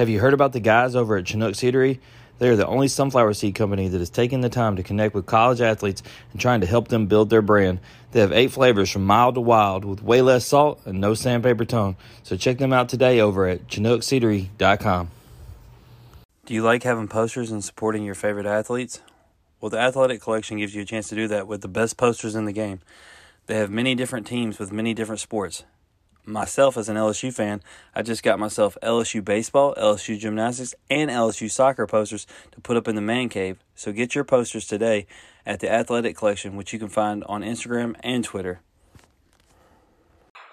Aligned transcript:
Have 0.00 0.08
you 0.08 0.18
heard 0.18 0.32
about 0.32 0.54
the 0.54 0.60
guys 0.60 0.96
over 0.96 1.18
at 1.18 1.26
Chinook 1.26 1.52
Seedery? 1.52 1.98
They 2.38 2.48
are 2.48 2.56
the 2.56 2.66
only 2.66 2.88
sunflower 2.88 3.34
seed 3.34 3.54
company 3.54 3.86
that 3.88 4.00
is 4.00 4.08
taking 4.08 4.40
the 4.40 4.48
time 4.48 4.76
to 4.76 4.82
connect 4.82 5.14
with 5.14 5.26
college 5.26 5.60
athletes 5.60 6.02
and 6.32 6.40
trying 6.40 6.62
to 6.62 6.66
help 6.66 6.88
them 6.88 7.06
build 7.06 7.28
their 7.28 7.42
brand. 7.42 7.80
They 8.12 8.20
have 8.20 8.32
eight 8.32 8.50
flavors 8.50 8.90
from 8.90 9.04
mild 9.04 9.34
to 9.34 9.42
wild 9.42 9.84
with 9.84 10.02
way 10.02 10.22
less 10.22 10.46
salt 10.46 10.80
and 10.86 11.02
no 11.02 11.12
sandpaper 11.12 11.66
tone. 11.66 11.96
So 12.22 12.38
check 12.38 12.56
them 12.56 12.72
out 12.72 12.88
today 12.88 13.20
over 13.20 13.46
at 13.46 13.66
ChinookSeedery.com. 13.66 15.10
Do 16.46 16.54
you 16.54 16.62
like 16.62 16.82
having 16.82 17.06
posters 17.06 17.50
and 17.50 17.62
supporting 17.62 18.02
your 18.02 18.14
favorite 18.14 18.46
athletes? 18.46 19.02
Well, 19.60 19.68
the 19.68 19.80
Athletic 19.80 20.22
Collection 20.22 20.56
gives 20.56 20.74
you 20.74 20.80
a 20.80 20.86
chance 20.86 21.10
to 21.10 21.14
do 21.14 21.28
that 21.28 21.46
with 21.46 21.60
the 21.60 21.68
best 21.68 21.98
posters 21.98 22.34
in 22.34 22.46
the 22.46 22.52
game. 22.52 22.80
They 23.48 23.56
have 23.56 23.70
many 23.70 23.94
different 23.94 24.26
teams 24.26 24.58
with 24.58 24.72
many 24.72 24.94
different 24.94 25.20
sports 25.20 25.64
myself 26.24 26.76
as 26.76 26.88
an 26.88 26.96
LSU 26.96 27.32
fan, 27.32 27.60
I 27.94 28.02
just 28.02 28.22
got 28.22 28.38
myself 28.38 28.76
LSU 28.82 29.24
baseball, 29.24 29.74
LSU 29.76 30.18
gymnastics, 30.18 30.74
and 30.88 31.10
LSU 31.10 31.50
soccer 31.50 31.86
posters 31.86 32.26
to 32.52 32.60
put 32.60 32.76
up 32.76 32.88
in 32.88 32.94
the 32.94 33.00
man 33.00 33.28
cave. 33.28 33.58
So 33.74 33.92
get 33.92 34.14
your 34.14 34.24
posters 34.24 34.66
today 34.66 35.06
at 35.46 35.60
the 35.60 35.72
Athletic 35.72 36.16
Collection, 36.16 36.56
which 36.56 36.72
you 36.72 36.78
can 36.78 36.88
find 36.88 37.24
on 37.24 37.42
Instagram 37.42 37.96
and 38.00 38.24
Twitter. 38.24 38.60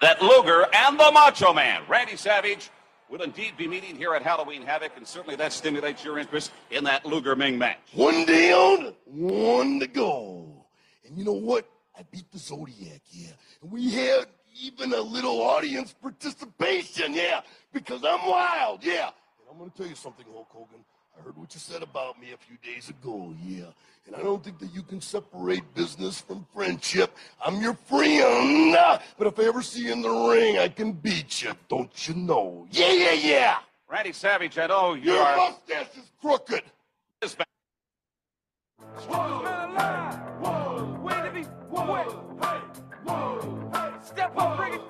That 0.00 0.22
Luger 0.22 0.66
and 0.72 0.98
the 0.98 1.10
Macho 1.12 1.52
Man, 1.52 1.82
Randy 1.88 2.16
Savage, 2.16 2.70
will 3.08 3.22
indeed 3.22 3.56
be 3.56 3.66
meeting 3.66 3.96
here 3.96 4.14
at 4.14 4.22
Halloween 4.22 4.62
Havoc, 4.62 4.92
and 4.96 5.06
certainly 5.06 5.36
that 5.36 5.52
stimulates 5.52 6.04
your 6.04 6.18
interest 6.18 6.52
in 6.70 6.84
that 6.84 7.04
Luger 7.04 7.34
Ming 7.34 7.58
match. 7.58 7.78
One 7.94 8.24
down, 8.24 8.94
one 9.06 9.80
to 9.80 9.86
go. 9.86 10.66
And 11.06 11.18
you 11.18 11.24
know 11.24 11.32
what? 11.32 11.68
I 11.98 12.02
beat 12.10 12.30
the 12.30 12.38
Zodiac, 12.38 13.00
yeah. 13.10 13.30
And 13.60 13.72
we 13.72 13.90
had 13.90 14.26
even 14.60 14.92
a 14.92 15.00
little 15.00 15.40
audience 15.42 15.94
participation, 16.00 17.14
yeah, 17.14 17.40
because 17.72 18.02
I'm 18.04 18.26
wild, 18.28 18.84
yeah. 18.84 19.06
And 19.40 19.48
I'm 19.50 19.58
going 19.58 19.70
to 19.70 19.76
tell 19.76 19.86
you 19.86 19.94
something, 19.94 20.26
Hulk 20.32 20.48
Hogan. 20.50 20.84
I 21.18 21.22
heard 21.22 21.36
what 21.36 21.52
you 21.54 21.60
said 21.60 21.82
about 21.82 22.20
me 22.20 22.28
a 22.32 22.36
few 22.36 22.56
days 22.62 22.88
ago, 22.90 23.34
yeah. 23.44 23.64
And 24.06 24.16
I 24.16 24.20
don't 24.22 24.42
think 24.42 24.58
that 24.60 24.72
you 24.74 24.82
can 24.82 25.00
separate 25.00 25.62
business 25.74 26.20
from 26.20 26.46
friendship. 26.54 27.14
I'm 27.44 27.60
your 27.60 27.74
friend. 27.74 28.72
But 29.18 29.26
if 29.26 29.38
I 29.38 29.44
ever 29.44 29.60
see 29.62 29.84
you 29.86 29.92
in 29.92 30.00
the 30.00 30.10
ring, 30.10 30.58
I 30.58 30.68
can 30.68 30.92
beat 30.92 31.42
you, 31.42 31.52
don't 31.68 32.08
you 32.08 32.14
know? 32.14 32.66
Yeah, 32.70 32.92
yeah, 32.92 33.12
yeah. 33.12 33.56
Randy 33.90 34.12
Savage, 34.12 34.56
I 34.58 34.66
know 34.66 34.94
you 34.94 35.12
Your 35.12 35.22
are. 35.22 35.36
mustache 35.36 35.96
is 35.96 36.10
crooked. 36.20 36.62
this 37.20 37.36
man. 37.38 37.46
Whoa, 39.08 39.42
man 39.42 39.70
alive. 39.70 40.14
Whoa, 40.40 41.00
wait 41.02 41.24
to 41.24 41.30
be. 41.32 41.42
Whoa, 41.42 41.92
wait. 41.92 42.06
Hey, 42.06 42.60
whoa, 43.04 43.06
hey. 43.06 43.06
Step 43.06 43.06
up, 43.06 43.06
bring 43.06 43.06
it. 43.06 43.06
Hey, 43.06 43.06
whoa, 43.06 43.37
Oh, 44.40 44.54
bring 44.56 44.74
it. 44.74 44.87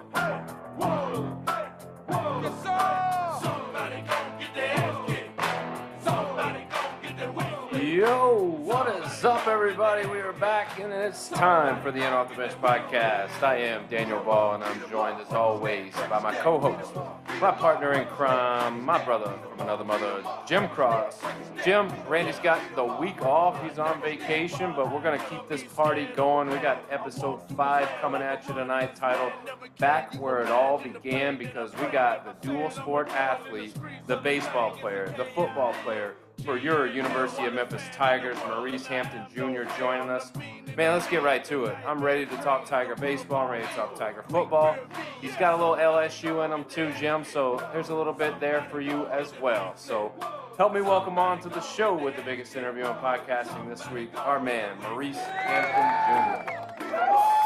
What 9.18 9.32
is 9.34 9.40
up, 9.40 9.48
everybody? 9.48 10.06
We 10.06 10.18
are 10.20 10.32
back, 10.34 10.78
and 10.78 10.92
it's 10.92 11.28
time 11.28 11.82
for 11.82 11.90
the 11.90 12.06
In 12.06 12.12
Off 12.12 12.28
the 12.28 12.36
Bench 12.36 12.52
podcast. 12.62 13.42
I 13.42 13.56
am 13.56 13.84
Daniel 13.88 14.20
Ball, 14.20 14.54
and 14.54 14.62
I'm 14.62 14.88
joined 14.88 15.20
as 15.20 15.32
always 15.32 15.92
by 16.08 16.20
my 16.20 16.32
co-host, 16.36 16.94
my 17.40 17.50
partner 17.50 17.94
in 17.94 18.06
crime, 18.06 18.84
my 18.84 19.04
brother 19.04 19.32
from 19.50 19.62
another 19.62 19.82
mother, 19.82 20.22
Jim 20.46 20.68
Cross. 20.68 21.20
Jim, 21.64 21.90
Randy's 22.06 22.38
got 22.38 22.60
the 22.76 22.84
week 22.84 23.20
off; 23.22 23.60
he's 23.68 23.80
on 23.80 24.00
vacation, 24.02 24.72
but 24.76 24.92
we're 24.92 25.02
gonna 25.02 25.24
keep 25.28 25.48
this 25.48 25.64
party 25.64 26.06
going. 26.14 26.48
We 26.48 26.58
got 26.58 26.84
episode 26.88 27.40
five 27.56 27.88
coming 28.00 28.22
at 28.22 28.46
you 28.46 28.54
tonight, 28.54 28.94
titled 28.94 29.32
"Back 29.80 30.14
Where 30.20 30.42
It 30.42 30.48
All 30.48 30.78
Began," 30.78 31.36
because 31.36 31.72
we 31.76 31.86
got 31.86 32.24
the 32.24 32.46
dual 32.46 32.70
sport 32.70 33.08
athlete, 33.08 33.74
the 34.06 34.18
baseball 34.18 34.70
player, 34.70 35.12
the 35.16 35.24
football 35.24 35.72
player 35.82 36.14
for 36.44 36.56
your 36.56 36.86
University 36.86 37.46
of 37.46 37.54
Memphis 37.54 37.82
Tigers, 37.92 38.36
Maurice 38.46 38.86
Hampton 38.86 39.24
Jr. 39.34 39.70
joining 39.78 40.08
us. 40.08 40.32
Man, 40.76 40.92
let's 40.92 41.08
get 41.08 41.22
right 41.22 41.44
to 41.44 41.64
it. 41.66 41.76
I'm 41.86 42.02
ready 42.02 42.26
to 42.26 42.36
talk 42.36 42.64
Tiger 42.64 42.94
baseball. 42.94 43.46
I'm 43.46 43.50
ready 43.50 43.66
to 43.66 43.72
talk 43.74 43.96
Tiger 43.96 44.24
football. 44.28 44.76
He's 45.20 45.34
got 45.36 45.54
a 45.54 45.56
little 45.56 45.74
LSU 45.74 46.44
in 46.44 46.52
him 46.52 46.64
too, 46.64 46.92
Jim. 46.98 47.24
So 47.24 47.62
there's 47.72 47.88
a 47.88 47.94
little 47.94 48.12
bit 48.12 48.38
there 48.40 48.66
for 48.70 48.80
you 48.80 49.06
as 49.06 49.32
well. 49.40 49.72
So 49.76 50.12
help 50.56 50.72
me 50.72 50.80
welcome 50.80 51.18
on 51.18 51.40
to 51.40 51.48
the 51.48 51.60
show 51.60 51.94
with 51.94 52.16
the 52.16 52.22
biggest 52.22 52.54
interview 52.56 52.84
in 52.86 52.94
podcasting 52.94 53.68
this 53.68 53.90
week, 53.90 54.10
our 54.16 54.40
man 54.40 54.78
Maurice 54.80 55.16
Hampton 55.16 56.54
Jr. 56.86 57.37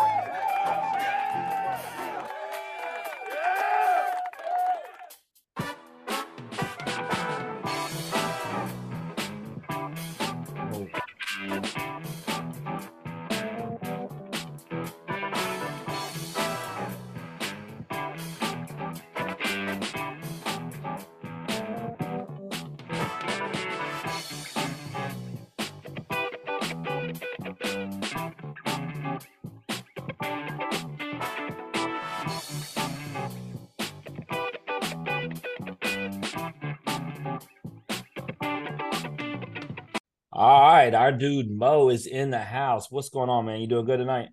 our 41.12 41.19
dude 41.19 41.50
Mo 41.50 41.91
is 41.91 42.06
in 42.06 42.31
the 42.31 42.39
house. 42.39 42.91
What's 42.91 43.11
going 43.11 43.28
on, 43.28 43.45
man? 43.45 43.61
You 43.61 43.67
doing 43.67 43.84
good 43.84 43.99
tonight? 43.99 44.31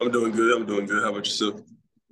I'm 0.00 0.10
doing 0.10 0.32
good. 0.32 0.56
I'm 0.56 0.66
doing 0.66 0.86
good. 0.86 1.02
How 1.02 1.10
about 1.10 1.24
yourself? 1.24 1.60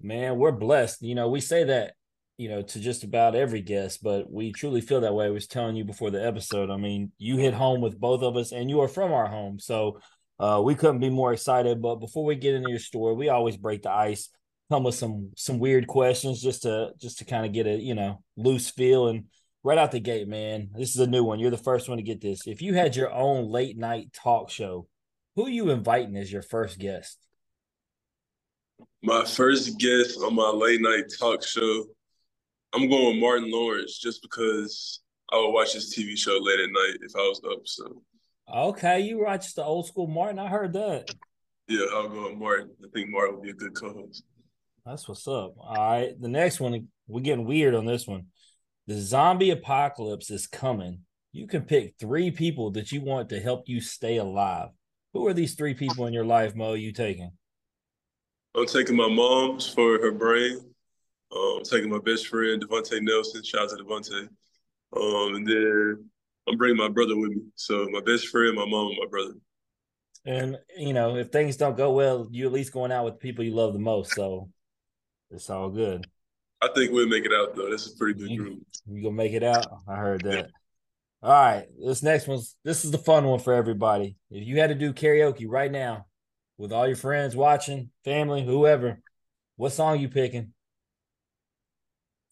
Man, 0.00 0.36
we're 0.36 0.52
blessed. 0.52 1.02
You 1.02 1.16
know, 1.16 1.28
we 1.28 1.40
say 1.40 1.64
that, 1.64 1.94
you 2.38 2.48
know, 2.48 2.62
to 2.62 2.80
just 2.80 3.02
about 3.02 3.34
every 3.34 3.60
guest, 3.60 4.00
but 4.02 4.30
we 4.30 4.52
truly 4.52 4.80
feel 4.80 5.00
that 5.00 5.14
way. 5.14 5.26
I 5.26 5.30
was 5.30 5.48
telling 5.48 5.74
you 5.74 5.84
before 5.84 6.12
the 6.12 6.24
episode. 6.24 6.70
I 6.70 6.76
mean, 6.76 7.10
you 7.18 7.38
hit 7.38 7.54
home 7.54 7.80
with 7.80 7.98
both 7.98 8.22
of 8.22 8.36
us, 8.36 8.52
and 8.52 8.70
you 8.70 8.80
are 8.80 8.88
from 8.88 9.12
our 9.12 9.26
home. 9.26 9.58
So 9.58 9.98
uh, 10.38 10.62
we 10.64 10.76
couldn't 10.76 11.00
be 11.00 11.10
more 11.10 11.32
excited. 11.32 11.82
But 11.82 11.96
before 11.96 12.24
we 12.24 12.36
get 12.36 12.54
into 12.54 12.70
your 12.70 12.78
story, 12.78 13.14
we 13.14 13.30
always 13.30 13.56
break 13.56 13.82
the 13.82 13.90
ice, 13.90 14.28
come 14.70 14.84
with 14.84 14.94
some 14.94 15.30
some 15.36 15.58
weird 15.58 15.88
questions 15.88 16.40
just 16.40 16.62
to 16.62 16.92
just 17.00 17.18
to 17.18 17.24
kind 17.24 17.46
of 17.46 17.52
get 17.52 17.66
a, 17.66 17.74
you 17.74 17.96
know, 17.96 18.22
loose 18.36 18.70
feel. 18.70 19.08
And 19.08 19.24
right 19.62 19.78
out 19.78 19.92
the 19.92 20.00
gate, 20.00 20.28
man, 20.28 20.70
this 20.74 20.90
is 20.90 21.00
a 21.00 21.06
new 21.06 21.24
one. 21.24 21.38
You're 21.38 21.50
the 21.50 21.56
first 21.56 21.88
one 21.88 21.98
to 21.98 22.02
get 22.02 22.20
this. 22.20 22.46
If 22.46 22.62
you 22.62 22.74
had 22.74 22.96
your 22.96 23.12
own 23.12 23.50
late 23.50 23.76
night 23.78 24.12
talk 24.12 24.50
show, 24.50 24.86
who 25.36 25.48
you 25.48 25.70
inviting 25.70 26.16
as 26.16 26.32
your 26.32 26.42
first 26.42 26.78
guest? 26.78 27.18
My 29.02 29.24
first 29.24 29.78
guest 29.78 30.18
on 30.20 30.34
my 30.34 30.48
late 30.50 30.80
night 30.80 31.04
talk 31.18 31.44
show, 31.44 31.86
I'm 32.72 32.88
going 32.88 33.14
with 33.14 33.20
Martin 33.22 33.50
Lawrence 33.50 33.98
just 33.98 34.22
because 34.22 35.00
I 35.32 35.36
would 35.36 35.50
watch 35.52 35.72
his 35.74 35.94
TV 35.94 36.16
show 36.16 36.38
late 36.40 36.60
at 36.60 36.70
night 36.70 36.98
if 37.02 37.14
I 37.16 37.20
was 37.20 37.40
up. 37.50 37.60
So 37.64 38.02
Okay, 38.52 39.00
you 39.00 39.22
watch 39.24 39.54
the 39.54 39.64
old 39.64 39.86
school 39.86 40.06
Martin. 40.06 40.38
I 40.38 40.48
heard 40.48 40.72
that. 40.74 41.14
yeah, 41.68 41.86
I'll 41.92 42.08
go 42.08 42.28
with 42.28 42.38
Martin. 42.38 42.70
I 42.84 42.88
think 42.92 43.10
Martin 43.10 43.36
would 43.36 43.44
be 43.44 43.50
a 43.50 43.54
good 43.54 43.74
co-host. 43.74 44.24
That's 44.84 45.08
what's 45.08 45.26
up. 45.28 45.54
All 45.58 45.74
right. 45.74 46.20
The 46.20 46.28
next 46.28 46.60
one, 46.60 46.88
we're 47.06 47.20
getting 47.20 47.46
weird 47.46 47.74
on 47.74 47.86
this 47.86 48.06
one. 48.06 48.26
The 48.86 49.00
zombie 49.00 49.50
apocalypse 49.50 50.30
is 50.30 50.46
coming. 50.46 51.00
You 51.32 51.46
can 51.46 51.62
pick 51.62 51.94
three 51.98 52.30
people 52.30 52.72
that 52.72 52.92
you 52.92 53.00
want 53.00 53.28
to 53.28 53.40
help 53.40 53.68
you 53.68 53.80
stay 53.80 54.16
alive. 54.16 54.70
Who 55.12 55.26
are 55.26 55.34
these 55.34 55.54
three 55.54 55.74
people 55.74 56.06
in 56.06 56.12
your 56.12 56.24
life, 56.24 56.54
Mo? 56.54 56.74
You 56.74 56.92
taking? 56.92 57.30
I'm 58.54 58.66
taking 58.66 58.96
my 58.96 59.08
mom's 59.08 59.68
for 59.68 60.00
her 60.00 60.12
brain. 60.12 60.58
Um, 61.34 61.54
I'm 61.58 61.64
taking 61.64 61.90
my 61.90 62.00
best 62.00 62.26
friend 62.26 62.62
Devonte 62.62 63.00
Nelson. 63.00 63.42
Shout 63.42 63.72
out 63.72 63.78
to 63.78 63.84
Devonte. 63.84 64.28
Um, 64.94 65.36
and 65.36 65.46
then 65.46 66.10
I'm 66.48 66.58
bringing 66.58 66.76
my 66.76 66.88
brother 66.88 67.16
with 67.16 67.30
me. 67.30 67.42
So 67.54 67.86
my 67.90 68.00
best 68.00 68.28
friend, 68.28 68.54
my 68.54 68.66
mom, 68.66 68.88
and 68.88 68.98
my 68.98 69.08
brother. 69.08 69.34
And 70.24 70.58
you 70.76 70.92
know, 70.92 71.16
if 71.16 71.28
things 71.28 71.56
don't 71.56 71.76
go 71.76 71.92
well, 71.92 72.28
you 72.30 72.46
at 72.46 72.52
least 72.52 72.72
going 72.72 72.92
out 72.92 73.04
with 73.04 73.14
the 73.14 73.20
people 73.20 73.44
you 73.44 73.54
love 73.54 73.72
the 73.72 73.78
most. 73.78 74.12
So 74.14 74.50
it's 75.30 75.48
all 75.48 75.70
good. 75.70 76.06
I 76.62 76.68
think 76.74 76.92
we'll 76.92 77.08
make 77.08 77.24
it 77.24 77.32
out 77.32 77.56
though. 77.56 77.68
That's 77.68 77.92
a 77.92 77.96
pretty 77.96 78.20
good 78.20 78.36
group. 78.36 78.60
you 78.86 79.02
gonna 79.02 79.16
make 79.16 79.32
it 79.32 79.42
out? 79.42 79.66
I 79.88 79.96
heard 79.96 80.22
that. 80.22 80.50
All 81.20 81.30
right, 81.30 81.66
this 81.84 82.02
next 82.02 82.28
one's 82.28 82.56
this 82.64 82.84
is 82.84 82.92
the 82.92 82.98
fun 82.98 83.24
one 83.24 83.40
for 83.40 83.52
everybody. 83.52 84.16
If 84.30 84.46
you 84.46 84.60
had 84.60 84.68
to 84.68 84.74
do 84.76 84.92
karaoke 84.92 85.46
right 85.48 85.70
now 85.70 86.06
with 86.58 86.72
all 86.72 86.86
your 86.86 86.96
friends 86.96 87.34
watching, 87.34 87.90
family, 88.04 88.44
whoever, 88.44 89.00
what 89.56 89.70
song 89.70 89.98
you 89.98 90.08
picking? 90.08 90.52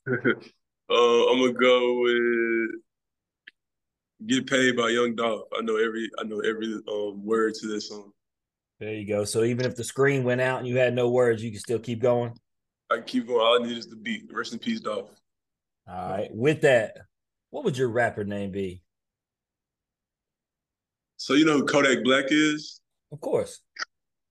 uh, 0.08 0.12
I'm 0.12 1.40
gonna 1.40 1.52
go 1.52 2.00
with 2.00 2.70
"Get 4.26 4.48
Paid" 4.48 4.76
by 4.76 4.90
Young 4.90 5.16
Dolph. 5.16 5.48
I 5.56 5.62
know 5.62 5.76
every 5.76 6.08
I 6.18 6.22
know 6.22 6.38
every 6.40 6.72
um 6.88 7.24
word 7.24 7.54
to 7.54 7.66
this 7.66 7.88
song. 7.88 8.12
There 8.78 8.94
you 8.94 9.06
go. 9.06 9.24
So 9.24 9.42
even 9.42 9.66
if 9.66 9.74
the 9.74 9.84
screen 9.84 10.22
went 10.22 10.40
out 10.40 10.60
and 10.60 10.68
you 10.68 10.78
had 10.78 10.94
no 10.94 11.10
words, 11.10 11.42
you 11.42 11.50
can 11.50 11.60
still 11.60 11.80
keep 11.80 12.00
going. 12.00 12.32
I 12.90 12.96
can 12.96 13.04
keep 13.04 13.26
going. 13.26 13.40
All 13.40 13.62
I 13.62 13.66
need 13.66 13.76
is 13.78 13.86
the 13.86 13.96
beat. 13.96 14.28
Rest 14.32 14.52
in 14.52 14.58
peace, 14.58 14.80
Dolph. 14.80 15.10
All 15.88 16.10
right. 16.10 16.28
With 16.32 16.62
that, 16.62 16.96
what 17.50 17.64
would 17.64 17.76
your 17.76 17.88
rapper 17.88 18.24
name 18.24 18.50
be? 18.50 18.82
So 21.16 21.34
you 21.34 21.44
know 21.44 21.58
who 21.58 21.66
Kodak 21.66 22.02
Black 22.02 22.26
is? 22.28 22.80
Of 23.12 23.20
course. 23.20 23.60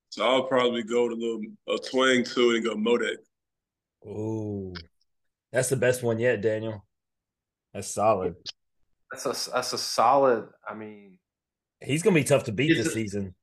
So 0.09 0.25
I'll 0.25 0.44
probably 0.44 0.83
go 0.83 1.07
to 1.07 1.13
a 1.13 1.15
little 1.15 1.41
a 1.67 1.77
twang 1.77 2.23
to 2.23 2.51
it 2.51 2.56
and 2.57 2.65
go 2.65 2.75
Modak. 2.75 3.17
Ooh, 4.07 4.73
that's 5.51 5.69
the 5.69 5.75
best 5.75 6.01
one 6.01 6.17
yet, 6.19 6.41
Daniel. 6.41 6.83
That's 7.73 7.88
solid. 7.89 8.35
That's 9.12 9.25
a 9.47 9.51
that's 9.51 9.73
a 9.73 9.77
solid. 9.77 10.47
I 10.67 10.73
mean, 10.73 11.19
He's 11.81 12.01
gonna 12.01 12.15
be 12.15 12.23
tough 12.23 12.45
to 12.45 12.51
beat 12.51 12.75
this 12.75 12.88
a- 12.88 12.91
season. 12.91 13.35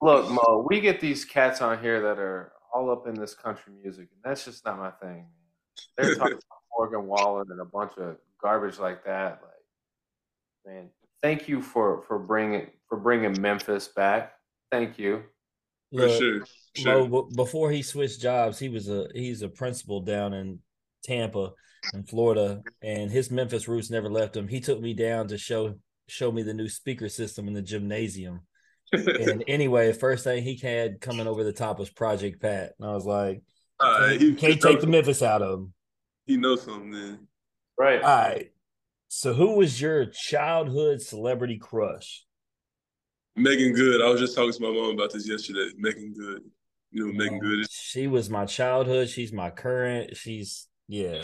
look, 0.00 0.30
Mo, 0.30 0.66
we 0.68 0.80
get 0.80 1.00
these 1.00 1.24
cats 1.24 1.60
on 1.60 1.80
here 1.82 2.00
that 2.02 2.18
are 2.18 2.52
all 2.72 2.90
up 2.90 3.06
in 3.06 3.14
this 3.14 3.34
country 3.34 3.72
music, 3.82 4.08
and 4.12 4.20
that's 4.24 4.44
just 4.44 4.64
not 4.64 4.78
my 4.78 4.90
thing. 4.90 5.26
Man. 5.26 5.26
They're 5.96 6.14
talking 6.14 6.32
about 6.34 6.42
Morgan 6.78 7.06
Wallen 7.06 7.46
and 7.50 7.60
a 7.60 7.64
bunch 7.64 7.92
of 7.98 8.16
garbage 8.40 8.78
like 8.78 9.04
that. 9.04 9.40
Like, 9.42 10.74
man, 10.74 10.90
thank 11.22 11.48
you 11.48 11.62
for 11.62 12.02
for 12.02 12.18
bringing 12.18 12.66
for 12.88 12.98
bringing 12.98 13.40
Memphis 13.40 13.88
back. 13.88 14.32
Thank 14.70 14.98
you. 14.98 15.22
For 15.92 16.06
Look, 16.06 16.20
sure. 16.20 16.40
For 16.40 16.80
sure. 16.80 17.08
Mo, 17.08 17.28
before 17.34 17.70
he 17.70 17.82
switched 17.82 18.20
jobs, 18.20 18.58
he 18.58 18.68
was 18.68 18.88
a 18.88 19.08
he's 19.14 19.42
a 19.42 19.48
principal 19.48 20.00
down 20.00 20.32
in 20.32 20.60
Tampa, 21.02 21.52
in 21.94 22.04
Florida, 22.04 22.62
and 22.82 23.10
his 23.10 23.30
Memphis 23.30 23.68
roots 23.68 23.90
never 23.90 24.08
left 24.08 24.36
him. 24.36 24.48
He 24.48 24.60
took 24.60 24.80
me 24.80 24.94
down 24.94 25.28
to 25.28 25.38
show 25.38 25.74
show 26.08 26.32
me 26.32 26.42
the 26.42 26.54
new 26.54 26.68
speaker 26.68 27.08
system 27.08 27.48
in 27.48 27.54
the 27.54 27.62
gymnasium. 27.62 28.40
And 28.92 29.44
anyway, 29.48 29.92
first 29.92 30.24
thing 30.24 30.42
he 30.42 30.56
had 30.56 31.00
coming 31.00 31.26
over 31.26 31.44
the 31.44 31.52
top 31.52 31.78
was 31.78 31.90
Project 31.90 32.40
Pat, 32.40 32.74
and 32.78 32.88
I 32.88 32.94
was 32.94 33.06
like, 33.06 33.42
All 33.78 34.00
right, 34.00 34.10
can't, 34.10 34.20
he, 34.20 34.34
can't 34.34 34.54
he 34.54 34.58
take 34.58 34.80
the 34.80 34.86
Memphis 34.86 35.22
out 35.22 35.42
of 35.42 35.60
him. 35.60 35.74
He 36.26 36.36
knows 36.36 36.62
something 36.62 36.90
then. 36.90 37.26
Right. 37.78 38.02
All 38.02 38.08
right. 38.08 38.50
So, 39.08 39.32
who 39.32 39.56
was 39.56 39.80
your 39.80 40.06
childhood 40.06 41.02
celebrity 41.02 41.58
crush? 41.58 42.24
Meagan 43.36 43.72
Good. 43.72 44.02
I 44.02 44.08
was 44.08 44.20
just 44.20 44.36
talking 44.36 44.52
to 44.52 44.62
my 44.62 44.70
mom 44.70 44.94
about 44.94 45.12
this 45.12 45.28
yesterday. 45.28 45.70
Meagan 45.76 46.12
Good. 46.12 46.42
You 46.92 47.06
know 47.06 47.12
who 47.12 47.18
Meagan 47.18 47.38
Good? 47.38 47.70
She 47.70 48.06
was 48.06 48.30
my 48.30 48.44
childhood. 48.44 49.08
She's 49.08 49.32
my 49.32 49.50
current. 49.50 50.16
She's 50.16 50.68
yeah. 50.88 51.22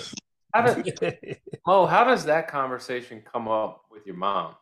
How 0.55 0.73
did, 0.73 1.39
Mo, 1.67 1.87
how 1.87 2.05
does 2.05 2.25
that 2.25 2.49
conversation 2.49 3.23
come 3.31 3.49
up 3.49 3.83
with 3.91 4.07
your 4.07 4.17
mom? 4.17 4.55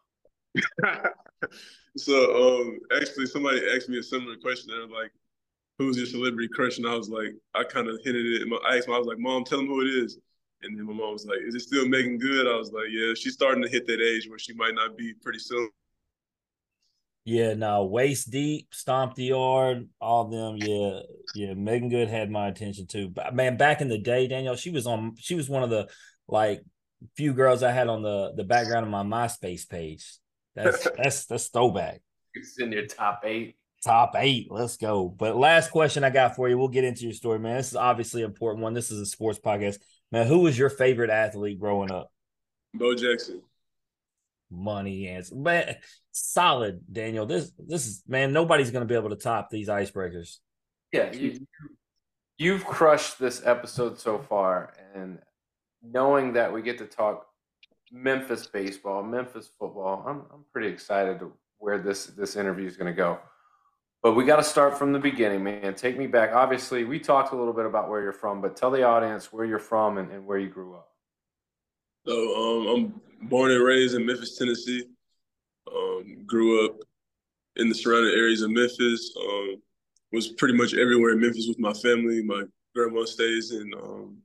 so 1.96 2.60
um 2.60 2.78
actually 3.00 3.26
somebody 3.26 3.60
asked 3.74 3.88
me 3.88 3.98
a 3.98 4.02
similar 4.02 4.36
question. 4.36 4.68
They 4.70 4.78
were 4.78 5.00
like, 5.02 5.12
Who's 5.78 5.96
your 5.96 6.06
celebrity 6.06 6.48
crush? 6.52 6.78
And 6.78 6.86
I 6.86 6.94
was 6.94 7.08
like, 7.08 7.34
I 7.54 7.64
kind 7.64 7.88
of 7.88 7.98
hinted 8.04 8.24
it. 8.26 8.42
in 8.42 8.48
my- 8.48 8.60
I 8.68 8.76
asked 8.76 8.88
my, 8.88 8.94
I 8.94 8.98
was 8.98 9.08
like, 9.08 9.18
Mom, 9.18 9.44
tell 9.44 9.58
him 9.58 9.66
who 9.66 9.80
it 9.82 9.88
is. 10.04 10.18
And 10.62 10.78
then 10.78 10.86
my 10.86 10.92
mom 10.94 11.12
was 11.12 11.26
like, 11.26 11.38
Is 11.46 11.54
it 11.54 11.60
still 11.60 11.86
Meagan 11.88 12.18
Good? 12.18 12.46
I 12.46 12.56
was 12.56 12.72
like, 12.72 12.86
Yeah, 12.90 13.12
she's 13.14 13.34
starting 13.34 13.62
to 13.62 13.68
hit 13.68 13.86
that 13.86 14.00
age 14.00 14.28
where 14.28 14.38
she 14.38 14.54
might 14.54 14.74
not 14.74 14.96
be 14.96 15.12
pretty 15.22 15.40
soon. 15.40 15.68
yeah, 17.26 17.54
no, 17.54 17.84
waist 17.84 18.30
deep, 18.30 18.68
stomp 18.72 19.14
the 19.14 19.24
yard, 19.24 19.88
all 20.00 20.26
them. 20.28 20.56
Yeah, 20.56 21.00
yeah. 21.34 21.54
Meagan 21.54 21.88
Good 21.88 22.08
had 22.08 22.30
my 22.30 22.48
attention 22.48 22.86
too. 22.86 23.08
But 23.08 23.34
man, 23.34 23.56
back 23.56 23.80
in 23.80 23.88
the 23.88 23.98
day, 23.98 24.26
Danielle, 24.28 24.56
she 24.56 24.70
was 24.70 24.86
on. 24.86 25.16
She 25.18 25.34
was 25.34 25.48
one 25.48 25.62
of 25.62 25.70
the 25.70 25.88
like 26.28 26.62
few 27.16 27.32
girls 27.34 27.62
I 27.62 27.72
had 27.72 27.88
on 27.88 28.02
the 28.02 28.32
the 28.36 28.44
background 28.44 28.84
of 28.86 28.90
my 28.90 29.02
MySpace 29.02 29.68
page. 29.68 30.06
That's 30.54 30.88
that's 30.96 31.26
that's 31.26 31.48
throwback. 31.48 32.00
It's 32.34 32.58
in 32.58 32.72
your 32.72 32.86
top 32.86 33.22
eight. 33.24 33.56
Top 33.82 34.14
eight. 34.16 34.48
Let's 34.50 34.76
go. 34.76 35.08
But 35.08 35.36
last 35.36 35.70
question 35.70 36.04
I 36.04 36.10
got 36.10 36.36
for 36.36 36.48
you. 36.48 36.56
We'll 36.56 36.68
get 36.68 36.84
into 36.84 37.02
your 37.04 37.12
story, 37.12 37.38
man. 37.38 37.56
This 37.56 37.68
is 37.68 37.76
obviously 37.76 38.22
an 38.22 38.30
important 38.30 38.62
one. 38.62 38.72
This 38.72 38.90
is 38.90 39.00
a 39.00 39.06
sports 39.06 39.38
podcast. 39.38 39.78
Man, 40.10 40.26
who 40.26 40.40
was 40.40 40.58
your 40.58 40.70
favorite 40.70 41.10
athlete 41.10 41.60
growing 41.60 41.90
up? 41.90 42.10
Bo 42.72 42.94
Jackson. 42.94 43.42
Money 44.50 45.08
answer. 45.08 45.34
Man, 45.34 45.76
solid, 46.12 46.80
Daniel. 46.90 47.26
This 47.26 47.52
this 47.58 47.86
is 47.86 48.02
man, 48.06 48.32
nobody's 48.32 48.70
gonna 48.70 48.84
be 48.84 48.94
able 48.94 49.10
to 49.10 49.16
top 49.16 49.50
these 49.50 49.68
icebreakers. 49.68 50.38
Yeah, 50.92 51.12
you, 51.12 51.44
you've 52.38 52.64
crushed 52.64 53.18
this 53.18 53.42
episode 53.44 53.98
so 53.98 54.18
far, 54.18 54.72
and 54.94 55.18
knowing 55.82 56.34
that 56.34 56.52
we 56.52 56.62
get 56.62 56.78
to 56.78 56.86
talk 56.86 57.26
Memphis 57.92 58.46
baseball, 58.46 59.02
Memphis 59.02 59.50
football, 59.58 60.04
I'm 60.06 60.22
I'm 60.32 60.44
pretty 60.52 60.68
excited 60.68 61.18
to 61.20 61.32
where 61.58 61.78
this 61.78 62.06
this 62.06 62.36
interview 62.36 62.66
is 62.66 62.76
going 62.76 62.92
to 62.92 62.96
go. 62.96 63.18
But 64.02 64.14
we 64.14 64.24
got 64.24 64.36
to 64.36 64.44
start 64.44 64.78
from 64.78 64.92
the 64.92 64.98
beginning, 64.98 65.42
man. 65.42 65.74
Take 65.74 65.96
me 65.96 66.06
back. 66.06 66.34
Obviously, 66.34 66.84
we 66.84 66.98
talked 66.98 67.32
a 67.32 67.36
little 67.36 67.54
bit 67.54 67.64
about 67.64 67.88
where 67.88 68.02
you're 68.02 68.12
from, 68.12 68.42
but 68.42 68.54
tell 68.54 68.70
the 68.70 68.82
audience 68.82 69.32
where 69.32 69.46
you're 69.46 69.58
from 69.58 69.96
and, 69.96 70.10
and 70.12 70.26
where 70.26 70.38
you 70.38 70.48
grew 70.48 70.74
up. 70.74 70.88
So 72.06 72.12
um, 72.12 72.66
I'm 73.22 73.28
born 73.28 73.50
and 73.50 73.64
raised 73.64 73.94
in 73.94 74.04
Memphis, 74.04 74.36
Tennessee. 74.36 74.84
Um, 75.74 76.24
grew 76.26 76.66
up 76.66 76.76
in 77.56 77.70
the 77.70 77.74
surrounding 77.74 78.12
areas 78.12 78.42
of 78.42 78.50
Memphis. 78.50 79.16
Um, 79.18 79.62
was 80.12 80.28
pretty 80.28 80.54
much 80.54 80.74
everywhere 80.74 81.12
in 81.12 81.20
Memphis 81.20 81.48
with 81.48 81.58
my 81.58 81.72
family. 81.72 82.22
My 82.22 82.44
grandma 82.74 83.04
stays 83.04 83.52
in 83.52 83.72
um, 83.74 84.18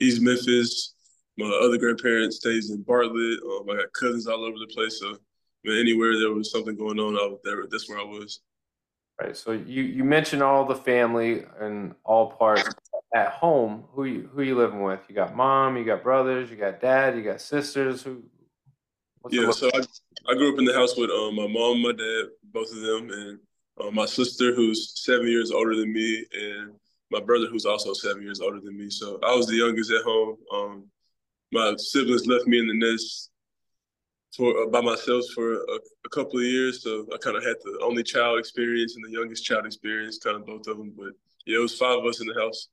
East 0.00 0.22
Memphis. 0.22 0.94
My 1.38 1.46
other 1.46 1.78
grandparents 1.78 2.36
stays 2.36 2.70
in 2.70 2.82
Bartlett. 2.82 3.38
Um, 3.44 3.70
I 3.70 3.76
got 3.76 3.92
cousins 3.92 4.26
all 4.26 4.44
over 4.44 4.58
the 4.58 4.72
place. 4.74 4.98
So 4.98 5.16
man, 5.64 5.78
anywhere 5.78 6.18
there 6.18 6.32
was 6.32 6.50
something 6.50 6.76
going 6.76 6.98
on, 6.98 7.14
I 7.14 7.26
was 7.26 7.38
there. 7.44 7.64
That's 7.70 7.88
where 7.88 8.00
I 8.00 8.04
was. 8.04 8.40
Right. 9.20 9.36
So 9.36 9.52
you 9.52 9.82
you 9.82 10.04
mentioned 10.04 10.42
all 10.42 10.64
the 10.64 10.74
family 10.74 11.44
and 11.60 11.94
all 12.04 12.32
parts 12.32 12.74
at 13.14 13.28
home. 13.28 13.84
Who 13.92 14.04
you 14.04 14.30
who 14.32 14.42
you 14.42 14.56
living 14.56 14.82
with? 14.82 15.00
You 15.08 15.14
got 15.14 15.36
mom, 15.36 15.76
you 15.76 15.84
got 15.84 16.02
brothers, 16.02 16.50
you 16.50 16.56
got 16.56 16.80
dad, 16.80 17.16
you 17.16 17.22
got 17.22 17.40
sisters. 17.40 18.02
Who? 18.02 18.24
what's 19.20 19.34
Yeah, 19.34 19.50
so 19.50 19.70
I, 19.74 19.80
I 20.30 20.34
grew 20.34 20.52
up 20.52 20.58
in 20.58 20.64
the 20.64 20.74
house 20.74 20.96
with 20.96 21.10
um, 21.10 21.36
my 21.36 21.46
mom, 21.46 21.82
my 21.82 21.92
dad, 21.92 22.26
both 22.52 22.70
of 22.70 22.80
them, 22.80 23.10
and 23.10 23.38
uh, 23.80 23.90
my 23.90 24.06
sister 24.06 24.54
who's 24.54 24.92
seven 25.04 25.28
years 25.28 25.50
older 25.50 25.76
than 25.76 25.92
me, 25.92 26.24
and 26.32 26.72
my 27.10 27.20
brother 27.20 27.46
who's 27.46 27.66
also 27.66 27.94
seven 27.94 28.22
years 28.22 28.40
older 28.40 28.60
than 28.60 28.76
me. 28.76 28.90
So 28.90 29.18
I 29.24 29.34
was 29.34 29.46
the 29.46 29.56
youngest 29.56 29.90
at 29.90 30.04
home. 30.04 30.36
Um, 30.52 30.84
my 31.52 31.74
siblings 31.76 32.26
left 32.26 32.46
me 32.46 32.58
in 32.58 32.66
the 32.66 32.74
nest 32.74 33.30
for 34.36 34.62
uh, 34.62 34.66
by 34.66 34.80
myself 34.80 35.24
for 35.34 35.54
a, 35.54 35.78
a 36.04 36.08
couple 36.10 36.38
of 36.38 36.44
years, 36.44 36.82
so 36.82 37.06
I 37.12 37.18
kind 37.18 37.36
of 37.36 37.44
had 37.44 37.56
the 37.64 37.80
only 37.82 38.02
child 38.02 38.38
experience 38.38 38.96
and 38.96 39.04
the 39.04 39.10
youngest 39.10 39.44
child 39.44 39.66
experience, 39.66 40.18
kind 40.18 40.36
of 40.36 40.46
both 40.46 40.66
of 40.66 40.78
them. 40.78 40.92
But 40.96 41.12
yeah, 41.46 41.58
it 41.58 41.62
was 41.62 41.76
five 41.76 41.98
of 41.98 42.04
us 42.04 42.20
in 42.20 42.26
the 42.26 42.34
house. 42.34 42.68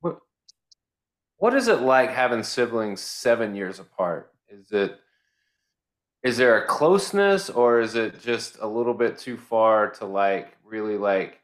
What 0.00 0.18
what 1.38 1.54
is 1.54 1.68
it 1.68 1.80
like 1.80 2.10
having 2.10 2.42
siblings 2.42 3.00
seven 3.00 3.54
years 3.54 3.78
apart? 3.78 4.32
Is 4.48 4.70
it 4.70 4.98
is 6.22 6.36
there 6.36 6.62
a 6.62 6.66
closeness 6.66 7.50
or 7.50 7.80
is 7.80 7.94
it 7.94 8.20
just 8.20 8.58
a 8.60 8.66
little 8.66 8.94
bit 8.94 9.18
too 9.18 9.36
far 9.36 9.90
to 9.90 10.06
like 10.06 10.56
really 10.64 10.98
like 10.98 11.40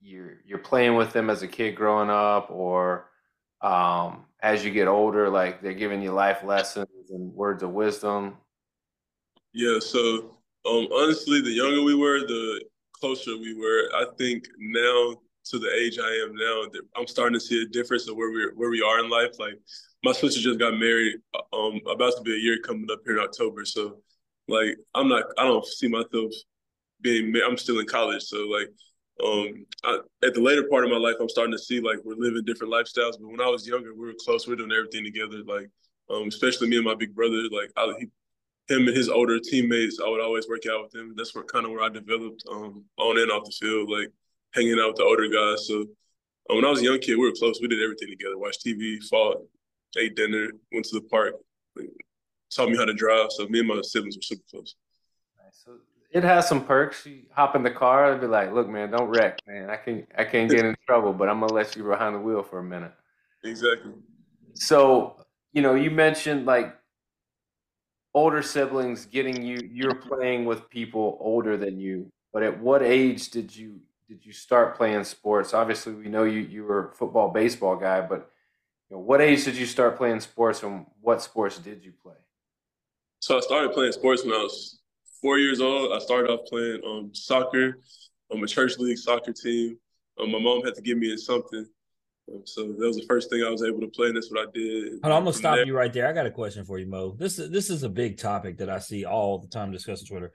you're 0.00 0.38
you're 0.44 0.58
playing 0.58 0.96
with 0.96 1.12
them 1.12 1.30
as 1.30 1.42
a 1.42 1.48
kid 1.48 1.72
growing 1.76 2.10
up 2.10 2.50
or 2.50 3.06
um 3.60 4.24
as 4.44 4.64
you 4.64 4.70
get 4.70 4.86
older 4.86 5.28
like 5.28 5.60
they're 5.60 5.72
giving 5.72 6.02
you 6.02 6.12
life 6.12 6.44
lessons 6.44 7.10
and 7.10 7.34
words 7.34 7.62
of 7.62 7.70
wisdom 7.70 8.36
Yeah, 9.52 9.78
so 9.78 10.36
um, 10.66 10.88
honestly, 10.92 11.40
the 11.40 11.50
younger 11.50 11.82
we 11.82 11.94
were, 11.94 12.20
the 12.20 12.64
closer 12.92 13.36
we 13.36 13.54
were. 13.54 13.88
I 13.94 14.06
think 14.16 14.44
now 14.58 15.16
to 15.46 15.58
the 15.58 15.70
age 15.78 15.98
I 15.98 16.10
am 16.24 16.34
now, 16.34 16.80
I'm 16.96 17.06
starting 17.06 17.34
to 17.34 17.40
see 17.40 17.62
a 17.62 17.66
difference 17.66 18.08
of 18.08 18.16
where 18.16 18.30
we 18.30 18.46
where 18.54 18.70
we 18.70 18.82
are 18.82 18.98
in 18.98 19.10
life. 19.10 19.38
Like 19.38 19.58
my 20.02 20.12
sister 20.12 20.40
just 20.40 20.58
got 20.58 20.78
married, 20.78 21.16
um, 21.52 21.80
about 21.88 22.16
to 22.16 22.22
be 22.22 22.34
a 22.34 22.38
year 22.38 22.58
coming 22.64 22.86
up 22.90 23.00
here 23.04 23.18
in 23.18 23.24
October. 23.24 23.64
So, 23.64 23.98
like, 24.48 24.76
I'm 24.94 25.08
not, 25.08 25.24
I 25.38 25.44
don't 25.44 25.66
see 25.66 25.88
myself 25.88 26.32
being. 27.00 27.34
I'm 27.46 27.58
still 27.58 27.78
in 27.78 27.86
college, 27.86 28.22
so 28.22 28.38
like, 28.46 28.68
um, 29.22 29.66
I, 29.84 29.98
at 30.24 30.34
the 30.34 30.40
later 30.40 30.64
part 30.64 30.84
of 30.84 30.90
my 30.90 30.96
life, 30.96 31.16
I'm 31.20 31.28
starting 31.28 31.52
to 31.52 31.58
see 31.58 31.80
like 31.80 31.98
we're 32.04 32.16
living 32.16 32.44
different 32.44 32.72
lifestyles. 32.72 33.18
But 33.20 33.30
when 33.30 33.40
I 33.40 33.48
was 33.48 33.66
younger, 33.66 33.94
we 33.94 34.06
were 34.06 34.14
close. 34.24 34.46
We 34.46 34.52
were 34.52 34.56
doing 34.56 34.72
everything 34.72 35.04
together. 35.04 35.42
Like, 35.44 35.70
um, 36.10 36.28
especially 36.28 36.68
me 36.68 36.76
and 36.76 36.84
my 36.84 36.94
big 36.94 37.14
brother. 37.14 37.42
Like, 37.50 37.70
I, 37.76 37.94
he 37.98 38.06
him 38.68 38.88
and 38.88 38.96
his 38.96 39.08
older 39.08 39.38
teammates, 39.38 40.00
I 40.04 40.08
would 40.08 40.20
always 40.22 40.48
work 40.48 40.62
out 40.70 40.84
with 40.84 40.92
them. 40.92 41.14
That's 41.16 41.34
where 41.34 41.44
kind 41.44 41.66
of 41.66 41.72
where 41.72 41.82
I 41.82 41.90
developed 41.90 42.44
um, 42.50 42.84
on 42.96 43.18
and 43.18 43.30
off 43.30 43.44
the 43.44 43.52
field, 43.52 43.90
like 43.90 44.10
hanging 44.52 44.78
out 44.80 44.88
with 44.88 44.96
the 44.96 45.04
older 45.04 45.28
guys. 45.28 45.66
So 45.66 45.82
um, 46.48 46.56
when 46.56 46.64
I 46.64 46.70
was 46.70 46.80
a 46.80 46.84
young 46.84 46.98
kid, 46.98 47.16
we 47.16 47.28
were 47.28 47.36
close. 47.36 47.60
We 47.60 47.68
did 47.68 47.82
everything 47.82 48.08
together: 48.08 48.38
watched 48.38 48.64
TV, 48.64 49.02
fought, 49.08 49.42
ate 49.98 50.16
dinner, 50.16 50.50
went 50.72 50.86
to 50.86 50.94
the 50.94 51.02
park, 51.02 51.34
like, 51.76 51.90
taught 52.50 52.70
me 52.70 52.76
how 52.76 52.86
to 52.86 52.94
drive. 52.94 53.32
So 53.32 53.46
me 53.48 53.58
and 53.58 53.68
my 53.68 53.80
siblings 53.82 54.16
were 54.16 54.22
super 54.22 54.44
close. 54.50 54.74
so 55.52 55.72
it 56.14 56.24
has 56.24 56.48
some 56.48 56.64
perks 56.64 57.04
you 57.04 57.22
hop 57.32 57.54
in 57.54 57.62
the 57.62 57.70
car 57.70 58.12
and 58.12 58.20
be 58.20 58.26
like 58.26 58.52
look 58.52 58.68
man 58.68 58.90
don't 58.90 59.10
wreck 59.10 59.38
man 59.46 59.68
i 59.68 59.76
can 59.76 60.06
i 60.16 60.24
can't 60.24 60.50
get 60.50 60.64
in 60.64 60.74
trouble 60.86 61.12
but 61.12 61.28
i'm 61.28 61.40
gonna 61.40 61.52
let 61.52 61.76
you 61.76 61.84
behind 61.84 62.14
the 62.14 62.20
wheel 62.20 62.42
for 62.42 62.60
a 62.60 62.64
minute 62.64 62.92
Exactly. 63.44 63.92
So, 64.54 65.16
you 65.52 65.62
know, 65.62 65.74
you 65.74 65.90
mentioned 65.90 66.46
like 66.46 66.74
older 68.14 68.42
siblings 68.42 69.06
getting 69.06 69.42
you 69.42 69.58
you're 69.72 69.94
playing 69.94 70.44
with 70.44 70.68
people 70.70 71.18
older 71.20 71.56
than 71.56 71.78
you. 71.78 72.10
But 72.32 72.42
at 72.42 72.58
what 72.58 72.82
age 72.82 73.30
did 73.30 73.54
you 73.54 73.80
did 74.08 74.24
you 74.24 74.32
start 74.32 74.76
playing 74.76 75.04
sports? 75.04 75.54
Obviously, 75.54 75.92
we 75.92 76.08
know 76.08 76.24
you 76.24 76.40
you 76.40 76.64
were 76.64 76.88
a 76.88 76.92
football 76.92 77.30
baseball 77.30 77.76
guy, 77.76 78.00
but 78.00 78.30
you 78.88 78.96
know, 78.96 79.02
what 79.02 79.20
age 79.20 79.44
did 79.44 79.56
you 79.56 79.66
start 79.66 79.96
playing 79.96 80.20
sports 80.20 80.62
and 80.62 80.86
what 81.00 81.22
sports 81.22 81.58
did 81.58 81.84
you 81.84 81.92
play? 82.02 82.14
So 83.20 83.36
I 83.36 83.40
started 83.40 83.72
playing 83.72 83.92
sports 83.92 84.24
when 84.24 84.34
I 84.34 84.38
was 84.38 84.80
four 85.24 85.38
years 85.38 85.60
old. 85.60 85.90
I 85.92 85.98
started 86.00 86.30
off 86.30 86.46
playing 86.46 86.82
um, 86.86 87.10
soccer 87.14 87.80
on 88.30 88.44
a 88.44 88.46
church 88.46 88.78
league 88.78 88.98
soccer 88.98 89.32
team. 89.32 89.78
Um, 90.20 90.30
my 90.30 90.38
mom 90.38 90.62
had 90.62 90.74
to 90.74 90.82
give 90.82 90.98
me 90.98 91.10
in 91.10 91.18
something. 91.18 91.66
Um, 92.30 92.42
so 92.44 92.68
that 92.68 92.86
was 92.86 92.96
the 92.96 93.06
first 93.08 93.30
thing 93.30 93.42
I 93.42 93.50
was 93.50 93.62
able 93.62 93.80
to 93.80 93.88
play, 93.88 94.08
and 94.08 94.16
that's 94.16 94.30
what 94.30 94.46
I 94.46 94.50
did. 94.52 95.00
Hold 95.02 95.04
on, 95.04 95.12
I'm 95.12 95.24
gonna 95.24 95.32
stop 95.32 95.56
there, 95.56 95.66
you 95.66 95.74
right 95.74 95.92
there. 95.92 96.06
I 96.06 96.12
got 96.12 96.26
a 96.26 96.30
question 96.30 96.64
for 96.64 96.78
you, 96.78 96.86
Mo. 96.86 97.16
This 97.18 97.38
is 97.38 97.50
this 97.50 97.70
is 97.70 97.82
a 97.82 97.88
big 97.88 98.18
topic 98.18 98.58
that 98.58 98.68
I 98.68 98.78
see 98.78 99.06
all 99.06 99.38
the 99.38 99.48
time 99.48 99.72
discussed 99.72 100.04
on 100.04 100.08
Twitter. 100.08 100.32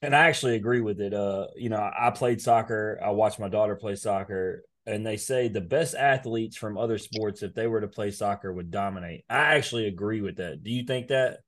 And 0.00 0.14
I 0.14 0.28
actually 0.28 0.54
agree 0.54 0.80
with 0.80 1.00
it. 1.00 1.12
Uh, 1.12 1.48
you 1.56 1.70
know, 1.70 1.90
I 1.98 2.10
played 2.10 2.40
soccer, 2.40 3.00
I 3.04 3.10
watched 3.10 3.40
my 3.40 3.48
daughter 3.48 3.74
play 3.74 3.96
soccer, 3.96 4.62
and 4.86 5.04
they 5.04 5.16
say 5.16 5.48
the 5.48 5.60
best 5.60 5.94
athletes 5.96 6.56
from 6.56 6.78
other 6.78 6.98
sports, 6.98 7.42
if 7.42 7.52
they 7.54 7.66
were 7.66 7.80
to 7.80 7.88
play 7.88 8.10
soccer, 8.10 8.52
would 8.52 8.70
dominate. 8.70 9.24
I 9.28 9.56
actually 9.56 9.88
agree 9.88 10.20
with 10.20 10.36
that. 10.36 10.62
Do 10.62 10.70
you 10.70 10.84
think 10.84 11.08
that? 11.08 11.38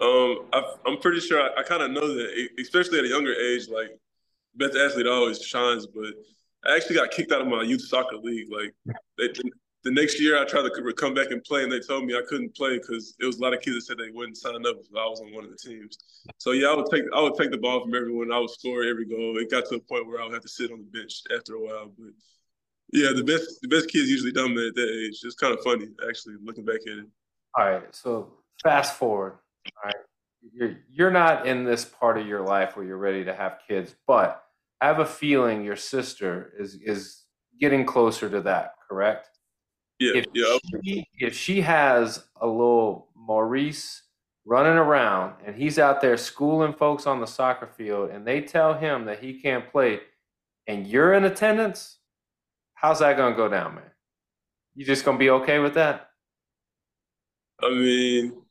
Um, 0.00 0.46
I, 0.52 0.74
am 0.86 0.98
pretty 0.98 1.20
sure 1.20 1.40
I, 1.40 1.60
I 1.60 1.62
kind 1.62 1.82
of 1.82 1.90
know 1.90 2.14
that, 2.14 2.48
especially 2.60 2.98
at 2.98 3.04
a 3.04 3.08
younger 3.08 3.32
age. 3.32 3.68
Like, 3.68 3.98
best 4.54 4.76
athlete 4.76 5.06
always 5.06 5.40
shines, 5.40 5.86
but 5.86 6.14
I 6.66 6.76
actually 6.76 6.96
got 6.96 7.10
kicked 7.10 7.32
out 7.32 7.42
of 7.42 7.46
my 7.46 7.62
youth 7.62 7.82
soccer 7.82 8.16
league. 8.16 8.48
Like, 8.50 8.74
they, 9.18 9.28
the 9.84 9.90
next 9.90 10.18
year 10.20 10.40
I 10.40 10.44
tried 10.46 10.62
to 10.62 10.92
come 10.94 11.14
back 11.14 11.30
and 11.30 11.44
play, 11.44 11.62
and 11.62 11.70
they 11.70 11.78
told 11.78 12.06
me 12.06 12.16
I 12.16 12.22
couldn't 12.26 12.56
play 12.56 12.78
because 12.78 13.14
it 13.20 13.26
was 13.26 13.38
a 13.38 13.42
lot 13.42 13.52
of 13.52 13.60
kids 13.60 13.76
that 13.76 13.82
said 13.82 13.98
they 13.98 14.10
wouldn't 14.10 14.38
sign 14.38 14.66
up 14.66 14.76
if 14.80 14.86
I 14.96 15.04
was 15.04 15.20
on 15.20 15.32
one 15.32 15.44
of 15.44 15.50
the 15.50 15.56
teams. 15.56 15.98
So 16.38 16.52
yeah, 16.52 16.68
I 16.68 16.74
would 16.74 16.86
take 16.90 17.04
I 17.14 17.20
would 17.20 17.34
take 17.34 17.50
the 17.50 17.58
ball 17.58 17.82
from 17.82 17.94
everyone. 17.94 18.32
I 18.32 18.38
would 18.38 18.50
score 18.50 18.82
every 18.82 19.04
goal. 19.04 19.36
It 19.38 19.50
got 19.50 19.66
to 19.66 19.76
a 19.76 19.80
point 19.80 20.06
where 20.06 20.20
I 20.20 20.24
would 20.24 20.32
have 20.32 20.42
to 20.42 20.48
sit 20.48 20.72
on 20.72 20.78
the 20.78 20.98
bench 20.98 21.22
after 21.36 21.54
a 21.54 21.60
while. 21.60 21.92
But 21.96 22.12
yeah, 22.92 23.10
the 23.14 23.24
best 23.24 23.60
the 23.60 23.68
best 23.68 23.90
kids 23.90 24.08
usually 24.08 24.32
dominate 24.32 24.68
at 24.68 24.74
that 24.74 25.04
age. 25.06 25.20
It's 25.22 25.34
kind 25.34 25.52
of 25.52 25.62
funny 25.62 25.88
actually 26.08 26.36
looking 26.42 26.64
back 26.64 26.80
at 26.86 26.98
it. 26.98 27.06
All 27.56 27.70
right, 27.70 27.94
so 27.94 28.32
fast 28.62 28.96
forward. 28.96 29.34
All 29.66 29.82
right, 29.86 29.94
you're 30.52 30.76
you're 30.90 31.10
not 31.10 31.46
in 31.46 31.64
this 31.64 31.84
part 31.84 32.18
of 32.18 32.26
your 32.26 32.42
life 32.42 32.76
where 32.76 32.84
you're 32.84 32.98
ready 32.98 33.24
to 33.24 33.34
have 33.34 33.58
kids, 33.66 33.94
but 34.06 34.44
I 34.80 34.86
have 34.86 35.00
a 35.00 35.06
feeling 35.06 35.64
your 35.64 35.76
sister 35.76 36.52
is 36.58 36.74
is 36.74 37.22
getting 37.60 37.86
closer 37.86 38.28
to 38.28 38.40
that. 38.42 38.74
Correct? 38.88 39.28
Yeah, 39.98 40.12
if 40.16 40.26
yeah. 40.34 40.58
She, 40.84 41.06
if 41.18 41.36
she 41.36 41.60
has 41.62 42.24
a 42.40 42.46
little 42.46 43.08
Maurice 43.16 44.02
running 44.44 44.76
around 44.76 45.34
and 45.46 45.56
he's 45.56 45.78
out 45.78 46.00
there 46.00 46.16
schooling 46.16 46.74
folks 46.74 47.06
on 47.06 47.20
the 47.20 47.26
soccer 47.26 47.66
field 47.66 48.10
and 48.10 48.26
they 48.26 48.40
tell 48.40 48.74
him 48.74 49.06
that 49.06 49.20
he 49.22 49.40
can't 49.40 49.70
play 49.70 50.00
and 50.66 50.86
you're 50.86 51.14
in 51.14 51.24
attendance, 51.24 51.98
how's 52.74 52.98
that 52.98 53.16
going 53.16 53.32
to 53.32 53.36
go 53.36 53.48
down, 53.48 53.76
man? 53.76 53.84
You 54.74 54.84
just 54.84 55.04
going 55.04 55.16
to 55.16 55.22
be 55.22 55.30
okay 55.30 55.58
with 55.60 55.74
that? 55.74 56.10
I 57.62 57.70
mean, 57.70 58.42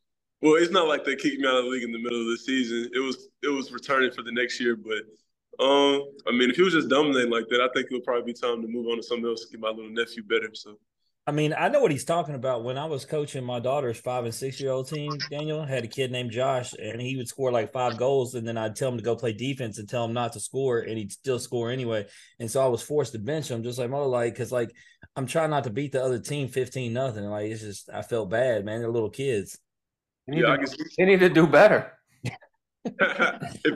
well, 0.44 0.56
it's 0.56 0.72
not 0.72 0.90
like 0.90 1.06
they 1.06 1.16
kicked 1.16 1.40
me 1.40 1.48
out 1.48 1.56
of 1.56 1.64
the 1.64 1.70
league 1.70 1.84
in 1.84 1.94
the 1.94 2.04
middle 2.04 2.20
of 2.20 2.28
the 2.28 2.38
season. 2.38 2.90
It 2.94 3.00
was 3.00 3.30
it 3.42 3.48
was 3.48 3.72
returning 3.72 4.12
for 4.12 4.24
the 4.24 4.32
next 4.32 4.60
year, 4.60 4.76
but 4.76 5.64
um, 5.64 6.04
I 6.28 6.32
mean, 6.32 6.50
if 6.50 6.58
he 6.58 6.64
was 6.64 6.74
just 6.74 6.90
dominating 6.90 7.32
like 7.32 7.48
that, 7.50 7.62
I 7.62 7.70
think 7.74 7.88
it 7.90 7.94
would 7.94 8.04
probably 8.04 8.34
be 8.34 8.40
time 8.40 8.62
to 8.62 8.68
move 8.68 8.88
on 8.88 8.98
to 8.98 9.04
something 9.04 9.26
else 9.26 9.46
to 9.46 9.52
get 9.52 9.62
my 9.62 9.70
little 9.70 9.90
nephew 9.90 10.22
better. 10.24 10.50
So 10.54 10.78
I 11.26 11.32
mean, 11.32 11.54
I 11.58 11.70
know 11.70 11.80
what 11.80 11.92
he's 11.92 12.04
talking 12.04 12.36
about. 12.36 12.66
When 12.66 12.78
I 12.78 12.84
was 12.84 13.06
coaching 13.06 13.46
my 13.46 13.62
daughter's 13.62 13.98
five 13.98 14.26
and 14.26 14.36
six 14.36 14.60
year 14.60 14.72
old 14.72 14.90
team, 14.90 15.14
Daniel 15.32 15.64
had 15.64 15.86
a 15.86 15.88
kid 15.88 16.12
named 16.12 16.32
Josh, 16.32 16.74
and 16.74 17.00
he 17.00 17.16
would 17.16 17.30
score 17.30 17.50
like 17.50 17.72
five 17.72 17.98
goals, 17.98 18.36
and 18.36 18.46
then 18.46 18.58
I'd 18.58 18.76
tell 18.76 18.90
him 18.90 18.98
to 18.98 19.04
go 19.04 19.16
play 19.16 19.32
defense 19.32 19.78
and 19.78 19.88
tell 19.88 20.04
him 20.04 20.12
not 20.12 20.34
to 20.34 20.42
score, 20.42 20.80
and 20.80 20.98
he'd 20.98 21.14
still 21.14 21.40
score 21.40 21.72
anyway. 21.72 22.06
And 22.42 22.52
so 22.52 22.62
I 22.62 22.68
was 22.68 22.84
forced 22.84 23.14
to 23.14 23.20
bench 23.20 23.50
him, 23.50 23.64
just 23.64 23.80
like 23.80 23.90
Mo, 23.90 24.10
like 24.10 24.34
because 24.34 24.52
like 24.52 24.72
I'm 25.16 25.26
trying 25.26 25.52
not 25.52 25.64
to 25.64 25.70
beat 25.70 25.94
the 25.94 26.04
other 26.04 26.20
team 26.20 26.50
fifteen 26.50 26.92
nothing. 26.92 27.24
Like 27.24 27.50
it's 27.50 27.62
just 27.62 27.90
I 27.90 28.02
felt 28.02 28.30
bad, 28.30 28.66
man. 28.66 28.82
They're 28.82 28.92
little 28.92 29.10
kids. 29.10 29.58
They 30.27 30.36
need, 30.36 30.44
yeah, 30.44 30.56
to, 30.56 30.86
they 30.98 31.06
need 31.06 31.20
to 31.20 31.30
do 31.30 31.48
better. 31.48 31.92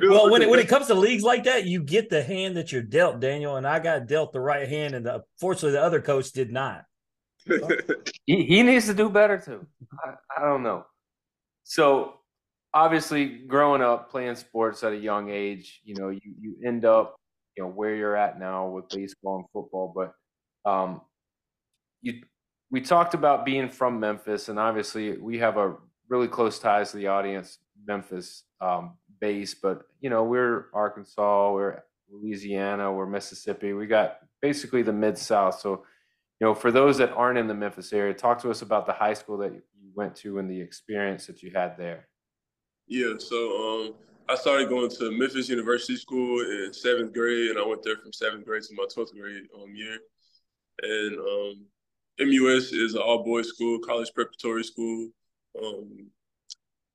well, 0.09 0.29
when 0.29 0.41
it, 0.41 0.49
when 0.49 0.59
it 0.59 0.67
comes 0.67 0.87
to 0.87 0.93
leagues 0.93 1.23
like 1.23 1.45
that, 1.45 1.65
you 1.65 1.81
get 1.81 2.09
the 2.09 2.23
hand 2.23 2.57
that 2.57 2.71
you're 2.71 2.81
dealt, 2.81 3.19
Daniel, 3.19 3.55
and 3.55 3.65
I 3.67 3.79
got 3.79 4.07
dealt 4.07 4.33
the 4.33 4.39
right 4.39 4.67
hand, 4.67 4.95
and 4.95 5.05
the, 5.05 5.23
fortunately, 5.39 5.71
the 5.71 5.83
other 5.83 6.01
coach 6.01 6.31
did 6.31 6.51
not 6.51 6.83
he, 8.25 8.43
he 8.43 8.63
needs 8.63 8.85
to 8.87 8.93
do 8.93 9.09
better 9.09 9.37
too. 9.37 9.65
I, 10.03 10.13
I 10.37 10.45
don't 10.45 10.63
know. 10.63 10.85
So 11.63 12.15
obviously 12.73 13.25
growing 13.25 13.81
up 13.81 14.09
playing 14.09 14.35
sports 14.35 14.83
at 14.83 14.93
a 14.93 14.97
young 14.97 15.29
age, 15.29 15.81
you 15.83 15.95
know, 15.95 16.09
you, 16.09 16.21
you 16.39 16.55
end 16.65 16.85
up, 16.85 17.15
you 17.55 17.63
know, 17.63 17.69
where 17.69 17.95
you're 17.95 18.15
at 18.15 18.39
now 18.39 18.67
with 18.67 18.89
baseball 18.89 19.37
and 19.37 19.45
football. 19.53 19.93
But 19.95 20.69
um 20.69 21.01
you 22.01 22.21
we 22.69 22.81
talked 22.81 23.13
about 23.13 23.45
being 23.45 23.69
from 23.69 23.99
Memphis, 23.99 24.49
and 24.49 24.59
obviously 24.59 25.17
we 25.17 25.37
have 25.37 25.57
a 25.57 25.75
really 26.09 26.27
close 26.27 26.59
ties 26.59 26.91
to 26.91 26.97
the 26.97 27.07
audience, 27.07 27.59
Memphis 27.85 28.43
um, 28.61 28.93
base, 29.19 29.53
but 29.53 29.83
you 30.01 30.09
know, 30.09 30.23
we're 30.23 30.67
Arkansas, 30.73 31.51
we're 31.53 31.83
Louisiana, 32.09 32.91
we're 32.91 33.05
Mississippi. 33.05 33.73
We 33.73 33.87
got 33.87 34.19
basically 34.41 34.81
the 34.81 34.93
mid 34.93 35.17
South. 35.17 35.59
So 35.59 35.83
you 36.39 36.45
know, 36.45 36.53
for 36.53 36.71
those 36.71 36.97
that 36.99 37.11
aren't 37.13 37.39
in 37.39 37.47
the 37.47 37.53
Memphis 37.53 37.91
area, 37.93 38.13
talk 38.13 38.39
to 38.41 38.51
us 38.51 38.61
about 38.61 38.85
the 38.85 38.93
high 38.93 39.13
school 39.13 39.37
that 39.39 39.53
you 39.53 39.61
went 39.95 40.15
to 40.17 40.37
and 40.37 40.49
the 40.49 40.59
experience 40.59 41.25
that 41.25 41.41
you 41.41 41.51
had 41.53 41.77
there. 41.77 42.07
Yeah, 42.87 43.13
so 43.17 43.87
um, 43.87 43.95
I 44.29 44.35
started 44.35 44.69
going 44.69 44.89
to 44.91 45.11
Memphis 45.11 45.49
University 45.49 45.97
School 45.97 46.41
in 46.41 46.71
seventh 46.73 47.13
grade, 47.13 47.51
and 47.51 47.59
I 47.59 47.65
went 47.65 47.83
there 47.83 47.97
from 47.97 48.13
seventh 48.13 48.45
grade 48.45 48.63
to 48.63 48.75
my 48.75 48.85
twelfth 48.93 49.13
grade 49.13 49.43
um, 49.55 49.75
year. 49.75 49.97
And 50.83 51.17
um, 51.17 51.65
MUS 52.19 52.71
is 52.71 52.93
an 52.93 53.01
all 53.01 53.23
boys 53.23 53.49
school, 53.49 53.79
college 53.79 54.11
preparatory 54.13 54.63
school. 54.63 55.09
Um, 55.63 56.09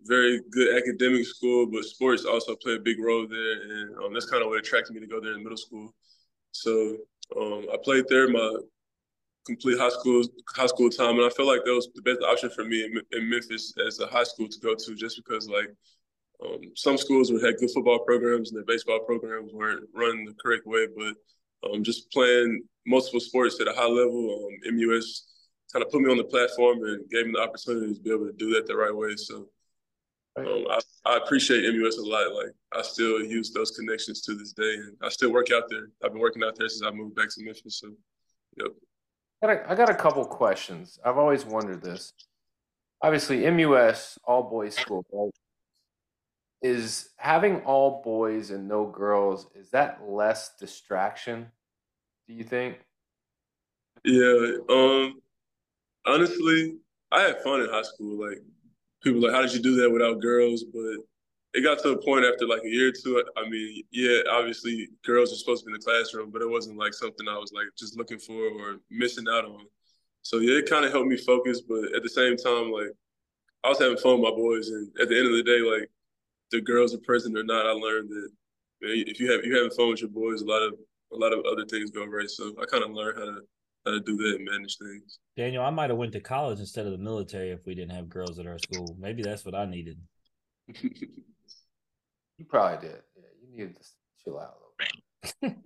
very 0.04 0.40
good 0.50 0.76
academic 0.76 1.24
school, 1.26 1.66
but 1.66 1.84
sports 1.84 2.24
also 2.24 2.56
play 2.56 2.74
a 2.74 2.80
big 2.80 2.98
role 2.98 3.26
there, 3.28 3.62
and 3.62 3.96
um, 3.98 4.12
that's 4.12 4.28
kind 4.28 4.42
of 4.42 4.48
what 4.48 4.58
attracted 4.58 4.94
me 4.94 5.00
to 5.00 5.06
go 5.06 5.20
there 5.20 5.34
in 5.34 5.42
middle 5.42 5.56
school. 5.56 5.94
So 6.52 6.96
um, 7.36 7.66
I 7.72 7.76
played 7.82 8.06
there 8.08 8.28
my 8.28 8.56
complete 9.46 9.78
high 9.78 9.88
school 9.88 10.22
high 10.54 10.66
school 10.66 10.90
time, 10.90 11.16
and 11.16 11.24
I 11.24 11.30
feel 11.30 11.46
like 11.46 11.64
that 11.64 11.74
was 11.74 11.88
the 11.94 12.02
best 12.02 12.20
option 12.22 12.50
for 12.50 12.64
me 12.64 12.84
in, 12.84 13.00
in 13.12 13.30
Memphis 13.30 13.74
as 13.86 14.00
a 14.00 14.06
high 14.06 14.24
school 14.24 14.48
to 14.48 14.60
go 14.60 14.74
to, 14.74 14.94
just 14.94 15.16
because 15.16 15.48
like 15.48 15.70
um, 16.44 16.60
some 16.74 16.98
schools 16.98 17.30
would 17.30 17.44
have 17.44 17.58
good 17.58 17.70
football 17.70 18.00
programs 18.00 18.50
and 18.50 18.56
their 18.56 18.64
baseball 18.64 19.00
programs 19.00 19.52
weren't 19.52 19.88
run 19.94 20.24
the 20.24 20.34
correct 20.42 20.66
way, 20.66 20.86
but 20.96 21.14
um, 21.68 21.84
just 21.84 22.10
playing 22.10 22.62
multiple 22.86 23.20
sports 23.20 23.60
at 23.60 23.68
a 23.68 23.72
high 23.72 23.86
level, 23.86 24.48
um, 24.48 24.74
MUS 24.76 25.31
kind 25.72 25.84
of 25.84 25.90
put 25.90 26.02
me 26.02 26.10
on 26.10 26.18
the 26.18 26.24
platform 26.24 26.84
and 26.84 27.08
gave 27.10 27.26
me 27.26 27.32
the 27.32 27.40
opportunity 27.40 27.94
to 27.94 28.00
be 28.00 28.10
able 28.10 28.26
to 28.26 28.32
do 28.32 28.52
that 28.54 28.66
the 28.66 28.76
right 28.76 28.94
way. 28.94 29.16
So 29.16 29.48
um, 30.36 30.66
I, 30.70 30.80
I, 31.04 31.16
appreciate 31.18 31.62
MUS 31.74 31.98
a 31.98 32.02
lot. 32.02 32.34
Like 32.34 32.52
I 32.74 32.82
still 32.82 33.22
use 33.22 33.52
those 33.52 33.70
connections 33.72 34.22
to 34.22 34.34
this 34.34 34.52
day, 34.52 34.74
and 34.74 34.96
I 35.02 35.08
still 35.08 35.32
work 35.32 35.50
out 35.52 35.64
there. 35.68 35.88
I've 36.04 36.12
been 36.12 36.20
working 36.20 36.42
out 36.42 36.56
there 36.56 36.68
since 36.68 36.82
I 36.82 36.90
moved 36.90 37.14
back 37.14 37.28
to 37.30 37.44
Memphis. 37.44 37.80
So, 37.80 37.88
yep. 38.56 38.68
I 39.42 39.46
got, 39.46 39.56
a, 39.56 39.72
I 39.72 39.74
got 39.74 39.90
a 39.90 39.94
couple 39.94 40.24
questions. 40.24 40.98
I've 41.04 41.18
always 41.18 41.44
wondered 41.44 41.82
this. 41.82 42.12
Obviously, 43.02 43.50
MUS, 43.50 44.18
all 44.24 44.44
boys 44.44 44.74
school, 44.74 45.04
right? 45.12 45.32
Is 46.62 47.10
having 47.16 47.60
all 47.62 48.02
boys 48.02 48.50
and 48.50 48.68
no 48.68 48.86
girls, 48.86 49.48
is 49.54 49.70
that 49.70 50.00
less 50.06 50.52
distraction, 50.60 51.48
do 52.28 52.34
you 52.34 52.44
think? 52.44 52.78
Yeah. 54.04 54.58
Um 54.68 55.20
honestly, 56.06 56.76
I 57.10 57.22
had 57.22 57.42
fun 57.42 57.60
in 57.60 57.68
high 57.70 57.82
school. 57.82 58.28
Like 58.28 58.38
people 59.02 59.20
like, 59.20 59.32
how 59.32 59.42
did 59.42 59.54
you 59.54 59.62
do 59.62 59.76
that 59.76 59.90
without 59.90 60.20
girls? 60.20 60.64
But 60.64 60.96
it 61.54 61.62
got 61.62 61.78
to 61.80 61.90
a 61.90 62.02
point 62.02 62.24
after 62.24 62.46
like 62.46 62.62
a 62.64 62.68
year 62.68 62.88
or 62.88 62.92
two. 62.92 63.22
I 63.36 63.48
mean, 63.48 63.82
yeah, 63.90 64.20
obviously 64.30 64.88
girls 65.04 65.32
are 65.32 65.36
supposed 65.36 65.64
to 65.64 65.66
be 65.66 65.74
in 65.74 65.78
the 65.78 65.84
classroom, 65.84 66.30
but 66.30 66.42
it 66.42 66.48
wasn't 66.48 66.78
like 66.78 66.94
something 66.94 67.28
I 67.28 67.36
was 67.36 67.52
like 67.52 67.66
just 67.78 67.96
looking 67.96 68.18
for 68.18 68.34
or 68.34 68.76
missing 68.90 69.26
out 69.30 69.44
on. 69.44 69.66
So 70.22 70.38
yeah, 70.38 70.58
it 70.58 70.70
kind 70.70 70.84
of 70.84 70.92
helped 70.92 71.08
me 71.08 71.16
focus, 71.16 71.60
but 71.60 71.94
at 71.94 72.02
the 72.02 72.08
same 72.08 72.36
time, 72.36 72.70
like 72.72 72.92
I 73.64 73.68
was 73.68 73.78
having 73.78 73.98
fun 73.98 74.20
with 74.20 74.30
my 74.30 74.36
boys, 74.36 74.68
and 74.68 74.88
at 75.00 75.08
the 75.08 75.16
end 75.16 75.26
of 75.26 75.32
the 75.32 75.42
day, 75.42 75.60
like 75.60 75.90
the 76.50 76.60
girls 76.60 76.94
are 76.94 76.98
present 76.98 77.36
or 77.36 77.44
not, 77.44 77.66
I 77.66 77.72
learned 77.72 78.08
that 78.10 78.28
if 78.80 79.20
you 79.20 79.30
have 79.30 79.44
you 79.44 79.54
having 79.54 79.70
fun 79.70 79.90
with 79.90 80.00
your 80.00 80.10
boys, 80.10 80.42
a 80.42 80.46
lot 80.46 80.62
of 80.62 80.74
a 81.12 81.16
lot 81.16 81.32
of 81.32 81.44
other 81.44 81.66
things 81.66 81.90
go 81.90 82.04
right. 82.06 82.30
So 82.30 82.54
I 82.60 82.64
kind 82.64 82.84
of 82.84 82.90
learned 82.92 83.18
how 83.18 83.24
to 83.26 83.40
how 83.84 83.92
to 83.92 84.00
do 84.00 84.16
that 84.16 84.36
and 84.36 84.44
manage 84.44 84.76
things. 84.78 85.18
Daniel, 85.36 85.64
I 85.64 85.70
might 85.70 85.90
have 85.90 85.98
went 85.98 86.12
to 86.12 86.20
college 86.20 86.60
instead 86.60 86.86
of 86.86 86.92
the 86.92 86.98
military 86.98 87.50
if 87.50 87.60
we 87.66 87.74
didn't 87.74 87.92
have 87.92 88.08
girls 88.08 88.38
at 88.38 88.46
our 88.46 88.58
school. 88.58 88.96
Maybe 88.98 89.22
that's 89.22 89.44
what 89.44 89.54
I 89.54 89.66
needed. 89.66 89.98
You 92.42 92.46
probably 92.46 92.88
did. 92.88 92.98
Yeah, 93.14 93.22
you 93.40 93.56
needed 93.56 93.76
to 93.76 93.88
chill 94.24 94.36
out 94.36 94.54
a 94.54 94.58
little 94.58 95.56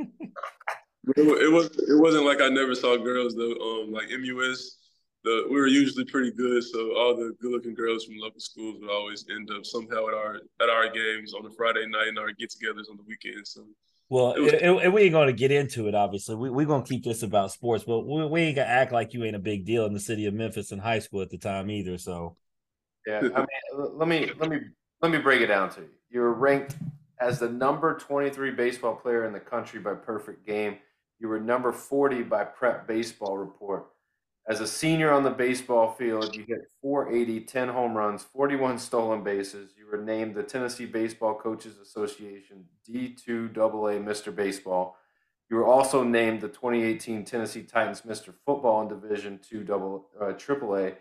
bit. 1.16 1.42
it, 1.42 1.50
was 1.50 1.70
it 1.88 1.99
wasn't 1.99 2.26
like 2.26 2.42
I 2.42 2.50
never 2.50 2.75
saw 2.75 2.99
girls 2.99 3.35
though. 3.35 3.52
Um, 3.52 3.92
like 3.92 4.11
MUS, 4.11 4.76
the 5.25 5.46
we 5.49 5.56
were 5.56 5.68
usually 5.68 6.04
pretty 6.04 6.32
good, 6.32 6.62
so 6.64 6.94
all 6.99 7.16
the 7.16 7.35
good 7.40 7.52
looking 7.52 7.75
girls 7.75 8.04
from 8.04 8.18
local 8.18 8.40
schools 8.40 8.76
would 8.78 8.90
always 8.90 9.25
end 9.30 9.50
up 9.50 9.64
somehow 9.64 10.06
at 10.08 10.14
our 10.14 10.40
at 10.61 10.68
our 10.68 10.90
games 10.90 11.32
on 11.32 11.46
a 11.46 11.50
Friday 11.50 11.87
night 11.87 12.08
and 12.08 12.18
our 12.18 12.32
get-togethers 12.32 12.90
on 12.90 12.99
the 12.99 13.04
weekends. 13.06 13.52
So. 13.54 13.64
Well, 14.09 14.35
was- 14.41 14.53
it, 14.53 14.63
it, 14.63 14.93
we 14.93 15.03
ain't 15.03 15.13
going 15.13 15.27
to 15.27 15.33
get 15.33 15.51
into 15.51 15.89
it. 15.89 15.95
Obviously, 15.95 16.37
we 16.37 16.51
we 16.51 16.65
gonna 16.65 16.85
keep 16.85 17.05
this 17.05 17.23
about 17.23 17.53
sports, 17.53 17.85
but 17.85 18.01
we, 18.01 18.27
we 18.27 18.41
ain't 18.43 18.57
gonna 18.57 18.69
act 18.69 18.93
like 18.93 19.15
you 19.15 19.25
ain't 19.25 19.37
a 19.37 19.41
big 19.41 19.65
deal 19.65 19.85
in 19.87 19.93
the 19.93 20.01
city 20.01 20.27
of 20.27 20.35
Memphis 20.35 20.73
in 20.73 20.79
high 20.79 21.01
school 21.01 21.23
at 21.23 21.31
the 21.31 21.39
time 21.39 21.71
either. 21.71 21.99
So, 21.99 22.37
Yeah, 23.07 23.23
I 23.35 23.41
mean, 23.41 23.47
let 23.95 24.09
me 24.09 24.31
let 24.39 24.51
me 24.51 24.59
let 25.03 25.11
me 25.11 25.19
break 25.19 25.41
it 25.41 25.49
down 25.49 25.71
to 25.71 25.81
you. 25.81 25.89
You 26.11 26.21
were 26.21 26.35
ranked 26.35 26.77
as 27.21 27.39
the 27.41 27.49
number 27.49 27.99
23 27.99 28.53
baseball 28.53 28.95
player 28.95 29.27
in 29.27 29.33
the 29.33 29.41
country 29.41 29.81
by 29.81 29.95
Perfect 29.95 30.47
Game. 30.47 30.77
You 31.19 31.29
were 31.29 31.41
number 31.41 31.73
40 31.73 32.23
by 32.25 32.45
Prep 32.45 32.87
Baseball 32.87 33.39
Report. 33.39 33.87
As 34.49 34.61
a 34.61 34.67
senior 34.67 35.11
on 35.11 35.25
the 35.25 35.31
baseball 35.31 35.93
field, 35.93 36.37
you 36.37 36.45
hit 36.47 36.71
480, 36.81 37.41
10 37.41 37.69
home 37.69 37.97
runs, 37.97 38.23
41 38.23 38.79
stolen 38.79 39.25
bases. 39.25 39.73
You 39.76 39.88
were 39.91 40.00
named 40.00 40.37
the 40.37 40.45
Tennessee 40.45 40.87
Baseball 40.87 41.35
Coaches 41.35 41.79
Association 41.79 42.65
D2 42.88 43.59
AA 43.59 43.99
Mr. 43.99 44.35
Baseball. 44.35 44.97
You 45.50 45.57
were 45.57 45.67
also 45.67 46.05
named 46.05 46.43
the 46.43 46.49
2018 46.49 47.25
Tennessee 47.25 47.65
Titans 47.65 48.03
Mr. 48.03 48.33
Football 48.45 48.83
in 48.83 48.88
Division 48.88 49.41
II 49.53 49.65
double, 49.65 50.11
uh, 50.21 50.26
AAA. 50.26 50.95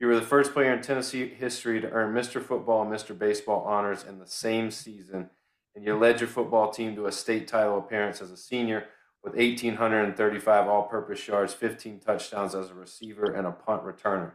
You 0.00 0.06
were 0.06 0.16
the 0.16 0.22
first 0.22 0.54
player 0.54 0.72
in 0.72 0.80
Tennessee 0.80 1.28
history 1.28 1.82
to 1.82 1.90
earn 1.90 2.14
Mr. 2.14 2.42
Football 2.42 2.82
and 2.82 2.90
Mr. 2.90 3.18
Baseball 3.18 3.62
honors 3.64 4.04
in 4.04 4.18
the 4.18 4.26
same 4.26 4.70
season, 4.70 5.28
and 5.74 5.84
you 5.84 5.94
led 5.96 6.20
your 6.20 6.28
football 6.28 6.70
team 6.70 6.94
to 6.96 7.06
a 7.06 7.12
state 7.12 7.46
title 7.46 7.78
appearance 7.78 8.22
as 8.22 8.30
a 8.30 8.36
senior 8.38 8.86
with 9.26 9.34
1,835 9.34 10.68
all 10.68 10.84
purpose 10.84 11.26
yards, 11.26 11.52
15 11.52 11.98
touchdowns 11.98 12.54
as 12.54 12.70
a 12.70 12.74
receiver, 12.74 13.32
and 13.34 13.46
a 13.46 13.50
punt 13.50 13.82
returner. 13.82 14.32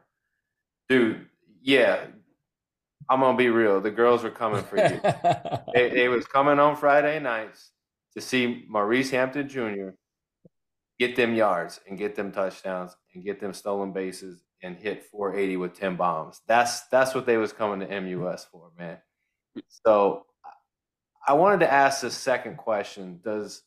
Dude, 0.89 1.27
yeah, 1.61 2.07
I'm 3.09 3.21
going 3.21 3.37
to 3.37 3.37
be 3.37 3.49
real. 3.49 3.79
The 3.79 3.89
girls 3.89 4.21
were 4.21 4.29
coming 4.29 4.63
for 4.63 4.75
you. 4.75 4.99
they, 5.73 5.89
they 5.89 6.07
was 6.09 6.25
coming 6.25 6.59
on 6.59 6.75
Friday 6.75 7.19
nights 7.19 7.71
to 8.15 8.21
see 8.21 8.65
Maurice 8.67 9.11
Hampton 9.11 9.47
Jr. 9.47 9.91
get 10.99 11.15
them 11.15 11.35
yards 11.35 11.79
and 11.87 11.97
get 11.97 12.15
them 12.15 12.33
touchdowns 12.33 12.97
and 13.13 13.23
get 13.23 13.39
them 13.39 13.53
stolen 13.53 13.93
bases 13.93 14.43
and 14.61 14.75
hit 14.75 15.05
480 15.05 15.55
with 15.55 15.73
10 15.73 15.95
bombs. 15.95 16.41
That's 16.47 16.81
that's 16.87 17.15
what 17.15 17.25
they 17.25 17.37
was 17.37 17.53
coming 17.53 17.87
to 17.87 18.01
MUS 18.01 18.45
for, 18.51 18.71
man. 18.77 18.97
So 19.69 20.25
I 21.25 21.33
wanted 21.33 21.61
to 21.61 21.71
ask 21.71 22.01
the 22.01 22.11
second 22.11 22.57
question. 22.57 23.21
Does 23.23 23.63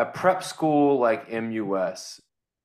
a 0.00 0.06
prep 0.06 0.42
school 0.42 0.98
like 0.98 1.30
MUS, 1.30 2.22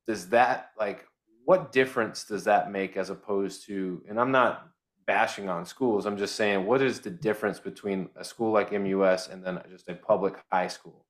does 0.07 0.29
that 0.29 0.71
like 0.79 1.05
what 1.43 1.73
difference 1.73 2.23
does 2.23 2.45
that 2.45 2.71
make 2.71 2.95
as 2.95 3.09
opposed 3.09 3.65
to 3.67 4.01
and 4.07 4.19
I'm 4.19 4.31
not 4.31 4.69
bashing 5.05 5.49
on 5.49 5.65
schools. 5.65 6.05
I'm 6.05 6.17
just 6.17 6.35
saying 6.35 6.65
what 6.65 6.81
is 6.81 7.01
the 7.01 7.09
difference 7.09 7.59
between 7.59 8.09
a 8.15 8.23
school 8.23 8.51
like 8.53 8.71
MUS 8.71 9.27
and 9.27 9.43
then 9.43 9.61
just 9.69 9.89
a 9.89 9.95
public 9.95 10.35
high 10.49 10.67
school? 10.67 11.05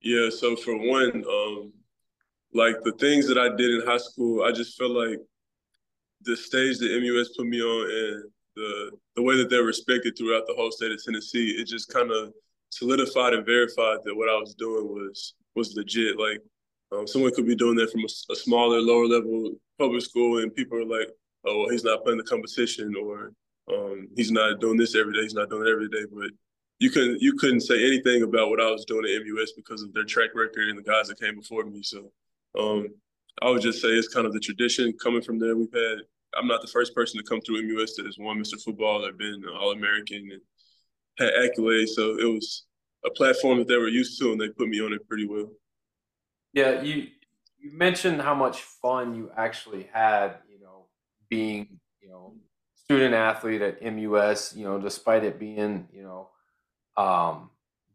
Yeah, 0.00 0.28
so 0.30 0.56
for 0.56 0.76
one, 0.76 1.24
um, 1.24 1.72
like 2.52 2.74
the 2.82 2.92
things 2.98 3.28
that 3.28 3.38
I 3.38 3.48
did 3.48 3.70
in 3.70 3.86
high 3.86 3.98
school, 3.98 4.42
I 4.44 4.50
just 4.50 4.76
felt 4.76 4.90
like 4.90 5.20
the 6.22 6.36
stage 6.36 6.78
that 6.78 7.00
MUS 7.00 7.36
put 7.36 7.46
me 7.46 7.62
on 7.62 7.90
and 7.90 8.24
the 8.56 8.90
the 9.14 9.22
way 9.22 9.36
that 9.36 9.48
they're 9.48 9.62
respected 9.62 10.18
throughout 10.18 10.48
the 10.48 10.54
whole 10.54 10.72
state 10.72 10.90
of 10.90 11.02
Tennessee, 11.02 11.56
it 11.60 11.68
just 11.68 11.88
kind 11.88 12.10
of 12.10 12.32
solidified 12.72 13.34
and 13.34 13.46
verified 13.46 13.98
that 14.04 14.16
what 14.16 14.30
I 14.30 14.36
was 14.36 14.54
doing 14.54 14.88
was 14.88 15.34
was 15.54 15.74
legit. 15.76 16.18
Like 16.18 16.40
um, 16.90 17.06
someone 17.06 17.32
could 17.34 17.46
be 17.46 17.54
doing 17.54 17.76
that 17.76 17.92
from 17.92 18.00
a, 18.00 18.32
a, 18.32 18.36
smaller, 18.36 18.80
lower 18.80 19.06
level 19.06 19.52
public 19.78 20.02
school, 20.02 20.38
and 20.38 20.54
people 20.54 20.78
are 20.78 20.98
like, 20.98 21.08
"Oh, 21.46 21.60
well, 21.60 21.68
he's 21.68 21.84
not 21.84 22.02
playing 22.02 22.18
the 22.18 22.24
competition," 22.24 22.94
or 22.96 23.32
um, 23.72 24.08
"He's 24.16 24.32
not 24.32 24.60
doing 24.60 24.78
this 24.78 24.96
every 24.96 25.12
day. 25.12 25.22
He's 25.22 25.34
not 25.34 25.50
doing 25.50 25.66
it 25.66 25.70
every 25.70 25.88
day." 25.88 26.04
But 26.10 26.30
you 26.78 26.90
couldn't 26.90 27.20
you 27.20 27.34
couldn't 27.34 27.60
say 27.60 27.86
anything 27.86 28.22
about 28.22 28.48
what 28.48 28.60
I 28.60 28.70
was 28.70 28.84
doing 28.84 29.04
at 29.04 29.22
MUS 29.24 29.52
because 29.52 29.82
of 29.82 29.92
their 29.92 30.04
track 30.04 30.30
record 30.34 30.68
and 30.68 30.78
the 30.78 30.82
guys 30.82 31.08
that 31.08 31.20
came 31.20 31.36
before 31.36 31.64
me. 31.64 31.82
So 31.82 32.10
um, 32.58 32.88
I 33.42 33.50
would 33.50 33.62
just 33.62 33.82
say 33.82 33.88
it's 33.88 34.08
kind 34.08 34.26
of 34.26 34.32
the 34.32 34.40
tradition 34.40 34.92
coming 35.02 35.22
from 35.22 35.38
there. 35.38 35.56
We've 35.56 35.72
had 35.72 35.98
I'm 36.34 36.48
not 36.48 36.62
the 36.62 36.68
first 36.68 36.94
person 36.94 37.20
to 37.20 37.28
come 37.28 37.42
through 37.42 37.62
MUS 37.68 37.96
that 37.96 38.06
has 38.06 38.18
won 38.18 38.38
Mr. 38.38 38.60
Football 38.62 39.04
or 39.04 39.12
been 39.12 39.44
All 39.60 39.72
American 39.72 40.30
and 40.32 40.40
had 41.18 41.32
accolades. 41.34 41.88
So 41.88 42.18
it 42.18 42.24
was 42.24 42.64
a 43.04 43.10
platform 43.10 43.58
that 43.58 43.68
they 43.68 43.76
were 43.76 43.88
used 43.88 44.18
to, 44.20 44.32
and 44.32 44.40
they 44.40 44.48
put 44.48 44.68
me 44.68 44.80
on 44.80 44.92
it 44.92 45.06
pretty 45.08 45.26
well. 45.26 45.50
Yeah, 46.52 46.82
you 46.82 47.08
you 47.58 47.72
mentioned 47.72 48.20
how 48.20 48.34
much 48.34 48.60
fun 48.60 49.14
you 49.14 49.30
actually 49.36 49.88
had, 49.92 50.36
you 50.50 50.60
know, 50.60 50.86
being 51.30 51.80
you 52.00 52.08
know 52.08 52.34
student 52.74 53.14
athlete 53.14 53.62
at 53.62 53.82
MUS. 53.82 54.54
You 54.54 54.64
know, 54.64 54.78
despite 54.78 55.24
it 55.24 55.38
being 55.38 55.88
you 55.92 56.02
know 56.02 56.28
um, 56.96 57.50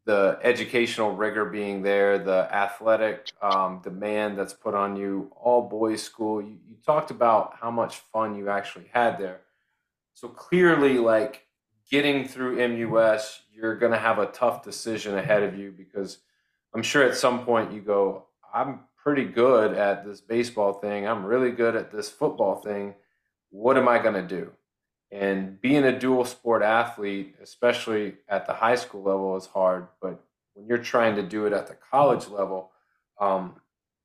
the 0.06 0.40
educational 0.42 1.16
rigor 1.16 1.46
being 1.46 1.84
there, 1.84 2.18
the 2.18 2.48
athletic 2.54 3.30
um, 3.42 3.82
demand 3.84 4.38
that's 4.38 4.54
put 4.54 4.74
on 4.74 4.96
you, 4.96 5.32
all 5.36 5.68
boys 5.68 6.02
school. 6.02 6.42
You, 6.42 6.58
you 6.68 6.78
talked 6.86 7.12
about 7.12 7.56
how 7.60 7.72
much 7.72 7.98
fun 7.98 8.36
you 8.36 8.50
actually 8.50 8.90
had 8.92 9.20
there. 9.20 9.42
So 10.14 10.30
clearly, 10.30 10.98
like 10.98 11.47
getting 11.90 12.28
through 12.28 12.68
MUS, 12.68 13.42
you're 13.54 13.76
going 13.76 13.92
to 13.92 13.98
have 13.98 14.20
a 14.20 14.28
tough 14.28 14.64
decision 14.64 15.18
ahead 15.18 15.44
of 15.44 15.58
you 15.58 15.72
because 15.72 16.20
I'm 16.74 16.84
sure 16.84 17.04
at 17.04 17.16
some 17.16 17.46
point 17.46 17.74
you 17.74 17.82
go, 17.82 18.26
I'm 18.54 18.82
pretty 18.96 19.26
good 19.26 19.74
at 19.74 20.06
this 20.06 20.22
baseball 20.22 20.74
thing. 20.74 21.08
I'm 21.08 21.26
really 21.26 21.52
good 21.52 21.76
at 21.76 21.92
this 21.92 22.10
football 22.10 22.56
thing. 22.56 22.96
What 23.50 23.78
am 23.78 23.88
I 23.88 24.00
going 24.00 24.16
to 24.16 24.22
do? 24.22 24.52
And 25.12 25.62
being 25.62 25.86
a 25.86 25.98
dual 25.98 26.26
sport 26.26 26.62
athlete, 26.62 27.36
especially 27.42 28.16
at 28.28 28.46
the 28.46 28.54
high 28.54 28.76
school 28.76 29.04
level, 29.04 29.38
is 29.38 29.46
hard. 29.46 29.88
But 30.02 30.22
when 30.54 30.68
you're 30.68 30.78
trying 30.78 31.16
to 31.16 31.24
do 31.24 31.46
it 31.46 31.54
at 31.54 31.68
the 31.68 31.76
college 31.76 32.28
level, 32.28 32.72
um, 33.20 33.56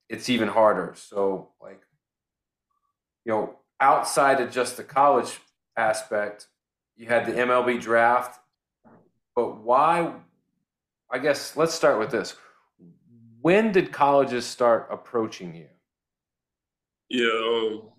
it's 0.09 0.29
even 0.29 0.49
harder. 0.49 0.95
So, 0.97 1.49
like, 1.61 1.81
you 3.25 3.33
know, 3.33 3.57
outside 3.81 4.41
of 4.41 4.53
just 4.53 4.77
the 4.77 4.85
college 4.85 5.41
aspect, 5.77 6.47
you 7.03 7.09
had 7.09 7.27
the 7.27 7.33
MLB 7.33 7.81
draft. 7.81 8.39
But 9.35 9.61
why? 9.61 10.13
I 11.11 11.19
guess 11.19 11.57
let's 11.57 11.75
start 11.75 11.99
with 11.99 12.13
this. 12.13 12.37
When 13.41 13.73
did 13.73 13.93
colleges 13.93 14.47
start 14.47 14.87
approaching 14.89 15.53
you? 15.53 15.67
Yeah, 17.09 17.27
um, 17.27 17.91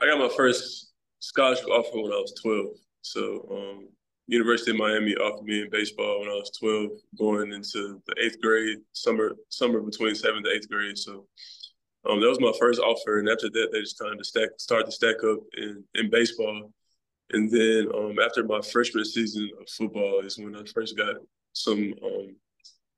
I 0.00 0.06
got 0.06 0.20
my 0.20 0.32
first 0.34 0.92
scholarship 1.18 1.66
offer 1.66 2.00
when 2.00 2.12
I 2.12 2.22
was 2.22 2.32
12. 2.40 2.66
So 3.02 3.48
um, 3.50 3.88
University 4.28 4.70
of 4.70 4.76
Miami 4.76 5.16
offered 5.16 5.44
me 5.44 5.62
in 5.62 5.70
baseball 5.70 6.20
when 6.20 6.28
I 6.28 6.34
was 6.34 6.52
12, 6.56 6.90
going 7.18 7.52
into 7.52 8.00
the 8.06 8.14
eighth 8.22 8.40
grade, 8.40 8.78
summer 8.92 9.32
summer 9.48 9.80
between 9.80 10.14
seventh 10.14 10.44
to 10.44 10.52
eighth 10.52 10.70
grade. 10.70 10.96
So 10.96 11.26
um, 12.08 12.20
that 12.20 12.28
was 12.28 12.40
my 12.40 12.52
first 12.60 12.80
offer, 12.80 13.18
and 13.18 13.28
after 13.28 13.50
that, 13.50 13.70
they 13.72 13.80
just 13.80 13.98
kind 13.98 14.18
of 14.18 14.24
stack 14.24 14.50
start 14.58 14.86
to 14.86 14.92
stack 14.92 15.16
up 15.24 15.40
in, 15.56 15.82
in 15.96 16.10
baseball. 16.10 16.72
And 17.32 17.50
then 17.50 17.88
um, 17.94 18.16
after 18.18 18.44
my 18.44 18.60
freshman 18.60 19.04
season 19.04 19.50
of 19.60 19.68
football 19.68 20.20
is 20.24 20.38
when 20.38 20.56
I 20.56 20.62
first 20.74 20.96
got 20.96 21.16
some 21.52 21.94
um, 22.04 22.36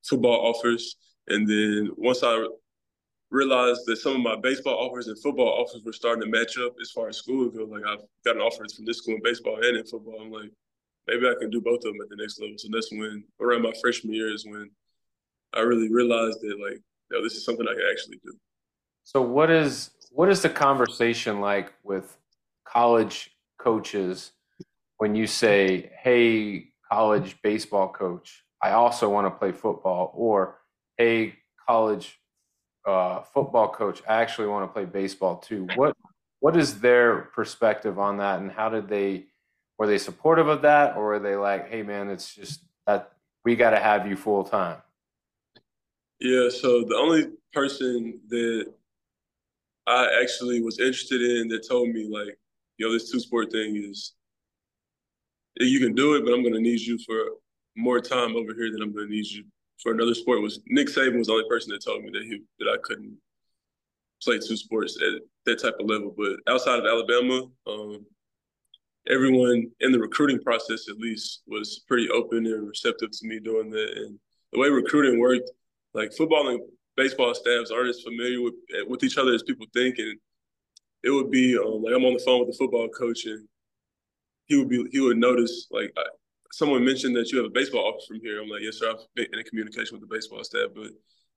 football 0.05 0.55
offers. 0.55 0.97
And 1.29 1.47
then 1.49 1.90
once 1.97 2.23
I 2.23 2.47
realized 3.31 3.83
that 3.87 3.97
some 3.97 4.16
of 4.16 4.21
my 4.21 4.37
baseball 4.37 4.75
offers 4.75 5.09
and 5.09 5.18
football 5.21 5.49
offers 5.49 5.83
were 5.85 5.92
starting 5.92 6.23
to 6.23 6.38
match 6.38 6.59
up 6.59 6.75
as 6.81 6.90
far 6.90 7.09
as 7.09 7.16
school 7.16 7.49
goes. 7.51 7.68
Like 7.68 7.83
I've 7.87 8.05
gotten 8.25 8.42
offers 8.42 8.75
from 8.75 8.85
this 8.85 8.99
school 8.99 9.14
in 9.14 9.23
baseball 9.23 9.57
and 9.57 9.77
in 9.77 9.85
football. 9.87 10.21
I'm 10.21 10.31
like, 10.31 10.51
maybe 11.07 11.27
I 11.27 11.35
can 11.38 11.51
do 11.51 11.61
both 11.61 11.79
of 11.79 11.92
them 11.92 12.01
at 12.03 12.09
the 12.11 12.16
next 12.16 12.40
level. 12.40 12.57
So 12.59 12.68
that's 12.73 12.92
when 12.92 13.25
around 13.40 13.62
my 13.62 13.73
freshman 13.81 14.14
year 14.14 14.33
is 14.33 14.47
when 14.47 14.71
I 15.55 15.61
really 15.61 15.90
realized 15.90 16.40
that 16.42 16.59
like, 16.62 16.81
yo, 17.11 17.23
this 17.23 17.35
is 17.35 17.45
something 17.45 17.66
I 17.66 17.75
can 17.75 17.88
actually 17.90 18.18
do. 18.25 18.33
So 19.05 19.21
what 19.23 19.51
is 19.51 19.90
what 20.11 20.29
is 20.29 20.42
the 20.42 20.51
conversation 20.51 21.40
like 21.40 21.73
with 21.83 22.16
college 22.64 23.31
coaches 23.62 24.33
when 24.98 25.14
you 25.14 25.27
say, 25.27 25.92
"Hey, 26.01 26.72
college 26.90 27.40
baseball 27.42 27.88
coach, 27.88 28.44
I 28.62 28.72
also 28.72 29.09
want 29.09 29.27
to 29.27 29.31
play 29.31 29.53
football," 29.53 30.12
or 30.14 30.59
"Hey, 30.96 31.35
college 31.66 32.18
uh, 32.87 33.22
football 33.22 33.68
coach, 33.68 34.03
I 34.09 34.20
actually 34.22 34.48
want 34.48 34.68
to 34.68 34.72
play 34.72 34.85
baseball 34.85 35.37
too. 35.38 35.70
What 35.75 35.96
what 36.40 36.57
is 36.57 36.81
their 36.81 37.22
perspective 37.35 37.98
on 37.98 38.16
that, 38.18 38.40
and 38.40 38.51
how 38.51 38.68
did 38.68 38.88
they 38.88 39.27
were 39.79 39.87
they 39.87 39.98
supportive 39.98 40.48
of 40.48 40.62
that, 40.62 40.96
or 40.96 41.14
are 41.14 41.18
they 41.20 41.37
like, 41.37 41.68
hey 41.68 41.83
man, 41.83 42.11
it's 42.11 42.35
just 42.35 42.64
that 42.87 43.12
we 43.44 43.57
got 43.57 43.70
to 43.70 43.79
have 43.79 44.07
you 44.07 44.16
full 44.16 44.44
time? 44.44 44.79
Yeah, 46.20 46.48
so 46.51 46.85
the 46.85 46.96
only 46.96 47.31
person 47.53 48.20
that 48.29 48.72
I 49.87 50.20
actually 50.22 50.62
was 50.62 50.79
interested 50.79 51.20
in 51.20 51.48
that 51.48 51.68
told 51.68 51.88
me 51.88 52.09
like, 52.09 52.38
yo, 52.78 52.92
this 52.92 53.11
two 53.11 53.20
sport 53.20 53.52
thing 53.52 53.76
is 53.76 54.14
you 55.56 55.80
can 55.80 55.94
do 55.94 56.14
it, 56.14 56.24
but 56.24 56.32
I'm 56.32 56.42
gonna 56.42 56.61
need 56.61 56.80
you 56.80 56.98
for 57.06 57.16
more 57.76 58.00
time 58.00 58.37
over 58.37 58.54
here 58.54 58.70
than 58.70 58.82
I'm 58.82 58.92
gonna 58.94 59.08
need 59.08 59.26
you 59.26 59.44
for 59.82 59.92
another 59.92 60.14
sport 60.14 60.40
was 60.40 60.61
Nick 60.66 60.88
Saban 60.88 61.18
was 61.18 61.26
the 61.26 61.35
only 61.35 61.48
person 61.48 61.72
that 61.72 61.85
told 61.85 62.04
me 62.04 62.11
that 62.11 62.22
he 62.22 62.40
that 62.61 62.68
I 62.68 62.76
couldn't 62.82 63.16
play 64.22 64.38
two 64.38 64.56
sports 64.56 64.96
at 65.02 65.20
that 65.46 65.61
type 65.61 65.74
of 65.80 65.88
level. 65.88 66.14
But 66.16 66.37
outside 66.46 66.78
of 66.78 66.87
Alabama, 66.87 67.46
um, 67.66 68.06
everyone 69.08 69.70
in 69.80 69.92
the 69.92 69.98
recruiting 69.98 70.40
process 70.40 70.88
at 70.88 70.98
least 70.98 71.42
was 71.46 71.82
pretty 71.88 72.08
open 72.11 72.46
and 72.46 72.68
receptive 72.68 73.11
to 73.11 73.26
me 73.26 73.40
doing 73.40 73.70
that. 73.70 73.92
And 73.96 74.18
the 74.52 74.61
way 74.61 74.68
recruiting 74.68 75.18
worked, 75.18 75.50
like 75.94 76.12
football 76.12 76.48
and 76.48 76.61
baseball 76.96 77.35
staffs 77.35 77.70
aren't 77.70 77.88
as 77.88 78.02
familiar 78.02 78.40
with 78.40 78.54
with 78.87 79.02
each 79.02 79.18
other 79.18 79.35
as 79.35 79.42
people 79.42 79.66
think, 79.74 79.98
and 79.98 80.18
it 81.03 81.11
would 81.11 81.31
be 81.31 81.59
um, 81.59 81.83
like 81.83 81.95
I'm 81.95 82.05
on 82.05 82.15
the 82.15 82.23
phone 82.25 82.41
with 82.41 82.49
the 82.49 82.57
football 82.57 82.88
coach 82.88 83.27
and 83.27 83.47
he 84.47 84.57
would 84.57 84.69
be 84.69 84.87
he 84.93 85.01
would 85.01 85.19
notice 85.19 85.69
like 85.71 85.93
I, 85.97 86.03
someone 86.53 86.85
mentioned 86.85 87.17
that 87.17 87.31
you 87.31 87.38
have 87.38 87.47
a 87.47 87.51
baseball 87.51 87.87
office 87.88 88.07
from 88.07 88.21
here. 88.21 88.41
I'm 88.41 88.49
like, 88.49 88.62
yes, 88.62 88.79
sir. 88.79 88.91
I've 88.91 89.07
been 89.15 89.27
in 89.33 89.45
communication 89.45 89.99
with 89.99 90.09
the 90.09 90.15
baseball 90.15 90.45
staff, 90.45 90.69
but 90.75 90.91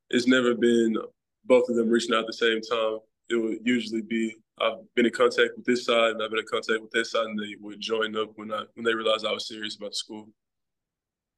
it's 0.09 0.27
never 0.27 0.53
been 0.53 0.97
both 1.45 1.69
of 1.69 1.75
them 1.75 1.89
reaching 1.89 2.13
out 2.13 2.21
at 2.21 2.27
the 2.27 2.33
same 2.33 2.61
time. 2.61 2.99
It 3.29 3.35
would 3.35 3.59
usually 3.63 4.01
be 4.01 4.35
I've 4.59 4.77
been 4.95 5.05
in 5.05 5.11
contact 5.11 5.51
with 5.57 5.65
this 5.65 5.85
side 5.85 6.11
and 6.11 6.23
I've 6.23 6.29
been 6.29 6.39
in 6.39 6.45
contact 6.49 6.81
with 6.81 6.91
this 6.91 7.11
side, 7.11 7.25
and 7.25 7.39
they 7.39 7.55
would 7.59 7.79
join 7.79 8.15
up 8.15 8.31
when 8.35 8.51
I 8.51 8.63
when 8.75 8.85
they 8.85 8.93
realized 8.93 9.25
I 9.25 9.31
was 9.31 9.47
serious 9.47 9.75
about 9.75 9.95
school. 9.95 10.29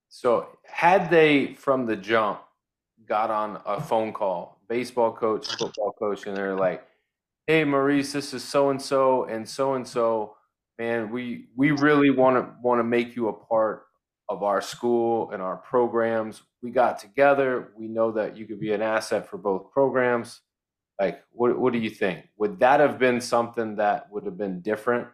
So, 0.09 0.47
had 0.63 1.09
they 1.09 1.53
from 1.53 1.85
the 1.85 1.95
jump 1.95 2.41
got 3.07 3.29
on 3.29 3.61
a 3.65 3.81
phone 3.81 4.13
call, 4.13 4.59
baseball 4.67 5.11
coach, 5.11 5.47
football 5.55 5.93
coach, 5.93 6.27
and 6.27 6.35
they're 6.35 6.55
like, 6.55 6.85
"Hey, 7.47 7.63
Maurice, 7.63 8.11
this 8.13 8.33
is 8.33 8.43
so 8.43 8.69
and 8.69 8.81
so 8.81 9.23
and 9.25 9.47
so 9.47 9.73
and 9.75 9.87
so. 9.87 10.35
Man, 10.79 11.09
we 11.11 11.47
we 11.55 11.71
really 11.71 12.09
want 12.11 12.35
to 12.37 12.53
want 12.61 12.79
to 12.79 12.83
make 12.83 13.15
you 13.15 13.29
a 13.29 13.33
part 13.33 13.85
of 14.29 14.43
our 14.43 14.61
school 14.61 15.31
and 15.31 15.41
our 15.41 15.57
programs. 15.57 16.43
We 16.61 16.71
got 16.71 16.99
together. 16.99 17.73
We 17.77 17.87
know 17.87 18.11
that 18.11 18.35
you 18.37 18.45
could 18.45 18.59
be 18.59 18.73
an 18.73 18.81
asset 18.81 19.27
for 19.29 19.37
both 19.37 19.71
programs. 19.71 20.41
Like, 20.99 21.23
what 21.31 21.57
what 21.59 21.73
do 21.73 21.79
you 21.79 21.89
think? 21.89 22.25
Would 22.37 22.59
that 22.59 22.79
have 22.81 22.99
been 22.99 23.21
something 23.21 23.77
that 23.77 24.11
would 24.11 24.25
have 24.25 24.37
been 24.37 24.61
different 24.61 25.07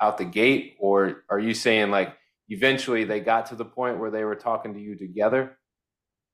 out 0.00 0.18
the 0.18 0.24
gate, 0.24 0.76
or 0.78 1.24
are 1.30 1.38
you 1.38 1.54
saying 1.54 1.90
like 1.90 2.14
eventually 2.48 3.04
they 3.04 3.20
got 3.20 3.46
to 3.46 3.56
the 3.56 3.64
point 3.64 3.98
where 3.98 4.10
they 4.10 4.24
were 4.24 4.36
talking 4.36 4.74
to 4.74 4.80
you 4.80 4.94
together? 4.96 5.56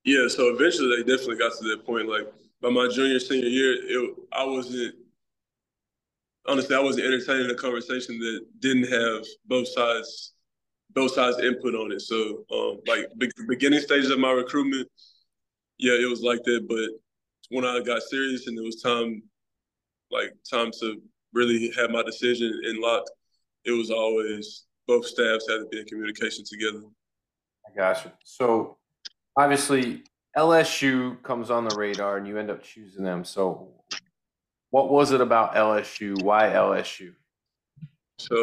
Yeah, 0.05 0.29
so 0.29 0.49
eventually 0.49 0.97
they 0.97 1.03
definitely 1.03 1.37
got 1.37 1.53
to 1.59 1.69
that 1.69 1.87
point. 1.87 2.09
Like 2.09 2.27
by 2.61 2.71
my 2.71 2.89
junior 2.89 3.21
senior 3.21 3.49
year, 3.49 3.73
it, 3.73 4.15
I 4.33 4.45
wasn't 4.45 4.95
honestly 6.49 6.75
I 6.75 6.81
wasn't 6.81 7.07
entertaining 7.07 7.51
a 7.51 7.55
conversation 7.55 8.19
that 8.19 8.47
didn't 8.61 8.91
have 8.91 9.25
both 9.47 9.69
sides 9.69 10.33
both 10.95 11.13
sides 11.13 11.39
input 11.39 11.75
on 11.75 11.93
it. 11.93 12.01
So 12.01 12.45
um, 12.53 12.81
like 12.87 13.07
be- 13.19 13.31
beginning 13.49 13.81
stages 13.81 14.11
of 14.11 14.19
my 14.19 14.31
recruitment, 14.33 14.89
yeah, 15.79 15.95
it 15.95 16.09
was 16.09 16.21
like 16.21 16.43
that. 16.45 16.67
But 16.69 16.91
when 17.51 17.65
I 17.65 17.81
got 17.81 18.03
serious 18.03 18.47
and 18.47 18.59
it 18.59 18.63
was 18.63 18.83
time, 18.83 19.23
like 20.11 20.35
time 20.51 20.71
to 20.81 21.01
really 21.33 21.73
have 21.77 21.91
my 21.91 22.03
decision 22.03 22.61
in 22.65 22.81
lock, 22.81 23.05
it 23.65 23.73
was 23.73 23.91
always 23.91 24.67
both 24.87 25.07
staffs 25.07 25.49
had 25.49 25.59
to 25.59 25.67
be 25.71 25.81
in 25.81 25.87
communication 25.87 26.45
together. 26.45 26.83
I 27.67 27.75
got 27.75 28.05
you. 28.05 28.11
So 28.25 28.77
obviously 29.37 30.03
LSU 30.37 31.23
comes 31.23 31.51
on 31.51 31.69
the 31.69 31.77
radar 31.77 32.17
and 32.17 32.27
you 32.27 32.39
end 32.39 32.51
up 32.51 32.63
choosing 32.63 33.05
them. 33.05 33.25
So 33.25 33.69
what 34.71 34.91
was 34.91 35.13
it 35.13 35.21
about 35.21 35.55
LSU? 35.55 36.23
Why 36.23 36.45
LSU? 36.45 37.13
So 38.19 38.37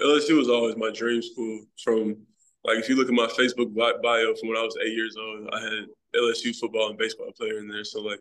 LSU 0.00 0.36
was 0.36 0.48
always 0.48 0.76
my 0.76 0.90
dream 0.90 1.22
school. 1.22 1.64
From 1.82 2.16
like 2.64 2.78
if 2.78 2.88
you 2.88 2.96
look 2.96 3.08
at 3.08 3.14
my 3.14 3.26
Facebook 3.26 3.74
bio 3.74 4.34
from 4.34 4.48
when 4.48 4.58
I 4.58 4.62
was 4.62 4.76
eight 4.84 4.94
years 4.94 5.16
old, 5.18 5.48
I 5.52 5.60
had 5.60 5.86
LSU 6.14 6.54
football 6.56 6.90
and 6.90 6.98
baseball 6.98 7.32
player 7.32 7.58
in 7.58 7.68
there. 7.68 7.84
So 7.84 8.00
like 8.00 8.20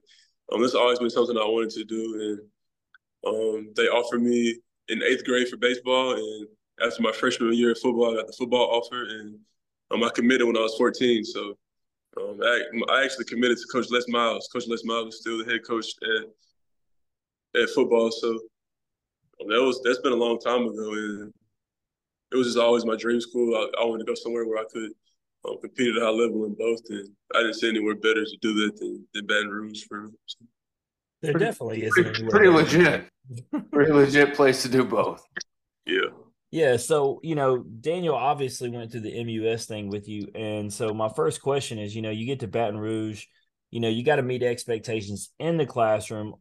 um, 0.51 0.62
this 0.62 0.75
always 0.75 0.99
been 0.99 1.10
something 1.10 1.38
I 1.38 1.41
wanted 1.41 1.71
to 1.71 1.84
do, 1.84 2.39
and 3.25 3.34
um, 3.34 3.73
they 3.75 3.84
offered 3.84 4.21
me 4.21 4.55
in 4.88 5.03
eighth 5.03 5.25
grade 5.25 5.47
for 5.47 5.58
baseball, 5.58 6.13
and 6.13 6.47
after 6.82 7.01
my 7.01 7.12
freshman 7.12 7.53
year 7.53 7.71
of 7.71 7.79
football, 7.79 8.13
I 8.13 8.17
got 8.17 8.27
the 8.27 8.34
football 8.34 8.69
offer, 8.71 9.03
and 9.03 9.38
um, 9.91 10.03
I 10.03 10.10
committed 10.10 10.47
when 10.47 10.58
I 10.58 10.62
was 10.62 10.75
14. 10.77 11.23
So 11.25 11.58
um, 12.19 12.39
I, 12.43 12.62
I, 12.93 13.03
actually 13.03 13.25
committed 13.25 13.58
to 13.58 13.67
Coach 13.71 13.88
Les 13.89 14.08
Miles. 14.08 14.49
Coach 14.51 14.65
Les 14.67 14.84
Miles 14.84 15.13
is 15.13 15.21
still 15.21 15.38
the 15.38 15.51
head 15.51 15.62
coach 15.65 15.88
at 16.03 17.62
at 17.62 17.69
football. 17.69 18.12
So 18.12 18.29
um, 19.41 19.47
that 19.47 19.62
was 19.62 19.82
that's 19.84 19.99
been 19.99 20.13
a 20.13 20.15
long 20.15 20.39
time 20.39 20.63
ago, 20.63 20.93
and 20.93 21.34
it 22.32 22.36
was 22.36 22.47
just 22.47 22.58
always 22.58 22.86
my 22.86 22.95
dream 22.95 23.21
school. 23.21 23.55
I, 23.55 23.82
I 23.82 23.86
wanted 23.86 24.05
to 24.05 24.12
go 24.12 24.15
somewhere 24.15 24.45
where 24.45 24.60
I 24.60 24.65
could 24.71 24.91
um, 25.47 25.58
compete 25.62 25.95
at 25.95 26.01
a 26.01 26.05
high 26.05 26.12
level 26.12 26.45
in 26.45 26.55
both, 26.55 26.82
and 26.89 27.10
I 27.36 27.39
didn't 27.39 27.55
see 27.55 27.69
anywhere 27.69 27.95
better 27.95 28.25
to 28.25 28.38
do 28.41 28.53
that 28.65 28.77
than, 28.79 29.05
than 29.13 29.25
Baton 29.25 29.49
Rouge 29.49 29.84
for. 29.84 30.10
So. 30.25 30.45
There 31.21 31.34
pretty, 31.34 31.45
definitely 31.45 31.84
is 31.84 31.91
pretty, 31.91 32.27
pretty 32.27 32.47
legit, 32.47 33.10
pretty 33.71 33.91
legit 33.91 34.36
place 34.36 34.62
to 34.63 34.69
do 34.69 34.86
both. 34.86 35.21
Yeah. 35.86 36.12
Yeah, 36.52 36.78
so 36.78 37.20
you 37.24 37.36
know, 37.36 37.60
Daniel 37.60 38.16
obviously 38.16 38.70
went 38.70 38.92
through 38.92 39.02
the 39.02 39.24
MUS 39.24 39.66
thing 39.66 39.90
with 39.90 40.08
you, 40.08 40.28
and 40.34 40.74
so 40.74 40.94
my 40.94 41.10
first 41.10 41.42
question 41.42 41.78
is, 41.78 41.96
you 41.96 42.02
know, 42.02 42.10
you 42.10 42.26
get 42.26 42.40
to 42.40 42.48
Baton 42.48 42.80
Rouge, 42.80 43.26
you 43.70 43.80
know, 43.80 43.90
you 43.90 44.04
got 44.04 44.16
to 44.16 44.24
meet 44.24 44.42
expectations 44.42 45.30
in 45.38 45.58
the 45.58 45.66
classroom, 45.66 46.36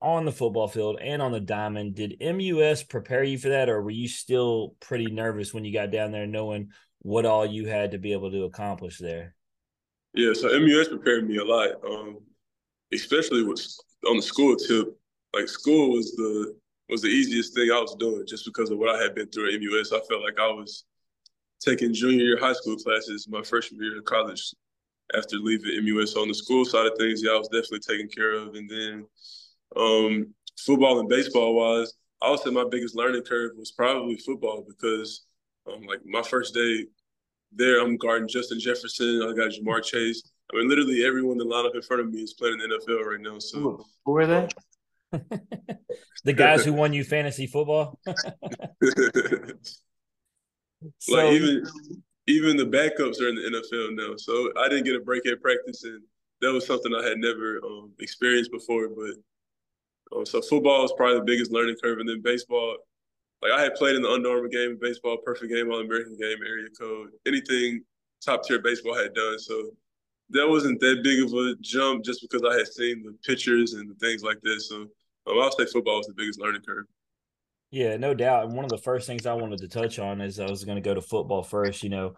on 0.00 0.24
the 0.24 0.32
football 0.32 0.68
field, 0.68 0.98
and 1.00 1.20
on 1.20 1.32
the 1.32 1.40
diamond. 1.40 1.94
Did 1.94 2.16
MUS 2.20 2.82
prepare 2.82 3.22
you 3.22 3.38
for 3.38 3.50
that, 3.50 3.68
or 3.68 3.82
were 3.82 3.90
you 3.90 4.08
still 4.08 4.76
pretty 4.80 5.06
nervous 5.06 5.52
when 5.52 5.64
you 5.64 5.72
got 5.72 5.90
down 5.90 6.10
there, 6.10 6.26
knowing 6.26 6.70
what 7.00 7.26
all 7.26 7.44
you 7.44 7.66
had 7.66 7.90
to 7.90 7.98
be 7.98 8.12
able 8.12 8.30
to 8.30 8.44
accomplish 8.44 8.98
there? 8.98 9.34
Yeah, 10.14 10.32
so 10.32 10.48
MUS 10.58 10.88
prepared 10.88 11.28
me 11.28 11.36
a 11.36 11.44
lot, 11.44 11.70
um, 11.86 12.18
especially 12.92 13.42
with 13.42 13.60
on 14.06 14.16
the 14.16 14.22
school 14.22 14.56
tip. 14.56 14.96
Like 15.34 15.48
school 15.48 15.90
was 15.90 16.12
the 16.12 16.54
was 16.88 17.02
the 17.02 17.08
easiest 17.08 17.54
thing 17.54 17.70
I 17.70 17.80
was 17.80 17.96
doing 17.98 18.24
just 18.26 18.44
because 18.44 18.70
of 18.70 18.78
what 18.78 18.94
I 18.94 19.02
had 19.02 19.14
been 19.14 19.28
through 19.28 19.54
at 19.54 19.60
MUS. 19.60 19.92
I 19.92 20.00
felt 20.08 20.22
like 20.22 20.38
I 20.38 20.48
was 20.48 20.84
taking 21.60 21.94
junior 21.94 22.24
year 22.24 22.38
high 22.38 22.52
school 22.52 22.76
classes 22.76 23.26
my 23.28 23.42
freshman 23.42 23.82
year 23.82 23.98
of 23.98 24.04
college 24.04 24.54
after 25.16 25.36
leaving 25.36 25.84
MUS. 25.84 26.16
On 26.16 26.28
the 26.28 26.34
school 26.34 26.64
side 26.64 26.86
of 26.86 26.96
things, 26.98 27.22
yeah, 27.22 27.32
I 27.32 27.38
was 27.38 27.48
definitely 27.48 27.80
taken 27.80 28.08
care 28.08 28.32
of. 28.34 28.54
And 28.54 28.68
then 28.68 29.06
um, 29.76 30.34
football 30.58 31.00
and 31.00 31.08
baseball 31.08 31.54
wise, 31.54 31.92
I 32.22 32.30
would 32.30 32.40
say 32.40 32.50
my 32.50 32.64
biggest 32.70 32.94
learning 32.94 33.22
curve 33.22 33.52
was 33.56 33.72
probably 33.72 34.16
football 34.16 34.64
because 34.66 35.24
um, 35.70 35.82
like 35.82 36.00
my 36.04 36.22
first 36.22 36.54
day 36.54 36.86
there, 37.52 37.80
I'm 37.80 37.96
guarding 37.96 38.28
Justin 38.28 38.60
Jefferson. 38.60 39.22
I 39.22 39.34
got 39.34 39.52
Ja'Marr 39.52 39.82
Chase. 39.82 40.22
I 40.52 40.56
mean, 40.58 40.68
literally 40.68 41.04
everyone 41.04 41.38
that 41.38 41.46
line 41.46 41.66
up 41.66 41.74
in 41.74 41.82
front 41.82 42.02
of 42.02 42.10
me 42.10 42.20
is 42.20 42.34
playing 42.34 42.60
in 42.60 42.68
the 42.68 42.76
NFL 42.76 43.04
right 43.04 43.20
now. 43.20 43.38
So 43.38 43.84
who 44.04 44.16
are 44.16 44.26
they? 44.26 44.48
The 46.24 46.32
guys 46.32 46.64
who 46.64 46.72
won 46.72 46.92
you 46.92 47.04
fantasy 47.14 47.46
football. 47.46 47.98
so, 50.98 51.14
like 51.14 51.32
even 51.32 51.62
even 52.26 52.56
the 52.56 52.64
backups 52.64 53.20
are 53.20 53.28
in 53.28 53.34
the 53.34 53.42
NFL 53.42 53.96
now. 53.96 54.16
So 54.16 54.50
I 54.58 54.68
didn't 54.68 54.84
get 54.84 54.96
a 54.96 55.00
break 55.00 55.26
at 55.26 55.40
practice, 55.42 55.84
and 55.84 56.02
that 56.40 56.52
was 56.52 56.66
something 56.66 56.94
I 56.94 57.06
had 57.06 57.18
never 57.18 57.60
um, 57.64 57.92
experienced 58.00 58.50
before. 58.50 58.88
But 58.88 60.16
um, 60.16 60.26
so 60.26 60.40
football 60.40 60.84
is 60.84 60.92
probably 60.96 61.18
the 61.18 61.24
biggest 61.24 61.52
learning 61.52 61.76
curve, 61.82 61.98
and 61.98 62.08
then 62.08 62.22
baseball. 62.22 62.76
Like 63.42 63.52
I 63.52 63.62
had 63.62 63.74
played 63.74 63.94
in 63.94 64.02
the 64.02 64.08
Under 64.08 64.30
Armour 64.30 64.48
game, 64.48 64.78
baseball, 64.80 65.18
perfect 65.22 65.52
game, 65.52 65.70
All 65.70 65.80
American 65.80 66.16
game, 66.16 66.38
area 66.46 66.68
code, 66.78 67.10
anything 67.26 67.82
top 68.24 68.42
tier 68.42 68.58
baseball 68.58 68.94
had 68.94 69.12
done. 69.12 69.38
So 69.38 69.70
that 70.30 70.48
wasn't 70.48 70.80
that 70.80 71.02
big 71.02 71.22
of 71.22 71.32
a 71.32 71.54
jump 71.60 72.04
just 72.04 72.22
because 72.22 72.42
I 72.42 72.56
had 72.56 72.68
seen 72.68 73.02
the 73.02 73.12
pictures 73.24 73.74
and 73.74 73.90
the 73.90 73.94
things 73.96 74.22
like 74.22 74.40
this. 74.42 74.68
So 74.68 74.86
um, 75.26 75.40
I'll 75.40 75.52
say 75.52 75.66
football 75.66 75.98
was 75.98 76.06
the 76.06 76.14
biggest 76.14 76.40
learning 76.40 76.62
curve. 76.66 76.86
Yeah, 77.70 77.96
no 77.96 78.14
doubt. 78.14 78.44
And 78.44 78.54
one 78.54 78.64
of 78.64 78.70
the 78.70 78.78
first 78.78 79.06
things 79.06 79.26
I 79.26 79.34
wanted 79.34 79.58
to 79.58 79.68
touch 79.68 79.98
on 79.98 80.20
is 80.20 80.38
I 80.38 80.48
was 80.48 80.64
going 80.64 80.76
to 80.76 80.82
go 80.82 80.94
to 80.94 81.02
football 81.02 81.42
first. 81.42 81.82
You 81.82 81.90
know, 81.90 82.14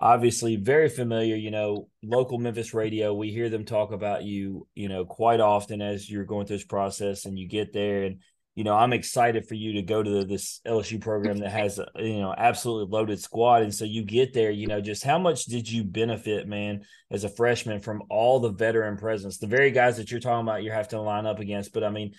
obviously 0.00 0.56
very 0.56 0.88
familiar. 0.88 1.34
You 1.34 1.50
know, 1.50 1.88
local 2.02 2.38
Memphis 2.38 2.74
radio. 2.74 3.14
We 3.14 3.30
hear 3.30 3.48
them 3.48 3.64
talk 3.64 3.92
about 3.92 4.24
you. 4.24 4.66
You 4.74 4.88
know, 4.88 5.04
quite 5.04 5.40
often 5.40 5.80
as 5.80 6.10
you're 6.10 6.24
going 6.24 6.46
through 6.46 6.58
this 6.58 6.66
process, 6.66 7.24
and 7.24 7.38
you 7.38 7.48
get 7.48 7.72
there, 7.72 8.04
and 8.04 8.20
you 8.58 8.64
know, 8.64 8.74
I'm 8.74 8.92
excited 8.92 9.46
for 9.46 9.54
you 9.54 9.74
to 9.74 9.82
go 9.82 10.02
to 10.02 10.24
this 10.24 10.60
LSU 10.66 11.00
program 11.00 11.38
that 11.38 11.52
has 11.52 11.78
you 11.94 12.18
know 12.18 12.34
absolutely 12.36 12.92
loaded 12.92 13.20
squad. 13.20 13.62
And 13.62 13.72
so 13.72 13.84
you 13.84 14.04
get 14.04 14.34
there, 14.34 14.50
you 14.50 14.66
know, 14.66 14.80
just 14.80 15.04
how 15.04 15.16
much 15.16 15.44
did 15.44 15.70
you 15.70 15.84
benefit, 15.84 16.48
man, 16.48 16.82
as 17.10 17.22
a 17.22 17.28
freshman 17.28 17.78
from 17.78 18.02
all 18.10 18.40
the 18.40 18.50
veteran 18.50 18.96
presence, 18.96 19.38
the 19.38 19.46
very 19.46 19.70
guys 19.70 19.96
that 19.96 20.10
you're 20.10 20.18
talking 20.18 20.46
about, 20.46 20.64
you 20.64 20.72
have 20.72 20.88
to 20.88 21.00
line 21.00 21.24
up 21.24 21.38
against. 21.38 21.72
But 21.72 21.84
I 21.84 21.90
mean, 21.90 22.14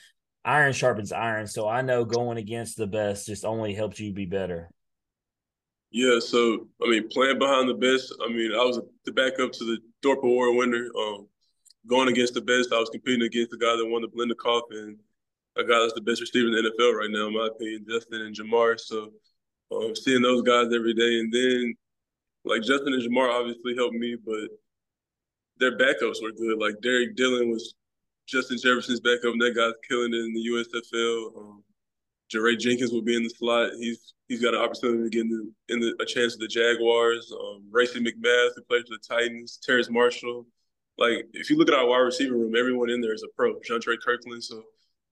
iron 0.46 0.74
sharpens 0.74 1.12
iron. 1.12 1.48
So 1.48 1.68
I 1.68 1.82
know 1.82 2.06
going 2.06 2.38
against 2.38 2.78
the 2.78 2.88
best 2.88 3.28
just 3.28 3.46
only 3.46 3.74
helps 3.74 4.00
you 4.00 4.14
be 4.14 4.26
better. 4.26 4.70
Yeah, 5.92 6.20
so 6.20 6.68
I 6.84 6.90
mean, 6.90 7.08
playing 7.10 7.40
behind 7.40 7.68
the 7.68 7.74
best. 7.74 8.14
I 8.24 8.30
mean, 8.30 8.52
I 8.54 8.64
was 8.64 8.80
the 9.06 9.12
backup 9.12 9.52
to 9.54 9.64
the 9.66 9.80
Thorpe 10.04 10.24
Award 10.24 10.56
winner. 10.56 10.88
Um, 10.96 11.28
going 11.88 12.10
against 12.10 12.36
the 12.36 12.42
best, 12.42 12.72
I 12.72 12.80
was 12.80 12.90
competing 12.90 13.26
against 13.26 13.52
the 13.52 13.58
guy 13.58 13.76
that 13.76 13.90
won 13.90 14.04
the 14.04 14.08
Biletnikoff 14.08 14.62
and 14.72 14.98
a 15.58 15.64
guy 15.64 15.80
that's 15.80 15.94
the 15.94 16.02
best 16.02 16.22
receiver 16.22 16.48
in 16.48 16.54
the 16.54 16.70
NFL 16.70 16.94
right 16.94 17.10
now, 17.10 17.28
in 17.28 17.34
my 17.34 17.48
opinion, 17.48 17.86
Justin 17.90 18.22
and 18.22 18.36
Ja'Marr. 18.36 18.80
So 18.80 19.12
um, 19.72 19.96
seeing 19.96 20.22
those 20.22 20.44
guys 20.44 20.74
every 20.74 20.94
day, 20.94 21.20
and 21.20 21.34
then 21.34 21.74
like 22.46 22.62
Justin 22.62 22.94
and 22.94 23.02
Ja'Marr 23.02 23.34
obviously 23.34 23.76
helped 23.76 23.96
me, 23.96 24.16
but 24.24 24.50
their 25.58 25.78
backups 25.78 26.22
were 26.22 26.32
good. 26.32 26.60
Like 26.60 26.82
Derrick 26.82 27.16
Dillon 27.16 27.50
was 27.50 27.74
Justin 28.30 28.58
Jefferson's 28.58 29.00
back 29.00 29.20
up, 29.26 29.34
and 29.34 29.42
that 29.42 29.56
guy's 29.56 29.74
killing 29.88 30.14
it 30.14 30.18
in 30.18 30.34
the 30.34 30.48
USFL. 30.50 31.38
Um, 31.38 31.64
Jenkins 32.30 32.92
will 32.92 33.02
be 33.02 33.16
in 33.16 33.24
the 33.24 33.30
slot. 33.30 33.72
He's 33.80 34.14
he's 34.28 34.42
got 34.42 34.54
an 34.54 34.62
opportunity 34.62 35.04
to 35.04 35.10
get 35.10 35.22
in, 35.22 35.30
the, 35.30 35.74
in 35.74 35.80
the, 35.80 35.96
a 36.02 36.06
chance 36.06 36.34
at 36.36 36.40
the 36.40 36.48
Jaguars. 36.48 37.32
Um, 37.32 37.64
Racey 37.72 38.00
McMath, 38.00 38.52
who 38.56 38.62
plays 38.68 38.84
for 38.88 38.96
the 38.96 39.00
Titans. 39.08 39.60
Terrace 39.64 39.90
Marshall. 39.90 40.46
Like 40.98 41.26
if 41.34 41.50
you 41.50 41.58
look 41.58 41.70
at 41.70 41.74
our 41.74 41.88
wide 41.88 42.00
receiver 42.00 42.36
room, 42.36 42.56
everyone 42.56 42.90
in 42.90 43.02
there 43.02 43.14
is 43.14 43.24
a 43.24 43.28
pro. 43.36 43.56
John 43.66 43.80
Jontre 43.80 43.98
Kirklin. 44.06 44.44
So 44.44 44.64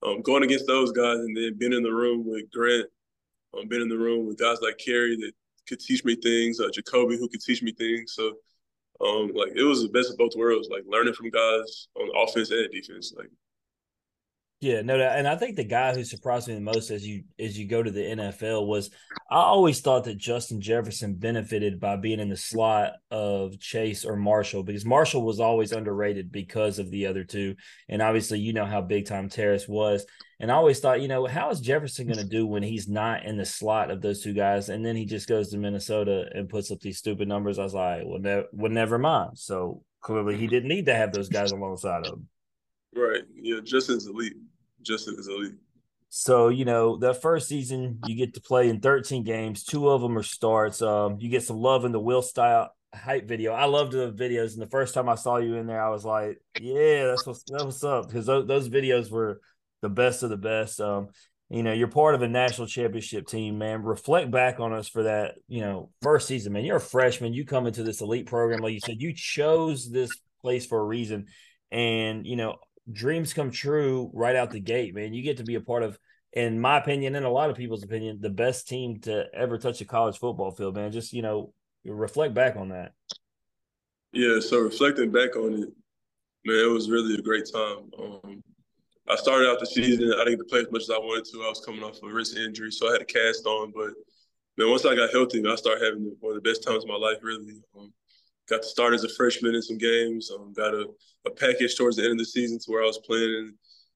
um, 0.03 0.21
going 0.21 0.43
against 0.43 0.67
those 0.67 0.91
guys 0.91 1.17
and 1.17 1.35
then 1.35 1.57
being 1.57 1.73
in 1.73 1.81
the 1.81 1.93
room 1.93 2.23
with 2.25 2.51
Grant 2.51 2.87
um, 3.57 3.67
been 3.67 3.81
in 3.81 3.89
the 3.89 3.97
room 3.97 4.25
with 4.25 4.37
guys 4.37 4.57
like 4.61 4.77
Kerry 4.77 5.15
that 5.17 5.31
could 5.67 5.79
teach 5.79 6.03
me 6.05 6.15
things, 6.15 6.59
uh, 6.59 6.69
Jacoby 6.73 7.17
who 7.17 7.27
could 7.27 7.41
teach 7.41 7.61
me 7.61 7.71
things. 7.71 8.13
So, 8.13 8.33
um, 9.05 9.31
like 9.33 9.53
it 9.55 9.63
was 9.63 9.83
the 9.83 9.89
best 9.89 10.11
of 10.11 10.17
both 10.17 10.35
worlds, 10.35 10.69
like 10.71 10.83
learning 10.87 11.13
from 11.13 11.29
guys 11.29 11.87
on 11.95 12.09
offense 12.15 12.51
and 12.51 12.71
defense. 12.71 13.13
Like 13.15 13.29
yeah, 14.59 14.81
no, 14.81 14.99
and 14.99 15.27
I 15.27 15.35
think 15.35 15.55
the 15.55 15.63
guy 15.63 15.93
who 15.93 16.03
surprised 16.03 16.47
me 16.47 16.55
the 16.55 16.61
most 16.61 16.89
as 16.89 17.05
you 17.05 17.25
as 17.39 17.59
you 17.59 17.67
go 17.67 17.83
to 17.83 17.91
the 17.91 18.01
NFL 18.01 18.65
was 18.65 18.89
I 19.29 19.35
always 19.35 19.81
thought 19.81 20.05
that 20.05 20.17
Justin 20.17 20.61
Jefferson 20.61 21.13
benefited 21.13 21.79
by 21.79 21.95
being 21.95 22.19
in 22.19 22.29
the 22.29 22.37
slot 22.37 22.93
of 23.11 23.59
Chase 23.59 24.03
or 24.03 24.15
Marshall 24.15 24.63
because 24.63 24.83
Marshall 24.83 25.23
was 25.23 25.39
always 25.39 25.73
underrated 25.73 26.31
because 26.31 26.79
of 26.79 26.89
the 26.89 27.05
other 27.05 27.23
two, 27.23 27.55
and 27.87 28.01
obviously 28.01 28.39
you 28.39 28.51
know 28.51 28.65
how 28.65 28.81
big 28.81 29.05
time 29.05 29.29
Terrace 29.29 29.67
was, 29.67 30.07
and 30.39 30.51
I 30.51 30.55
always 30.55 30.79
thought 30.79 31.01
you 31.01 31.07
know 31.07 31.25
how 31.25 31.49
is 31.49 31.59
Jefferson 31.59 32.07
going 32.07 32.19
to 32.19 32.23
do 32.23 32.45
when 32.45 32.63
he's 32.63 32.87
not 32.87 33.25
in 33.25 33.37
the 33.37 33.45
slot 33.45 33.91
of 33.91 34.01
those 34.01 34.21
two 34.21 34.33
guys, 34.33 34.69
and 34.69 34.85
then 34.85 34.95
he 34.95 35.05
just 35.05 35.27
goes 35.27 35.49
to 35.49 35.57
Minnesota 35.57 36.29
and 36.33 36.49
puts 36.49 36.71
up 36.71 36.79
these 36.79 36.97
stupid 36.97 37.27
numbers. 37.27 37.59
I 37.59 37.63
was 37.63 37.73
like, 37.73 38.03
well, 38.05 38.19
ne- 38.19 38.45
well, 38.51 38.71
never 38.71 38.97
mind. 38.97 39.37
So 39.37 39.83
clearly 40.01 40.37
he 40.37 40.47
didn't 40.47 40.69
need 40.69 40.85
to 40.85 40.95
have 40.95 41.11
those 41.11 41.29
guys 41.29 41.51
alongside 41.51 42.05
of 42.05 42.13
him. 42.13 42.27
Right. 42.95 43.23
Yeah, 43.35 43.59
Justin's 43.63 44.07
elite. 44.07 44.35
Justin 44.81 45.15
is 45.19 45.27
elite. 45.27 45.55
So, 46.09 46.47
you 46.47 46.65
know, 46.65 46.97
the 46.97 47.13
first 47.13 47.49
season 47.49 47.99
you 48.05 48.15
get 48.15 48.33
to 48.35 48.41
play 48.41 48.69
in 48.69 48.79
13 48.79 49.23
games, 49.23 49.63
two 49.63 49.89
of 49.89 50.01
them 50.01 50.17
are 50.17 50.23
starts. 50.23 50.81
Um, 50.81 51.17
you 51.19 51.29
get 51.29 51.43
some 51.43 51.57
love 51.57 51.83
in 51.83 51.91
the 51.91 51.99
Will 51.99 52.21
style 52.21 52.71
hype 52.95 53.27
video. 53.27 53.53
I 53.53 53.65
loved 53.65 53.91
the 53.91 54.11
videos, 54.11 54.53
and 54.53 54.61
the 54.61 54.69
first 54.69 54.93
time 54.93 55.09
I 55.09 55.15
saw 55.15 55.37
you 55.37 55.55
in 55.55 55.67
there, 55.67 55.83
I 55.83 55.89
was 55.89 56.05
like, 56.05 56.41
"Yeah, 56.59 57.07
that's 57.07 57.25
what's 57.25 57.43
that's 57.43 57.63
what's 57.63 57.83
up." 57.83 58.07
Because 58.07 58.25
those, 58.25 58.47
those 58.47 58.69
videos 58.69 59.11
were 59.11 59.41
the 59.81 59.89
best 59.89 60.23
of 60.23 60.29
the 60.29 60.37
best. 60.37 60.79
Um, 60.81 61.09
you 61.49 61.63
know, 61.63 61.71
you're 61.71 61.87
part 61.87 62.15
of 62.15 62.21
a 62.21 62.27
national 62.27 62.67
championship 62.67 63.27
team, 63.27 63.57
man. 63.57 63.81
Reflect 63.83 64.29
back 64.29 64.59
on 64.59 64.73
us 64.73 64.89
for 64.89 65.03
that, 65.03 65.35
you 65.47 65.61
know, 65.61 65.91
first 66.01 66.27
season, 66.27 66.53
man. 66.53 66.65
You're 66.65 66.77
a 66.77 66.81
freshman. 66.81 67.33
You 67.33 67.45
come 67.45 67.67
into 67.67 67.83
this 67.83 68.01
elite 68.01 68.25
program, 68.25 68.59
like 68.59 68.73
you 68.73 68.81
said, 68.81 69.01
you 69.01 69.13
chose 69.13 69.89
this 69.89 70.11
place 70.41 70.65
for 70.65 70.79
a 70.79 70.83
reason, 70.83 71.27
and 71.71 72.27
you 72.27 72.35
know, 72.35 72.57
dreams 72.91 73.33
come 73.33 73.51
true 73.51 74.11
right 74.13 74.35
out 74.35 74.51
the 74.51 74.59
gate, 74.59 74.93
man. 74.93 75.13
You 75.13 75.23
get 75.23 75.37
to 75.37 75.43
be 75.43 75.55
a 75.55 75.61
part 75.61 75.83
of, 75.83 75.97
in 76.33 76.59
my 76.59 76.77
opinion, 76.77 77.15
and 77.15 77.25
a 77.25 77.29
lot 77.29 77.49
of 77.49 77.55
people's 77.55 77.83
opinion, 77.83 78.19
the 78.19 78.29
best 78.29 78.67
team 78.67 78.99
to 79.01 79.25
ever 79.33 79.57
touch 79.57 79.79
a 79.81 79.85
college 79.85 80.17
football 80.17 80.51
field, 80.51 80.75
man. 80.75 80.91
Just, 80.91 81.13
you 81.13 81.21
know, 81.21 81.53
reflect 81.85 82.33
back 82.33 82.55
on 82.55 82.69
that. 82.69 82.91
Yeah, 84.11 84.39
so 84.39 84.59
reflecting 84.59 85.11
back 85.11 85.35
on 85.35 85.53
it, 85.53 85.69
man, 86.45 86.65
it 86.65 86.71
was 86.71 86.89
really 86.89 87.15
a 87.15 87.21
great 87.21 87.49
time. 87.51 87.89
Um, 87.99 88.43
I 89.09 89.15
started 89.15 89.49
out 89.49 89.59
the 89.59 89.65
season, 89.65 90.11
I 90.13 90.25
didn't 90.25 90.39
get 90.39 90.39
to 90.39 90.49
play 90.49 90.59
as 90.59 90.71
much 90.71 90.83
as 90.83 90.89
I 90.89 90.97
wanted 90.97 91.25
to. 91.31 91.43
I 91.43 91.49
was 91.49 91.63
coming 91.65 91.83
off 91.83 92.03
a 92.03 92.07
wrist 92.07 92.35
injury, 92.35 92.71
so 92.71 92.89
I 92.89 92.93
had 92.93 93.01
a 93.01 93.05
cast 93.05 93.45
on. 93.45 93.71
But 93.73 93.91
man, 94.57 94.69
once 94.69 94.85
I 94.85 94.95
got 94.95 95.11
healthy, 95.11 95.43
I 95.47 95.55
started 95.55 95.85
having 95.85 96.15
one 96.19 96.35
of 96.35 96.43
the 96.43 96.49
best 96.49 96.63
times 96.63 96.83
of 96.83 96.89
my 96.89 96.97
life, 96.97 97.17
really. 97.21 97.61
Um, 97.77 97.93
got 98.49 98.63
to 98.63 98.67
start 98.67 98.93
as 98.93 99.03
a 99.03 99.09
freshman 99.09 99.55
in 99.55 99.61
some 99.61 99.77
games. 99.77 100.29
Um, 100.31 100.53
got 100.53 100.73
a, 100.73 100.87
a 101.25 101.31
package 101.31 101.77
towards 101.77 101.97
the 101.97 102.03
end 102.03 102.13
of 102.13 102.17
the 102.19 102.25
season 102.25 102.59
to 102.59 102.71
where 102.71 102.83
I 102.83 102.87
was 102.87 102.99
playing 102.99 103.53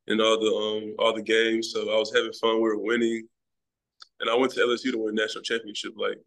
in, 0.08 0.14
in 0.14 0.22
all 0.22 0.40
the 0.40 0.48
um, 0.48 0.96
all 0.98 1.14
the 1.14 1.22
games. 1.22 1.72
So 1.74 1.94
I 1.94 1.98
was 1.98 2.14
having 2.16 2.34
fun. 2.34 2.56
We 2.56 2.62
were 2.62 2.78
winning, 2.78 3.28
and 4.22 4.30
I 4.30 4.36
went 4.36 4.54
to 4.54 4.62
LSU 4.62 4.92
to 4.92 4.98
win 4.98 5.16
national 5.16 5.44
championship. 5.44 5.94
Like 5.98 6.18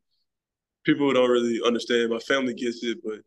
people 0.84 1.10
don't 1.12 1.30
really 1.30 1.60
understand. 1.64 2.10
My 2.10 2.18
family 2.18 2.52
gets 2.52 2.84
it, 2.84 2.98
but 3.02 3.20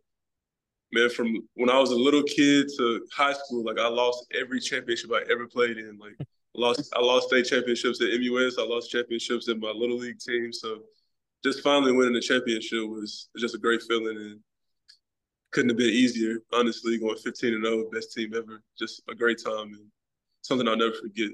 man, 0.91 1.09
from 1.09 1.47
when 1.55 1.69
I 1.69 1.79
was 1.79 1.91
a 1.91 1.95
little 1.95 2.23
kid 2.23 2.67
to 2.77 3.05
high 3.13 3.33
school, 3.33 3.63
like 3.63 3.79
I 3.79 3.87
lost 3.87 4.25
every 4.39 4.59
championship 4.59 5.11
I 5.11 5.23
ever 5.31 5.47
played 5.47 5.77
in. 5.77 5.97
Like 5.97 6.17
lost 6.55 6.91
I 6.95 7.01
lost 7.01 7.27
state 7.27 7.45
championships 7.45 8.01
at 8.01 8.09
MUS. 8.19 8.57
I 8.57 8.63
lost 8.63 8.91
championships 8.91 9.47
in 9.47 9.59
my 9.59 9.71
little 9.71 9.97
league 9.97 10.19
team. 10.19 10.51
So 10.51 10.79
just 11.43 11.61
finally 11.61 11.91
winning 11.91 12.13
the 12.13 12.21
championship 12.21 12.87
was 12.87 13.29
just 13.37 13.55
a 13.55 13.59
great 13.59 13.81
feeling 13.83 14.17
and 14.17 14.39
couldn't 15.51 15.69
have 15.69 15.77
been 15.77 15.89
easier. 15.89 16.39
Honestly, 16.53 16.97
going 16.97 17.17
15 17.17 17.53
and 17.53 17.65
0, 17.65 17.89
best 17.91 18.13
team 18.13 18.33
ever. 18.35 18.61
Just 18.77 19.03
a 19.09 19.15
great 19.15 19.41
time 19.43 19.73
and 19.73 19.85
something 20.41 20.67
I'll 20.67 20.77
never 20.77 20.93
forget. 20.93 21.31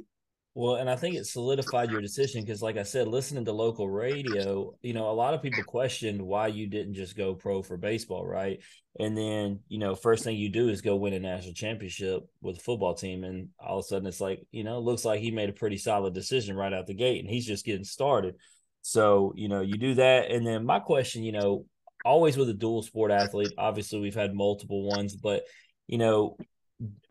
Well, 0.55 0.75
and 0.75 0.87
I 0.87 0.95
think 0.95 1.15
it 1.15 1.25
solidified 1.25 1.89
your 1.89 2.01
decision 2.01 2.41
because, 2.43 2.61
like 2.61 2.77
I 2.77 2.83
said, 2.83 3.07
listening 3.07 3.45
to 3.45 3.51
local 3.51 3.89
radio, 3.89 4.75
you 4.83 4.93
know, 4.93 5.09
a 5.09 5.11
lot 5.11 5.33
of 5.33 5.41
people 5.41 5.63
questioned 5.63 6.21
why 6.21 6.47
you 6.47 6.67
didn't 6.67 6.93
just 6.93 7.17
go 7.17 7.33
pro 7.33 7.63
for 7.63 7.75
baseball, 7.75 8.23
right? 8.23 8.59
And 8.99 9.17
then, 9.17 9.61
you 9.67 9.79
know, 9.79 9.95
first 9.95 10.23
thing 10.23 10.37
you 10.37 10.49
do 10.49 10.69
is 10.69 10.81
go 10.81 10.95
win 10.95 11.13
a 11.13 11.19
national 11.19 11.55
championship 11.55 12.21
with 12.41 12.57
a 12.57 12.61
football 12.61 12.93
team. 12.93 13.23
And 13.23 13.49
all 13.59 13.79
of 13.79 13.85
a 13.85 13.87
sudden 13.87 14.07
it's 14.07 14.21
like, 14.21 14.45
you 14.51 14.63
know, 14.63 14.79
looks 14.79 15.05
like 15.05 15.21
he 15.21 15.31
made 15.31 15.49
a 15.49 15.53
pretty 15.53 15.77
solid 15.77 16.13
decision 16.13 16.55
right 16.55 16.71
out 16.71 16.85
the 16.85 16.93
gate 16.93 17.19
and 17.19 17.29
he's 17.29 17.47
just 17.47 17.65
getting 17.65 17.83
started. 17.83 18.35
So, 18.83 19.33
you 19.35 19.47
know, 19.47 19.61
you 19.61 19.79
do 19.79 19.95
that. 19.95 20.29
And 20.29 20.45
then 20.45 20.67
my 20.67 20.79
question, 20.79 21.23
you 21.23 21.31
know, 21.31 21.65
always 22.05 22.37
with 22.37 22.49
a 22.49 22.53
dual 22.53 22.83
sport 22.83 23.09
athlete. 23.11 23.53
Obviously, 23.57 23.99
we've 23.99 24.13
had 24.13 24.35
multiple 24.35 24.87
ones, 24.87 25.15
but 25.15 25.43
you 25.87 25.97
know, 25.97 26.37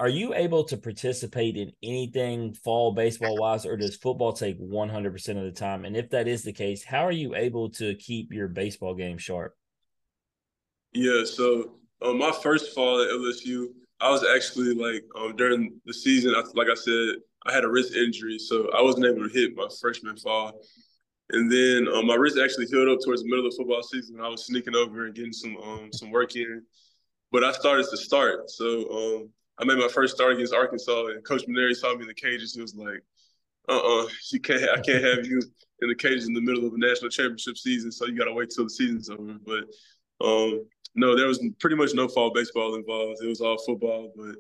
are 0.01 0.09
you 0.09 0.35
able 0.35 0.65
to 0.65 0.77
participate 0.77 1.57
in 1.57 1.73
anything 1.83 2.55
fall 2.55 2.93
baseball 2.93 3.37
wise, 3.37 3.65
or 3.65 3.77
does 3.77 3.97
football 3.97 4.33
take 4.33 4.61
100% 4.61 5.29
of 5.39 5.45
the 5.45 5.53
time? 5.53 5.85
And 5.85 5.97
if 5.97 6.11
that 6.11 6.29
is 6.29 6.43
the 6.43 6.53
case, 6.53 6.85
how 6.85 7.07
are 7.07 7.13
you 7.13 7.35
able 7.35 7.71
to 7.71 7.95
keep 7.95 8.33
your 8.33 8.49
baseball 8.49 8.95
game 8.95 9.19
sharp? 9.19 9.55
Yeah, 10.93 11.25
so 11.25 11.77
um, 12.03 12.19
my 12.19 12.33
first 12.33 12.75
fall 12.75 13.01
at 13.01 13.09
LSU, 13.09 13.69
I 14.01 14.11
was 14.11 14.25
actually 14.25 14.75
like 14.75 15.05
um, 15.19 15.37
during 15.37 15.81
the 15.87 15.95
season, 15.95 16.35
like 16.55 16.69
I 16.69 16.75
said, 16.75 17.17
I 17.47 17.53
had 17.53 17.65
a 17.65 17.71
wrist 17.71 17.95
injury, 17.95 18.39
so 18.39 18.71
I 18.73 18.83
wasn't 18.83 19.07
able 19.07 19.29
to 19.29 19.33
hit 19.33 19.57
my 19.57 19.69
freshman 19.81 20.17
fall. 20.17 20.61
And 21.31 21.51
then 21.51 21.89
um, 21.89 22.07
my 22.07 22.15
wrist 22.15 22.39
actually 22.43 22.67
healed 22.67 22.89
up 22.89 22.99
towards 23.05 23.23
the 23.23 23.29
middle 23.29 23.47
of 23.47 23.53
the 23.53 23.57
football 23.57 23.83
season. 23.83 24.21
I 24.21 24.29
was 24.29 24.47
sneaking 24.47 24.75
over 24.75 25.07
and 25.07 25.15
getting 25.15 25.33
some 25.33 25.57
um, 25.57 25.91
some 25.93 26.11
work 26.11 26.37
in, 26.37 26.63
but 27.31 27.43
I 27.43 27.53
started 27.53 27.87
to 27.89 27.97
start. 27.97 28.51
So 28.51 28.91
um, 28.91 29.31
I 29.59 29.65
made 29.65 29.79
my 29.79 29.89
first 29.89 30.15
start 30.15 30.33
against 30.33 30.55
Arkansas, 30.55 31.07
and 31.07 31.25
Coach 31.25 31.47
Mainieri 31.47 31.75
saw 31.75 31.95
me 31.95 32.03
in 32.03 32.09
the 32.09 32.15
cages. 32.15 32.55
He 32.55 32.61
was 32.61 32.75
like, 32.75 33.03
"Uh-uh, 33.69 34.09
you 34.33 34.41
can't. 34.41 34.63
I 34.71 34.81
can't 34.81 35.05
have 35.05 35.27
you 35.27 35.41
in 35.81 35.89
the 35.89 35.95
cages 35.95 36.27
in 36.27 36.35
the 36.35 36.41
middle 36.41 36.67
of 36.67 36.73
a 36.73 36.79
national 36.79 37.11
championship 37.11 37.57
season. 37.57 37.93
So 37.93 38.07
you 38.07 38.17
got 38.17 38.25
to 38.25 38.33
wait 38.33 38.51
till 38.51 38.65
the 38.65 38.71
season's 38.71 39.11
over." 39.11 39.37
But 39.45 39.65
um, 40.27 40.65
no, 40.95 41.17
there 41.17 41.27
was 41.27 41.45
pretty 41.61 41.77
much 41.77 41.95
no 41.95 42.09
fall 42.09 42.33
baseball 42.33 42.75
involved. 42.75 43.23
It 43.23 43.29
was 43.29 43.41
all 43.41 43.59
football, 43.65 44.13
but 44.17 44.37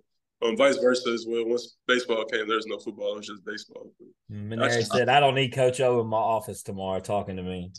um, 0.46 0.56
vice 0.56 0.78
versa 0.78 1.10
as 1.10 1.26
well. 1.28 1.46
Once 1.46 1.76
baseball 1.86 2.24
came, 2.24 2.46
there 2.46 2.56
was 2.56 2.66
no 2.66 2.78
football; 2.78 3.14
it 3.14 3.18
was 3.18 3.26
just 3.26 3.44
baseball. 3.44 3.92
Mainieri 4.30 4.84
said, 4.84 5.08
"I 5.08 5.20
don't 5.20 5.34
need 5.34 5.50
Coach 5.50 5.80
O 5.80 6.00
in 6.00 6.06
my 6.06 6.16
office 6.16 6.62
tomorrow 6.62 7.00
talking 7.00 7.36
to 7.36 7.42
me." 7.42 7.70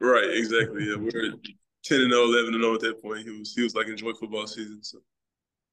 Right, 0.00 0.30
exactly. 0.30 0.88
Yeah, 0.88 0.96
we 0.98 1.08
are 1.08 1.34
ten 1.82 2.00
and 2.00 2.12
0, 2.12 2.24
11 2.24 2.54
and 2.54 2.62
0 2.62 2.74
at 2.74 2.80
that 2.80 3.02
point. 3.02 3.26
He 3.26 3.38
was 3.38 3.54
he 3.54 3.62
was 3.62 3.74
like 3.74 3.88
enjoy 3.88 4.12
football 4.12 4.46
season. 4.46 4.82
So. 4.82 4.98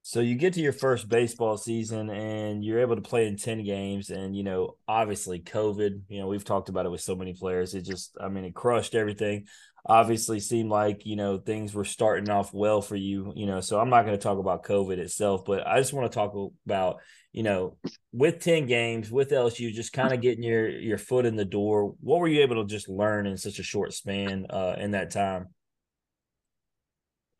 So 0.03 0.19
you 0.19 0.35
get 0.35 0.53
to 0.53 0.61
your 0.61 0.73
first 0.73 1.07
baseball 1.09 1.57
season 1.57 2.09
and 2.09 2.65
you're 2.65 2.79
able 2.79 2.95
to 2.95 3.01
play 3.01 3.27
in 3.27 3.37
10 3.37 3.63
games 3.63 4.09
and 4.09 4.35
you 4.35 4.43
know 4.43 4.77
obviously 4.87 5.39
COVID, 5.39 6.01
you 6.09 6.19
know, 6.19 6.27
we've 6.27 6.43
talked 6.43 6.69
about 6.69 6.85
it 6.85 6.89
with 6.89 7.01
so 7.01 7.15
many 7.15 7.33
players. 7.33 7.75
It 7.75 7.83
just 7.83 8.17
I 8.19 8.27
mean 8.27 8.45
it 8.45 8.55
crushed 8.55 8.95
everything 8.95 9.45
obviously 9.85 10.39
seemed 10.39 10.69
like 10.69 11.05
you 11.05 11.15
know 11.15 11.37
things 11.37 11.73
were 11.73 11.85
starting 11.85 12.29
off 12.29 12.53
well 12.53 12.81
for 12.81 12.95
you 12.95 13.33
you 13.35 13.47
know 13.47 13.61
so 13.61 13.79
i'm 13.79 13.89
not 13.89 14.05
going 14.05 14.17
to 14.17 14.21
talk 14.21 14.37
about 14.37 14.63
covid 14.63 14.97
itself 14.97 15.43
but 15.43 15.65
i 15.65 15.79
just 15.79 15.93
want 15.93 16.09
to 16.09 16.15
talk 16.15 16.33
about 16.65 16.97
you 17.31 17.41
know 17.41 17.77
with 18.11 18.39
10 18.39 18.67
games 18.67 19.09
with 19.09 19.31
lsu 19.31 19.73
just 19.73 19.91
kind 19.91 20.13
of 20.13 20.21
getting 20.21 20.43
your 20.43 20.69
your 20.69 20.99
foot 20.99 21.25
in 21.25 21.35
the 21.35 21.45
door 21.45 21.95
what 21.99 22.19
were 22.19 22.27
you 22.27 22.41
able 22.41 22.63
to 22.63 22.69
just 22.69 22.89
learn 22.89 23.25
in 23.25 23.37
such 23.37 23.57
a 23.57 23.63
short 23.63 23.91
span 23.91 24.45
uh 24.51 24.75
in 24.77 24.91
that 24.91 25.09
time 25.09 25.47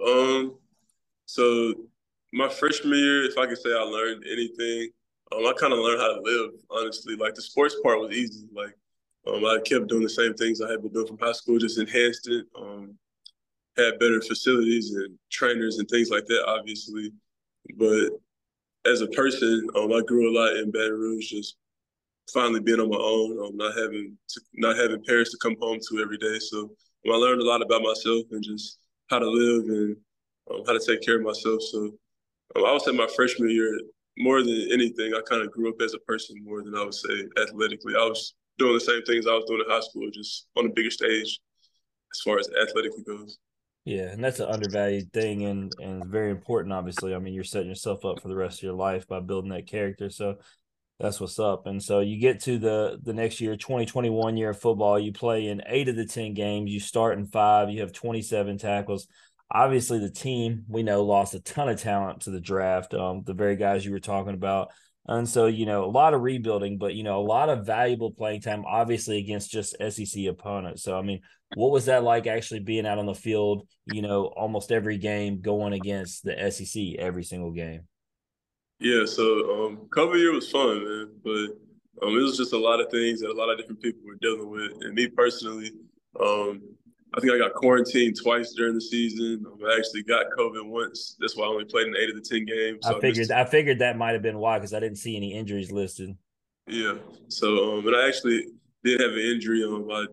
um 0.04 0.56
so 1.26 1.76
my 2.34 2.50
freshman 2.50 2.98
year 2.98 3.24
if 3.26 3.38
i 3.38 3.46
could 3.46 3.58
say 3.58 3.70
i 3.70 3.82
learned 3.82 4.24
anything 4.32 4.89
um, 5.32 5.46
i 5.46 5.54
kind 5.60 5.74
of 5.74 5.80
learned 5.80 6.02
how 6.02 6.13
to 6.13 6.22
live 6.22 6.52
honestly 6.70 7.15
like 7.15 7.36
the 7.36 7.41
sports 7.41 7.76
part 7.84 8.00
was 8.00 8.12
easy 8.12 8.48
like 8.54 8.76
um, 9.28 9.46
I 9.46 9.60
kept 9.63 9.88
doing 9.88 10.04
the 10.04 10.10
same 10.10 10.34
things 10.34 10.62
I 10.62 10.72
had 10.72 10.82
been 10.82 10.91
doing 10.91 11.08
from 11.08 11.20
high 11.20 11.32
school, 11.34 11.60
just 11.60 11.78
enhanced 11.78 12.28
it. 12.28 12.46
Um, 12.60 12.96
had 13.78 14.00
better 14.00 14.20
facilities 14.22 14.94
and 14.96 15.17
trainers 15.30 15.78
and 15.78 15.88
things 15.88 16.10
like 16.10 16.26
that, 16.26 16.44
obviously. 16.48 17.12
But 17.78 18.10
as 18.86 19.02
a 19.02 19.08
person, 19.08 19.67
um, 19.76 19.94
I 19.94 20.02
grew 20.02 20.30
a 20.30 20.36
lot 20.38 20.58
in 20.58 20.72
Baton 20.72 21.00
Rouge, 21.00 21.30
just 21.30 21.56
finally 22.34 22.60
being 22.60 22.80
on 22.80 22.89
my 22.89 22.98
own, 22.98 23.46
um, 23.46 23.58
not 23.58 23.78
having 23.78 24.17
to, 24.30 24.41
not 24.56 24.76
having 24.76 25.04
parents 25.04 25.32
to 25.32 25.38
come 25.38 25.56
home 25.62 25.80
to 25.89 26.02
every 26.02 26.17
day. 26.17 26.39
So 26.39 26.62
um, 26.62 27.12
I 27.12 27.15
learned 27.15 27.41
a 27.41 27.46
lot 27.46 27.62
about 27.62 27.84
myself 27.84 28.26
and 28.32 28.44
just 28.44 28.80
how 29.10 29.20
to 29.20 29.30
live 29.30 29.65
and 29.65 29.96
how 30.65 30.74
to 30.74 30.82
take 30.86 31.02
care 31.02 31.17
of 31.17 31.24
myself. 31.24 31.62
So 31.62 31.91
um, 32.56 32.66
I 32.66 32.72
would 32.74 32.82
say 32.82 32.92
my 32.92 33.08
freshman 33.16 33.50
year, 33.50 33.80
more 34.18 34.44
than 34.44 34.68
anything, 34.72 35.14
I 35.14 35.22
kind 35.28 35.42
of 35.42 35.52
grew 35.52 35.70
up 35.70 35.82
as 35.82 35.94
a 35.94 36.00
person 36.00 36.38
more 36.44 36.64
than 36.64 36.76
I 36.76 36.84
would 36.84 36.94
say 36.94 37.28
athletically. 37.42 37.96
I 37.96 38.06
was 38.06 38.34
doing 38.58 38.74
the 38.74 38.80
same 38.80 39.04
things 39.04 39.28
I 39.28 39.32
was 39.34 39.46
doing 39.48 39.64
in 39.66 39.72
high 39.72 39.82
school, 39.82 40.10
just 40.12 40.48
on 40.58 40.66
a 40.66 40.70
bigger 40.70 40.92
stage 40.92 41.40
as 42.14 42.22
far 42.24 42.40
as 42.40 42.50
athletically 42.62 43.04
goes. 43.04 43.38
Yeah, 43.86 44.12
and 44.12 44.24
that's 44.24 44.40
an 44.40 44.50
undervalued 44.50 45.12
thing 45.12 45.44
and 45.46 45.74
and 45.80 46.06
very 46.06 46.30
important, 46.32 46.74
obviously. 46.74 47.16
I 47.16 47.20
mean, 47.20 47.34
you're 47.34 47.44
setting 47.44 47.70
yourself 47.70 48.06
up 48.06 48.22
for 48.22 48.28
the 48.28 48.36
rest 48.36 48.60
of 48.60 48.64
your 48.64 48.74
life 48.74 49.08
by 49.08 49.20
building 49.22 49.50
that 49.52 49.68
character. 49.68 50.10
So 50.10 50.38
That's 51.00 51.20
what's 51.20 51.40
up. 51.40 51.66
And 51.68 51.82
so 51.84 52.00
you 52.00 52.20
get 52.20 52.42
to 52.42 52.60
the 52.60 53.00
the 53.04 53.14
next 53.14 53.42
year, 53.42 53.56
2021 53.58 54.38
year 54.38 54.52
of 54.52 54.62
football, 54.62 55.00
you 55.00 55.12
play 55.14 55.48
in 55.48 55.64
8 55.66 55.90
of 55.90 55.96
the 55.96 56.06
10 56.06 56.36
games, 56.36 56.72
you 56.72 56.80
start 56.80 57.18
in 57.18 57.26
5, 57.26 57.72
you 57.72 57.82
have 57.82 57.92
27 57.94 58.58
tackles. 58.60 59.08
Obviously 59.54 60.00
the 60.00 60.10
team, 60.10 60.64
we 60.68 60.84
know 60.84 61.04
lost 61.04 61.34
a 61.34 61.40
ton 61.40 61.70
of 61.70 61.80
talent 61.82 62.22
to 62.22 62.32
the 62.32 62.40
draft, 62.40 62.94
um, 62.94 63.24
the 63.26 63.34
very 63.34 63.56
guys 63.56 63.86
you 63.86 63.92
were 63.92 64.00
talking 64.00 64.34
about. 64.34 64.70
And 65.08 65.28
so, 65.28 65.48
you 65.48 65.66
know, 65.66 65.84
a 65.84 65.92
lot 65.92 66.14
of 66.14 66.22
rebuilding, 66.22 66.78
but 66.78 66.94
you 66.94 67.04
know, 67.04 67.20
a 67.20 67.26
lot 67.26 67.50
of 67.50 67.66
valuable 67.66 68.12
playing 68.12 68.42
time 68.42 68.64
obviously 68.66 69.18
against 69.18 69.52
just 69.52 69.76
SEC 69.90 70.26
opponents. 70.28 70.84
So 70.84 70.98
I 70.98 71.02
mean, 71.02 71.22
what 71.56 71.72
was 71.72 71.86
that 71.86 72.04
like 72.04 72.28
actually 72.28 72.62
being 72.62 72.86
out 72.86 72.98
on 72.98 73.06
the 73.06 73.16
field, 73.16 73.68
you 73.92 74.02
know, 74.02 74.26
almost 74.26 74.72
every 74.72 74.98
game 74.98 75.42
going 75.42 75.74
against 75.74 76.24
the 76.24 76.52
SEC 76.52 76.96
every 77.00 77.24
single 77.24 77.52
game? 77.52 77.82
Yeah, 78.80 79.06
so 79.06 79.66
um, 79.66 79.88
COVID 79.90 80.18
year 80.18 80.32
was 80.32 80.50
fun, 80.50 80.84
man, 80.84 81.12
but 81.24 82.06
um, 82.06 82.18
it 82.18 82.22
was 82.22 82.38
just 82.38 82.54
a 82.54 82.58
lot 82.58 82.80
of 82.80 82.90
things 82.90 83.22
that 83.22 83.30
a 83.30 83.34
lot 83.34 83.50
of 83.50 83.58
different 83.58 83.82
people 83.82 84.02
were 84.06 84.18
dealing 84.22 84.50
with. 84.50 84.72
And 84.82 84.96
me 84.96 85.08
personally, 85.08 85.72
um, 86.20 86.62
I 87.13 87.19
think 87.19 87.34
I 87.34 87.38
got 87.38 87.54
quarantined 87.54 88.15
twice 88.21 88.54
during 88.54 88.74
the 88.74 88.82
season. 88.82 89.45
I 89.67 89.78
actually 89.78 90.04
got 90.04 90.28
COVID 90.38 90.65
once. 90.65 91.17
That's 91.19 91.36
why 91.36 91.45
I 91.45 91.50
only 91.50 91.65
played 91.65 91.88
in 91.88 91.95
eight 91.97 92.10
of 92.10 92.15
the 92.15 92.21
ten 92.21 92.45
games. 92.45 92.80
So 92.84 92.97
I 92.97 93.02
figured 93.02 93.32
I, 93.32 93.41
I 93.41 93.45
figured 93.45 93.80
that 93.80 93.97
might 93.97 94.13
have 94.13 94.21
been 94.21 94.38
why 94.38 94.60
because 94.60 94.74
I 94.74 94.80
didn't 94.80 94.97
see 94.97 95.17
any 95.17 95.34
injuries 95.34 95.71
listed. 95.71 96.15
Yeah. 96.67 96.93
So, 97.28 97.78
um, 97.78 97.88
and 97.88 97.95
I 97.95 98.08
actually 98.08 98.45
did 98.84 99.02
have 99.02 99.12
an 99.12 99.19
injury. 99.19 99.63
Um, 99.63 99.89
I 99.91 100.06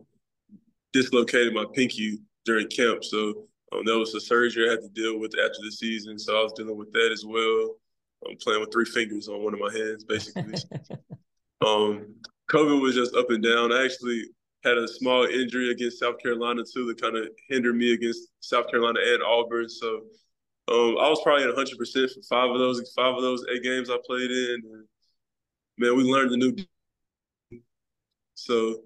dislocated 0.93 1.55
my 1.55 1.67
pinky 1.73 2.19
during 2.45 2.67
camp, 2.69 3.05
so 3.05 3.47
um, 3.73 3.85
that 3.85 3.97
was 3.97 4.15
a 4.15 4.21
surgery 4.21 4.67
I 4.69 4.73
had 4.73 4.81
to 4.81 4.89
deal 4.89 5.21
with 5.21 5.33
after 5.39 5.59
the 5.63 5.71
season. 5.71 6.19
So 6.19 6.39
I 6.39 6.43
was 6.43 6.53
dealing 6.55 6.77
with 6.77 6.93
that 6.93 7.11
as 7.13 7.25
well. 7.25 7.77
I'm 8.29 8.37
playing 8.39 8.61
with 8.61 8.73
three 8.73 8.87
fingers 8.87 9.29
on 9.29 9.45
one 9.45 9.55
of 9.55 9.61
my 9.61 9.73
hands, 9.73 10.03
basically. 10.03 10.55
um, 11.65 12.15
COVID 12.51 12.83
was 12.83 12.97
just 12.97 13.15
up 13.15 13.31
and 13.31 13.43
down. 13.43 13.73
I 13.73 13.85
actually 13.85 14.25
had 14.65 14.77
a 14.77 14.89
small 14.89 15.25
injury 15.25 15.71
against 15.71 16.01
South 16.01 16.19
Carolina 16.21 16.63
too 16.63 16.87
that 16.87 17.01
kind 17.01 17.17
of 17.17 17.29
hindered 17.49 17.77
me 17.77 17.93
against 17.93 18.29
South 18.41 18.71
Carolina 18.71 18.99
and 19.03 19.23
Auburn. 19.23 19.69
So 19.69 20.03
um, 20.69 20.99
I 20.99 21.09
was 21.09 21.21
probably 21.23 21.45
at 21.45 21.55
100 21.55 21.79
percent 21.79 22.11
for 22.11 22.23
five 22.23 22.51
of 22.51 22.59
those 22.59 22.93
five 22.95 23.15
of 23.15 23.23
those 23.23 23.45
eight 23.53 23.63
games 23.63 23.91
I 23.91 23.97
played 24.05 24.31
in. 24.31 24.63
And, 24.65 24.85
man, 25.79 25.97
we 25.97 26.05
learned 26.05 26.33
a 26.33 26.37
new. 26.37 26.57
So 28.35 28.83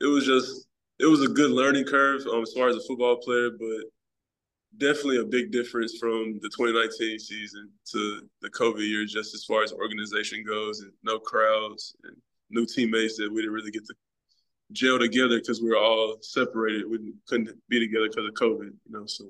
it 0.00 0.06
was 0.06 0.26
just 0.26 0.66
it 0.98 1.06
was 1.06 1.22
a 1.22 1.28
good 1.28 1.50
learning 1.50 1.84
curve 1.84 2.22
um, 2.26 2.42
as 2.42 2.52
far 2.52 2.68
as 2.68 2.76
a 2.76 2.80
football 2.80 3.16
player, 3.16 3.50
but 3.50 3.90
definitely 4.78 5.18
a 5.18 5.24
big 5.24 5.52
difference 5.52 5.96
from 5.98 6.38
the 6.42 6.48
2019 6.48 7.18
season 7.18 7.70
to 7.90 8.22
the 8.40 8.50
COVID 8.50 8.86
year, 8.86 9.04
just 9.04 9.34
as 9.34 9.44
far 9.44 9.62
as 9.62 9.72
organization 9.72 10.44
goes, 10.46 10.80
and 10.80 10.92
no 11.02 11.18
crowds 11.18 11.94
and 12.04 12.16
new 12.50 12.66
teammates 12.66 13.16
that 13.16 13.30
we 13.30 13.40
didn't 13.40 13.54
really 13.54 13.70
get 13.70 13.84
to 13.86 13.94
gel 14.72 14.98
together 14.98 15.38
because 15.38 15.60
we 15.60 15.68
were 15.68 15.78
all 15.78 16.16
separated. 16.20 16.88
We 16.88 17.14
couldn't 17.28 17.50
be 17.68 17.80
together 17.80 18.08
because 18.08 18.26
of 18.26 18.34
COVID, 18.34 18.64
you 18.66 18.90
know. 18.90 19.06
So 19.06 19.26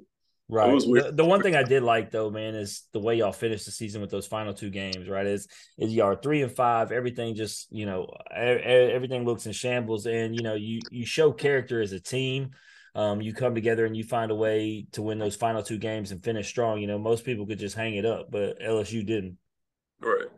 Right. 0.48 0.78
The, 0.78 1.12
the, 1.14 1.24
one 1.24 1.40
thing 1.40 1.56
I 1.56 1.62
did 1.62 1.82
like 1.82 2.10
though, 2.10 2.28
man, 2.28 2.54
is 2.54 2.82
the 2.92 3.00
way 3.00 3.14
y'all 3.16 3.32
finished 3.32 3.64
the 3.64 3.70
season 3.70 4.02
with 4.02 4.10
those 4.10 4.26
final 4.26 4.52
two 4.52 4.68
games. 4.68 5.08
Right, 5.08 5.26
is 5.26 5.48
is 5.78 5.94
y'all 5.94 6.16
three 6.16 6.42
and 6.42 6.52
five. 6.52 6.92
Everything 6.92 7.34
just 7.34 7.68
you 7.72 7.86
know 7.86 8.12
everything 8.34 9.24
looks 9.24 9.46
in 9.46 9.52
shambles, 9.52 10.04
and 10.06 10.36
you 10.36 10.42
know 10.42 10.54
you 10.54 10.80
you 10.90 11.06
show 11.06 11.32
character 11.32 11.80
as 11.80 11.92
a 11.92 12.00
team 12.00 12.50
um, 12.94 13.22
you 13.22 13.32
come 13.32 13.54
together 13.54 13.86
and 13.86 13.96
you 13.96 14.04
find 14.04 14.30
a 14.30 14.34
way 14.34 14.86
to 14.92 15.02
win 15.02 15.18
those 15.18 15.36
final 15.36 15.62
two 15.62 15.78
games 15.78 16.12
and 16.12 16.22
finish 16.22 16.48
strong. 16.48 16.78
You 16.78 16.86
know, 16.86 16.98
most 16.98 17.24
people 17.24 17.46
could 17.46 17.58
just 17.58 17.74
hang 17.74 17.94
it 17.94 18.04
up, 18.04 18.30
but 18.30 18.60
LSU 18.60 19.04
didn't. 19.04 19.38
Right. 20.00 20.28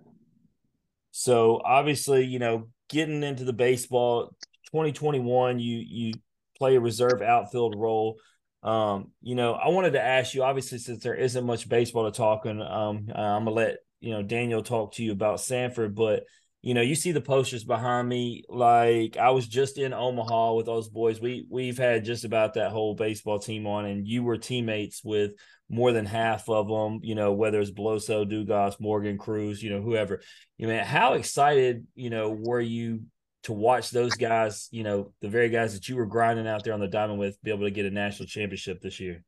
So 1.11 1.61
obviously, 1.65 2.25
you 2.25 2.39
know, 2.39 2.69
getting 2.89 3.23
into 3.23 3.45
the 3.45 3.53
baseball 3.53 4.37
2021, 4.75 5.61
you 5.61 5.85
you 5.87 6.15
play 6.59 6.75
a 6.75 6.81
reserve 6.81 7.23
outfield 7.23 7.77
role. 7.79 8.19
Um, 8.65 9.13
you 9.23 9.37
know, 9.37 9.53
I 9.53 9.69
wanted 9.69 9.93
to 9.93 10.03
ask 10.03 10.35
you, 10.35 10.43
obviously, 10.43 10.79
since 10.79 11.01
there 11.01 11.15
isn't 11.15 11.47
much 11.47 11.69
baseball 11.69 12.11
to 12.11 12.17
talk, 12.17 12.45
and 12.45 12.61
um, 12.61 13.07
I'm 13.15 13.45
gonna 13.45 13.53
let 13.53 13.77
you 14.01 14.11
know 14.11 14.23
Daniel 14.25 14.65
talk 14.65 14.95
to 14.95 15.05
you 15.05 15.13
about 15.13 15.39
Samford, 15.39 15.95
but 15.95 16.25
you 16.61 16.75
know, 16.75 16.81
you 16.81 16.97
see 16.97 17.13
the 17.13 17.21
posters 17.21 17.63
behind 17.63 18.09
me. 18.09 18.43
Like 18.49 19.17
I 19.17 19.31
was 19.31 19.47
just 19.47 19.79
in 19.79 19.93
Omaha 19.93 20.55
with 20.55 20.67
those 20.67 20.89
boys. 20.89 21.21
We 21.21 21.47
we've 21.49 21.79
had 21.79 22.05
just 22.05 22.25
about 22.25 22.55
that 22.55 22.73
whole 22.73 22.97
baseball 22.97 23.39
team 23.39 23.69
on, 23.69 23.85
and 23.85 24.09
you 24.09 24.25
were 24.25 24.39
teammates 24.39 25.05
with 25.05 25.33
more 25.69 25.93
than 25.93 26.07
half 26.07 26.49
of 26.49 26.67
them. 26.67 26.99
You 27.05 27.15
know, 27.15 27.33
whether 27.33 27.61
it's 27.61 27.71
Beloso, 27.71 28.29
Dugas, 28.29 28.81
Morgan, 28.81 29.19
Cruz, 29.19 29.63
you 29.63 29.71
know, 29.71 29.83
whoever. 29.83 30.21
You 30.59 30.67
know, 30.67 30.83
how 30.83 31.13
excited 31.13 31.87
you 31.95 32.11
know 32.11 32.31
were 32.31 32.61
you 32.61 33.03
to 33.45 33.53
watch 33.53 33.91
those 33.91 34.15
guys? 34.15 34.69
You 34.71 34.83
know, 34.83 35.13
the 35.21 35.29
very 35.29 35.49
guys 35.49 35.75
that 35.75 35.89
you 35.89 35.97
were 35.97 36.07
grinding 36.07 36.47
out 36.47 36.65
there 36.65 36.75
on 36.75 36.81
the 36.81 36.89
diamond 36.89 37.19
with, 37.19 37.43
be 37.43 37.51
able 37.51 37.65
to 37.65 37.71
get 37.71 37.87
a 37.87 37.91
national 37.91 38.27
championship 38.27 38.81
this 38.81 39.01
year. 39.01 39.25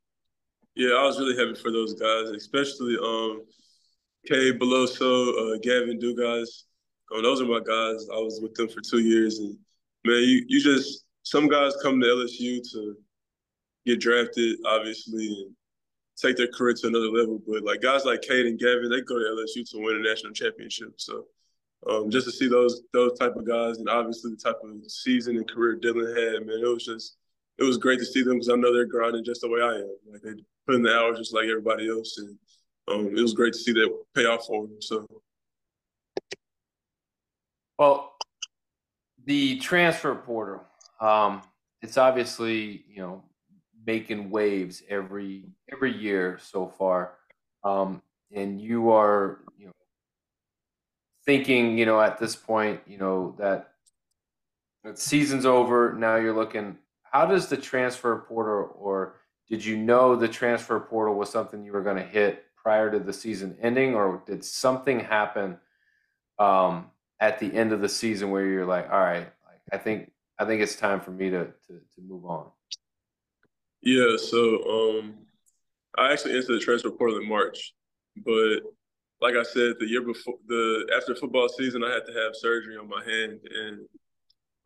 Yeah, 0.74 0.90
I 0.90 1.04
was 1.04 1.18
really 1.18 1.36
happy 1.36 1.58
for 1.58 1.72
those 1.72 1.94
guys, 1.94 2.28
especially 2.30 2.98
um, 3.02 3.42
Cade 4.26 4.60
Beloso, 4.60 5.54
uh, 5.54 5.58
Gavin 5.62 5.98
Dugas 5.98 6.64
um, 7.14 7.22
those 7.22 7.40
are 7.40 7.46
my 7.46 7.60
guys. 7.60 8.06
I 8.12 8.18
was 8.18 8.40
with 8.42 8.54
them 8.54 8.68
for 8.68 8.80
two 8.80 9.00
years, 9.00 9.38
and 9.38 9.56
man, 10.04 10.22
you 10.22 10.44
you 10.48 10.60
just 10.60 11.04
some 11.22 11.48
guys 11.48 11.72
come 11.82 12.00
to 12.00 12.06
LSU 12.06 12.60
to 12.72 12.96
get 13.84 14.00
drafted, 14.00 14.58
obviously, 14.66 15.26
and 15.26 15.54
take 16.16 16.36
their 16.36 16.48
career 16.48 16.74
to 16.74 16.88
another 16.88 17.10
level. 17.10 17.40
But 17.46 17.62
like 17.62 17.80
guys 17.80 18.04
like 18.04 18.22
Cade 18.22 18.46
and 18.46 18.58
Gavin, 18.58 18.90
they 18.90 19.02
go 19.02 19.18
to 19.18 19.24
LSU 19.24 19.68
to 19.70 19.78
win 19.78 19.96
a 19.96 20.08
national 20.08 20.32
championship. 20.32 20.94
So 20.96 21.26
um, 21.88 22.10
just 22.10 22.26
to 22.26 22.32
see 22.32 22.48
those 22.48 22.82
those 22.92 23.18
type 23.18 23.36
of 23.36 23.46
guys, 23.46 23.78
and 23.78 23.88
obviously 23.88 24.32
the 24.32 24.36
type 24.36 24.58
of 24.62 24.90
season 24.90 25.36
and 25.36 25.48
career 25.48 25.78
Dylan 25.78 26.08
had, 26.08 26.46
man, 26.46 26.60
it 26.62 26.68
was 26.68 26.84
just 26.84 27.16
it 27.58 27.64
was 27.64 27.78
great 27.78 27.98
to 27.98 28.04
see 28.04 28.22
them 28.22 28.34
because 28.34 28.48
I 28.48 28.56
know 28.56 28.72
they're 28.72 28.86
grinding 28.86 29.24
just 29.24 29.40
the 29.40 29.48
way 29.48 29.60
I 29.60 29.76
am. 29.76 29.96
Like 30.10 30.22
they 30.22 30.42
put 30.66 30.74
in 30.74 30.82
the 30.82 30.94
hours 30.94 31.18
just 31.18 31.34
like 31.34 31.44
everybody 31.44 31.88
else, 31.88 32.18
and 32.18 32.36
um, 32.88 33.16
it 33.16 33.20
was 33.20 33.34
great 33.34 33.52
to 33.52 33.58
see 33.58 33.72
that 33.72 34.04
pay 34.14 34.24
off 34.24 34.46
for 34.46 34.66
them. 34.66 34.80
So 34.80 35.06
well, 37.78 38.14
the 39.24 39.58
transfer 39.58 40.14
portal, 40.14 40.64
um, 41.00 41.42
it's 41.82 41.98
obviously 41.98 42.84
you 42.88 43.00
know 43.00 43.22
making 43.86 44.30
waves 44.30 44.82
every 44.88 45.44
every 45.70 45.96
year 45.96 46.38
so 46.42 46.66
far, 46.66 47.12
um, 47.64 48.02
and 48.32 48.60
you 48.60 48.90
are 48.90 49.40
you 49.58 49.66
know 49.66 49.72
thinking 51.26 51.76
you 51.76 51.84
know 51.84 52.00
at 52.00 52.18
this 52.18 52.34
point 52.34 52.80
you 52.86 52.98
know 52.98 53.34
that 53.38 53.72
season's 54.94 55.44
over. 55.44 55.92
Now 55.92 56.16
you're 56.16 56.34
looking. 56.34 56.78
How 57.02 57.26
does 57.26 57.48
the 57.48 57.56
transfer 57.56 58.24
portal, 58.28 58.74
or 58.78 59.16
did 59.48 59.64
you 59.64 59.76
know 59.76 60.16
the 60.16 60.28
transfer 60.28 60.78
portal 60.80 61.14
was 61.14 61.30
something 61.30 61.64
you 61.64 61.72
were 61.72 61.82
going 61.82 61.96
to 61.96 62.02
hit 62.02 62.44
prior 62.56 62.90
to 62.90 62.98
the 62.98 63.12
season 63.12 63.56
ending, 63.60 63.94
or 63.94 64.22
did 64.26 64.44
something 64.44 65.00
happen? 65.00 65.58
Um, 66.38 66.90
at 67.20 67.38
the 67.38 67.52
end 67.52 67.72
of 67.72 67.80
the 67.80 67.88
season 67.88 68.30
where 68.30 68.46
you're 68.46 68.66
like, 68.66 68.90
all 68.90 69.00
right, 69.00 69.28
like 69.46 69.60
I 69.72 69.78
think 69.78 70.12
I 70.38 70.44
think 70.44 70.62
it's 70.62 70.76
time 70.76 71.00
for 71.00 71.10
me 71.10 71.30
to 71.30 71.44
to, 71.44 71.72
to 71.72 72.00
move 72.06 72.24
on? 72.24 72.46
Yeah, 73.82 74.16
so 74.16 74.98
um, 74.98 75.14
I 75.96 76.12
actually 76.12 76.36
entered 76.36 76.58
the 76.58 76.60
transfer 76.60 76.90
portal 76.90 77.18
in 77.18 77.28
March, 77.28 77.74
but 78.24 78.60
like 79.20 79.34
I 79.34 79.42
said, 79.42 79.74
the 79.78 79.86
year 79.86 80.02
before 80.02 80.34
the 80.46 80.90
after 80.96 81.14
football 81.14 81.48
season, 81.48 81.82
I 81.82 81.92
had 81.92 82.06
to 82.06 82.12
have 82.12 82.34
surgery 82.34 82.76
on 82.76 82.88
my 82.88 83.02
hand, 83.04 83.40
and 83.54 83.80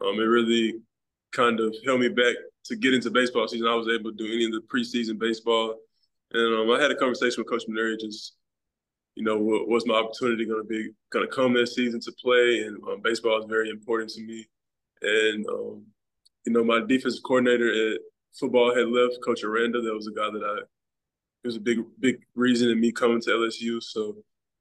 um, 0.04 0.18
it 0.18 0.24
really 0.24 0.80
kind 1.32 1.60
of 1.60 1.74
held 1.84 2.00
me 2.00 2.08
back 2.08 2.34
to 2.64 2.76
get 2.76 2.94
into 2.94 3.10
baseball 3.10 3.46
season. 3.48 3.68
I 3.68 3.74
was 3.74 3.88
able 3.88 4.10
to 4.10 4.16
do 4.16 4.26
any 4.26 4.46
of 4.46 4.52
the 4.52 4.62
preseason 4.72 5.18
baseball, 5.18 5.76
and 6.32 6.54
um, 6.56 6.70
I 6.76 6.82
had 6.82 6.90
a 6.90 6.96
conversation 6.96 7.36
with 7.38 7.48
Coach 7.48 7.64
Mainieri 7.68 7.98
just 8.00 8.34
you 9.20 9.24
know, 9.24 9.36
what, 9.36 9.68
what's 9.68 9.86
my 9.86 9.94
opportunity 9.94 10.46
going 10.46 10.62
to 10.62 10.68
be 10.68 10.90
going 11.10 11.26
to 11.28 11.34
come 11.34 11.52
this 11.52 11.74
season 11.74 12.00
to 12.00 12.12
play? 12.12 12.64
And 12.66 12.76
um, 12.84 13.00
baseball 13.02 13.38
is 13.38 13.46
very 13.48 13.68
important 13.70 14.10
to 14.12 14.22
me. 14.22 14.48
And, 15.02 15.46
um, 15.46 15.84
you 16.46 16.52
know, 16.52 16.64
my 16.64 16.80
defensive 16.80 17.22
coordinator 17.22 17.92
at 17.92 18.00
football 18.32 18.74
had 18.74 18.88
left, 18.88 19.18
Coach 19.24 19.44
Aranda. 19.44 19.82
That 19.82 19.94
was 19.94 20.06
a 20.06 20.12
guy 20.12 20.30
that 20.30 20.42
I, 20.42 20.60
it 21.42 21.46
was 21.46 21.56
a 21.56 21.60
big, 21.60 21.80
big 21.98 22.16
reason 22.34 22.70
in 22.70 22.80
me 22.80 22.92
coming 22.92 23.20
to 23.22 23.30
LSU. 23.30 23.82
So 23.82 24.16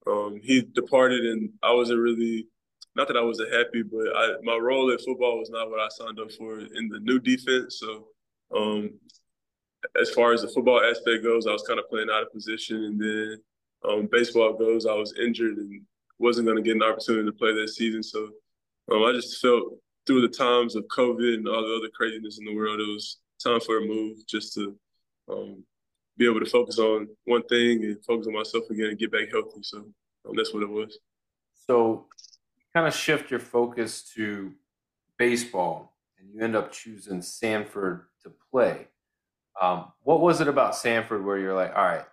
um, 0.09 0.39
he 0.41 0.61
departed 0.61 1.25
and 1.25 1.49
I 1.61 1.73
wasn't 1.73 1.99
really, 1.99 2.47
not 2.95 3.07
that 3.07 3.17
I 3.17 3.21
wasn't 3.21 3.53
happy, 3.53 3.83
but 3.83 4.07
I, 4.15 4.33
my 4.43 4.57
role 4.57 4.91
at 4.91 5.01
football 5.01 5.39
was 5.39 5.49
not 5.49 5.69
what 5.69 5.79
I 5.79 5.87
signed 5.89 6.19
up 6.19 6.31
for 6.31 6.59
in 6.59 6.89
the 6.89 6.99
new 7.01 7.19
defense. 7.19 7.79
So 7.79 8.07
um, 8.55 8.91
as 9.99 10.09
far 10.09 10.33
as 10.33 10.41
the 10.41 10.49
football 10.49 10.81
aspect 10.81 11.23
goes, 11.23 11.47
I 11.47 11.51
was 11.51 11.63
kind 11.67 11.79
of 11.79 11.89
playing 11.89 12.09
out 12.11 12.23
of 12.23 12.33
position. 12.33 12.83
And 12.83 13.01
then 13.01 13.37
um, 13.87 14.09
baseball 14.11 14.53
goes, 14.53 14.85
I 14.85 14.93
was 14.93 15.13
injured 15.17 15.57
and 15.57 15.81
wasn't 16.17 16.47
going 16.47 16.57
to 16.57 16.63
get 16.63 16.75
an 16.75 16.83
opportunity 16.83 17.25
to 17.25 17.37
play 17.37 17.53
that 17.53 17.69
season. 17.69 18.03
So 18.03 18.29
um, 18.91 19.03
I 19.03 19.11
just 19.13 19.41
felt 19.41 19.77
through 20.05 20.21
the 20.21 20.35
times 20.35 20.75
of 20.75 20.85
COVID 20.85 21.35
and 21.35 21.47
all 21.47 21.61
the 21.61 21.75
other 21.75 21.89
craziness 21.93 22.39
in 22.39 22.45
the 22.45 22.55
world, 22.55 22.79
it 22.79 22.87
was 22.87 23.17
time 23.43 23.59
for 23.61 23.77
a 23.77 23.85
move 23.85 24.17
just 24.27 24.53
to 24.55 24.75
um, 25.31 25.63
be 26.17 26.25
able 26.25 26.39
to 26.39 26.49
focus 26.49 26.79
on 26.79 27.07
one 27.25 27.43
thing 27.43 27.83
and 27.83 28.03
focus 28.05 28.27
on 28.27 28.33
myself 28.33 28.69
again 28.69 28.87
and 28.87 28.99
get 28.99 29.11
back 29.11 29.29
healthy. 29.31 29.61
So 29.61 29.85
um, 30.25 30.33
that's 30.35 30.53
what 30.53 30.63
it 30.63 30.69
was. 30.69 30.99
So 31.67 32.07
kind 32.73 32.87
of 32.87 32.93
shift 32.93 33.31
your 33.31 33.39
focus 33.39 34.03
to 34.15 34.53
baseball 35.17 35.95
and 36.19 36.29
you 36.33 36.41
end 36.41 36.55
up 36.55 36.71
choosing 36.71 37.19
Samford 37.19 38.03
to 38.23 38.31
play. 38.51 38.87
Um, 39.61 39.91
what 40.03 40.21
was 40.21 40.41
it 40.41 40.47
about 40.47 40.73
Samford 40.73 41.23
where 41.23 41.37
you're 41.37 41.55
like, 41.55 41.75
all 41.75 41.83
right, 41.83 42.05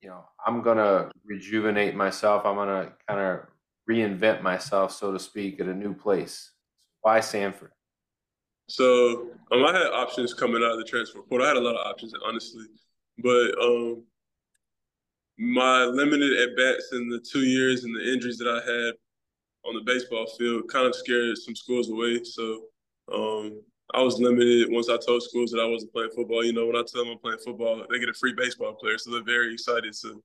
you 0.00 0.08
know, 0.08 0.24
I'm 0.44 0.62
gonna 0.62 1.10
rejuvenate 1.24 1.94
myself. 1.94 2.44
I'm 2.44 2.56
gonna 2.56 2.92
kind 3.08 3.20
of 3.20 3.46
reinvent 3.88 4.42
myself, 4.42 4.92
so 4.92 5.12
to 5.12 5.18
speak, 5.18 5.60
at 5.60 5.66
a 5.66 5.74
new 5.74 5.94
place. 5.94 6.50
Why 7.00 7.20
Samford? 7.20 7.70
So 8.68 9.28
um, 9.52 9.64
I 9.64 9.72
had 9.72 9.92
options 9.92 10.34
coming 10.34 10.62
out 10.62 10.72
of 10.72 10.78
the 10.78 10.84
transfer 10.84 11.20
portal. 11.20 11.46
I 11.46 11.48
had 11.48 11.56
a 11.56 11.60
lot 11.60 11.76
of 11.76 11.86
options, 11.86 12.12
honestly, 12.26 12.64
but 13.18 13.58
um, 13.62 14.02
my 15.38 15.84
limited 15.84 16.32
at 16.38 16.56
bats 16.56 16.90
in 16.92 17.08
the 17.08 17.20
two 17.20 17.44
years 17.44 17.84
and 17.84 17.94
the 17.94 18.12
injuries 18.12 18.38
that 18.38 18.48
I 18.48 18.60
had 18.70 18.94
on 19.64 19.74
the 19.74 19.82
baseball 19.84 20.26
field 20.38 20.68
kind 20.70 20.86
of 20.86 20.94
scared 20.94 21.36
some 21.38 21.56
schools 21.56 21.90
away. 21.90 22.22
So 22.22 22.64
um, 23.12 23.60
I 23.92 24.02
was 24.02 24.18
limited 24.18 24.68
once 24.70 24.88
I 24.88 24.96
told 24.96 25.22
schools 25.22 25.50
that 25.50 25.60
I 25.60 25.66
wasn't 25.66 25.92
playing 25.92 26.10
football. 26.14 26.44
You 26.44 26.52
know, 26.52 26.66
when 26.66 26.76
I 26.76 26.82
tell 26.86 27.04
them 27.04 27.12
I'm 27.12 27.18
playing 27.18 27.38
football, 27.44 27.84
they 27.90 27.98
get 27.98 28.08
a 28.08 28.14
free 28.14 28.34
baseball 28.36 28.74
player. 28.74 28.98
So 28.98 29.10
they're 29.10 29.24
very 29.24 29.52
excited 29.52 29.94
to 30.02 30.22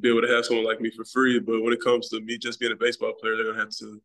be 0.00 0.08
able 0.08 0.22
to 0.22 0.28
have 0.28 0.44
someone 0.44 0.66
like 0.66 0.80
me 0.80 0.90
for 0.90 1.04
free. 1.04 1.38
But 1.40 1.62
when 1.62 1.72
it 1.72 1.82
comes 1.82 2.08
to 2.10 2.20
me 2.20 2.38
just 2.38 2.60
being 2.60 2.72
a 2.72 2.76
baseball 2.76 3.14
player, 3.20 3.36
they're 3.36 3.44
going 3.44 3.56
to 3.56 3.62
have 3.62 3.76
to 3.80 4.00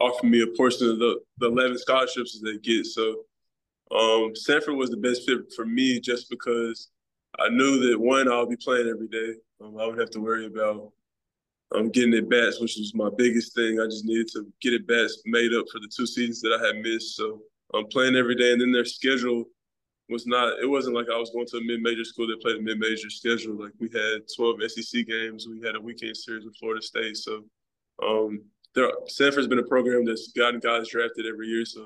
offer 0.00 0.26
me 0.26 0.42
a 0.42 0.46
portion 0.56 0.88
of 0.88 0.98
the, 0.98 1.20
the 1.38 1.48
11 1.48 1.78
scholarships 1.78 2.38
that 2.38 2.50
they 2.50 2.58
get. 2.58 2.86
So 2.86 3.24
um, 3.90 4.32
Samford 4.32 4.76
was 4.76 4.90
the 4.90 4.96
best 4.96 5.26
fit 5.26 5.52
for 5.54 5.66
me 5.66 6.00
just 6.00 6.30
because 6.30 6.90
I 7.38 7.48
knew 7.48 7.90
that 7.90 7.98
one, 7.98 8.30
I'll 8.30 8.46
be 8.46 8.56
playing 8.56 8.88
every 8.88 9.08
day. 9.08 9.34
Um, 9.62 9.78
I 9.78 9.86
would 9.86 9.98
have 9.98 10.10
to 10.10 10.20
worry 10.20 10.46
about 10.46 10.92
um, 11.74 11.90
getting 11.90 12.14
at 12.14 12.28
bats, 12.28 12.60
which 12.60 12.76
was 12.76 12.94
my 12.94 13.10
biggest 13.16 13.54
thing. 13.54 13.80
I 13.80 13.86
just 13.86 14.04
needed 14.04 14.28
to 14.32 14.46
get 14.60 14.74
at 14.74 14.86
bats 14.86 15.22
made 15.24 15.54
up 15.54 15.66
for 15.70 15.78
the 15.78 15.90
two 15.94 16.06
seasons 16.06 16.40
that 16.42 16.58
I 16.60 16.66
had 16.66 16.82
missed. 16.82 17.16
So 17.16 17.40
I'm 17.74 17.86
playing 17.86 18.16
every 18.16 18.34
day, 18.34 18.52
and 18.52 18.60
then 18.60 18.72
their 18.72 18.84
schedule 18.84 19.44
was 20.08 20.26
not. 20.26 20.58
It 20.60 20.68
wasn't 20.68 20.96
like 20.96 21.06
I 21.12 21.18
was 21.18 21.30
going 21.30 21.46
to 21.46 21.58
a 21.58 21.64
mid-major 21.64 22.04
school 22.04 22.26
that 22.26 22.42
played 22.42 22.56
a 22.56 22.62
mid-major 22.62 23.10
schedule. 23.10 23.58
Like 23.58 23.72
we 23.78 23.88
had 23.88 24.22
12 24.36 24.56
SEC 24.68 25.06
games, 25.06 25.46
we 25.48 25.60
had 25.64 25.76
a 25.76 25.80
weekend 25.80 26.16
series 26.16 26.44
with 26.44 26.56
Florida 26.56 26.82
State. 26.82 27.16
So 27.16 27.44
um, 28.02 28.42
there, 28.74 28.90
Samford's 29.06 29.46
been 29.46 29.58
a 29.58 29.64
program 29.64 30.04
that's 30.04 30.32
gotten 30.32 30.60
guys 30.60 30.88
drafted 30.88 31.26
every 31.26 31.48
year. 31.48 31.64
So 31.64 31.84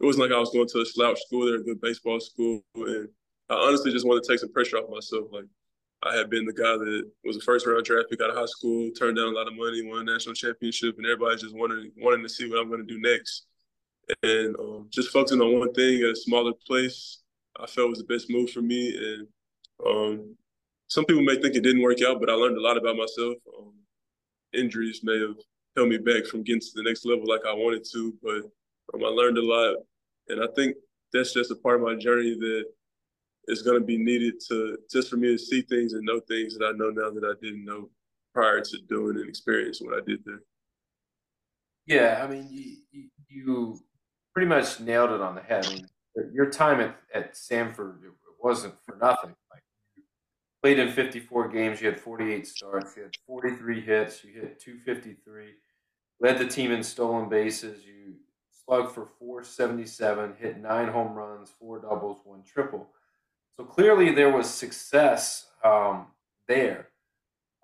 it 0.00 0.06
wasn't 0.06 0.28
like 0.28 0.36
I 0.36 0.40
was 0.40 0.50
going 0.50 0.68
to 0.68 0.80
a 0.80 0.86
slouch 0.86 1.20
school. 1.26 1.46
They're 1.46 1.56
a 1.56 1.64
good 1.64 1.80
baseball 1.80 2.20
school, 2.20 2.62
and 2.76 3.08
I 3.50 3.54
honestly 3.54 3.92
just 3.92 4.06
wanted 4.06 4.22
to 4.22 4.28
take 4.28 4.38
some 4.38 4.52
pressure 4.52 4.76
off 4.76 4.90
myself. 4.90 5.26
Like 5.32 5.46
I 6.02 6.14
had 6.16 6.30
been 6.30 6.44
the 6.44 6.52
guy 6.52 6.76
that 6.76 7.10
was 7.24 7.36
a 7.36 7.40
first 7.40 7.66
round 7.66 7.84
draft 7.84 8.10
pick 8.10 8.20
out 8.20 8.30
of 8.30 8.36
high 8.36 8.46
school, 8.46 8.90
turned 8.90 9.16
down 9.16 9.28
a 9.28 9.36
lot 9.36 9.48
of 9.48 9.56
money, 9.56 9.82
won 9.84 10.08
a 10.08 10.12
national 10.12 10.34
championship, 10.34 10.96
and 10.96 11.06
everybody's 11.06 11.42
just 11.42 11.56
wanting 11.56 11.90
wanting 11.98 12.22
to 12.22 12.28
see 12.28 12.48
what 12.48 12.60
I'm 12.60 12.68
going 12.68 12.86
to 12.86 12.94
do 12.94 13.00
next. 13.00 13.46
And 14.22 14.56
um, 14.56 14.86
just 14.90 15.10
focusing 15.10 15.40
on 15.40 15.58
one 15.58 15.72
thing 15.74 16.02
at 16.02 16.10
a 16.10 16.16
smaller 16.16 16.52
place, 16.66 17.18
I 17.60 17.66
felt 17.66 17.90
was 17.90 17.98
the 17.98 18.04
best 18.04 18.30
move 18.30 18.50
for 18.50 18.62
me. 18.62 18.96
And 18.96 19.28
um, 19.84 20.36
some 20.86 21.04
people 21.04 21.22
may 21.22 21.34
think 21.34 21.56
it 21.56 21.62
didn't 21.62 21.82
work 21.82 22.00
out, 22.02 22.20
but 22.20 22.30
I 22.30 22.34
learned 22.34 22.56
a 22.56 22.62
lot 22.62 22.78
about 22.78 22.96
myself. 22.96 23.34
Um, 23.58 23.74
injuries 24.54 25.00
may 25.02 25.18
have 25.18 25.36
held 25.76 25.88
me 25.88 25.98
back 25.98 26.26
from 26.26 26.42
getting 26.42 26.60
to 26.60 26.72
the 26.74 26.84
next 26.84 27.04
level 27.04 27.26
like 27.26 27.42
I 27.46 27.52
wanted 27.52 27.84
to, 27.92 28.14
but 28.22 28.42
um, 28.94 29.04
I 29.04 29.08
learned 29.08 29.38
a 29.38 29.44
lot. 29.44 29.76
And 30.28 30.42
I 30.42 30.46
think 30.54 30.76
that's 31.12 31.34
just 31.34 31.50
a 31.50 31.56
part 31.56 31.76
of 31.76 31.86
my 31.86 31.96
journey 31.96 32.34
that 32.38 32.64
is 33.48 33.62
going 33.62 33.80
to 33.80 33.84
be 33.84 33.98
needed 33.98 34.34
to 34.48 34.78
just 34.90 35.08
for 35.08 35.16
me 35.16 35.28
to 35.28 35.38
see 35.38 35.62
things 35.62 35.94
and 35.94 36.04
know 36.04 36.20
things 36.20 36.56
that 36.56 36.64
I 36.64 36.72
know 36.72 36.90
now 36.90 37.10
that 37.10 37.24
I 37.24 37.34
didn't 37.44 37.64
know 37.64 37.88
prior 38.34 38.60
to 38.60 38.78
doing 38.88 39.16
and 39.16 39.28
experiencing 39.28 39.88
what 39.88 40.00
I 40.00 40.04
did 40.06 40.20
there. 40.24 40.40
Yeah, 41.86 42.22
I 42.22 42.26
mean, 42.28 42.46
you, 42.50 43.08
you 43.28 43.80
pretty 44.34 44.48
much 44.48 44.78
nailed 44.80 45.10
it 45.10 45.20
on 45.20 45.34
the 45.34 45.40
head. 45.40 45.66
I 45.66 45.70
mean, 45.70 45.86
your 46.32 46.50
time 46.50 46.80
at, 46.80 46.96
at 47.14 47.34
Samford 47.34 48.04
it 48.04 48.12
wasn't 48.38 48.74
for 48.84 48.96
nothing. 48.96 49.34
Like 49.50 49.62
you 49.96 50.02
played 50.62 50.78
in 50.78 50.92
54 50.92 51.48
games, 51.48 51.80
you 51.80 51.88
had 51.88 51.98
48 51.98 52.46
starts, 52.46 52.96
you 52.96 53.04
had 53.04 53.16
43 53.26 53.80
hits, 53.80 54.22
you 54.22 54.32
hit 54.32 54.60
253, 54.60 55.54
led 56.20 56.38
the 56.38 56.46
team 56.46 56.70
in 56.70 56.82
stolen 56.82 57.28
bases, 57.28 57.84
you 57.86 58.16
slugged 58.64 58.92
for 58.92 59.08
477, 59.18 60.34
hit 60.38 60.60
nine 60.60 60.88
home 60.88 61.14
runs, 61.14 61.50
four 61.58 61.80
doubles, 61.80 62.18
one 62.24 62.42
triple. 62.42 62.90
So 63.58 63.64
clearly 63.64 64.12
there 64.12 64.30
was 64.30 64.48
success 64.48 65.48
um, 65.64 66.06
there. 66.46 66.90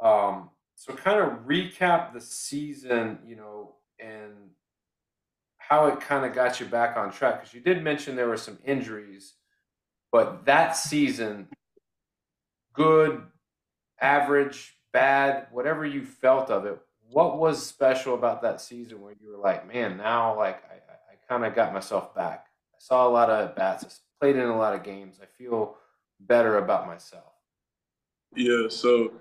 Um, 0.03 0.51
so 0.74 0.92
kind 0.92 1.20
of 1.20 1.47
recap 1.47 2.12
the 2.12 2.20
season, 2.20 3.20
you 3.24 3.36
know, 3.36 3.76
and 4.01 4.32
how 5.59 5.86
it 5.86 6.01
kind 6.01 6.26
of 6.26 6.34
got 6.34 6.59
you 6.59 6.66
back 6.66 6.97
on 6.97 7.12
track 7.12 7.40
because 7.40 7.55
you 7.55 7.61
did 7.61 7.82
mention 7.82 8.16
there 8.16 8.28
were 8.28 8.36
some 8.36 8.59
injuries, 8.64 9.34
but 10.11 10.45
that 10.47 10.76
season, 10.76 11.47
good, 12.72 13.22
average, 14.01 14.74
bad, 14.92 15.47
whatever 15.53 15.86
you 15.86 16.05
felt 16.05 16.51
of 16.51 16.66
it, 16.66 16.76
what 17.09 17.38
was 17.38 17.64
special 17.64 18.14
about 18.14 18.42
that 18.42 18.61
season 18.61 19.01
where 19.01 19.14
you 19.20 19.30
were 19.30 19.38
like, 19.38 19.72
man, 19.72 19.97
now 19.97 20.36
like 20.36 20.61
I, 20.64 20.74
I 20.74 21.16
kind 21.28 21.45
of 21.45 21.55
got 21.55 21.72
myself 21.72 22.16
back. 22.16 22.47
I 22.74 22.78
saw 22.80 23.07
a 23.07 23.11
lot 23.11 23.30
of 23.30 23.55
bats, 23.55 23.84
I 23.84 23.88
played 24.20 24.34
in 24.34 24.49
a 24.49 24.59
lot 24.59 24.74
of 24.74 24.82
games. 24.82 25.20
I 25.22 25.26
feel 25.26 25.76
better 26.20 26.58
about 26.58 26.86
myself? 26.86 27.24
Yeah, 28.36 28.68
so 28.68 29.12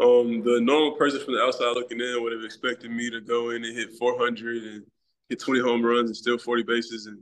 um, 0.00 0.42
the 0.42 0.60
normal 0.60 0.92
person 0.92 1.20
from 1.24 1.34
the 1.34 1.42
outside 1.42 1.74
looking 1.74 2.00
in 2.00 2.22
would 2.22 2.32
have 2.32 2.44
expected 2.44 2.90
me 2.90 3.10
to 3.10 3.20
go 3.20 3.50
in 3.50 3.64
and 3.64 3.76
hit 3.76 3.92
400 3.98 4.62
and 4.62 4.84
hit 5.28 5.40
20 5.40 5.60
home 5.60 5.84
runs 5.84 6.08
and 6.08 6.16
steal 6.16 6.38
40 6.38 6.62
bases 6.62 7.06
and 7.06 7.18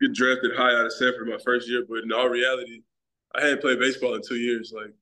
get 0.00 0.14
drafted 0.14 0.56
high 0.56 0.72
out 0.72 0.86
of 0.86 0.92
Samford 0.92 1.26
my 1.26 1.38
first 1.44 1.68
year. 1.68 1.84
But 1.88 2.04
in 2.04 2.12
all 2.12 2.28
reality, 2.28 2.82
I 3.34 3.42
hadn't 3.42 3.60
played 3.60 3.78
baseball 3.78 4.14
in 4.14 4.22
two 4.26 4.36
years. 4.36 4.72
Like 4.74 4.92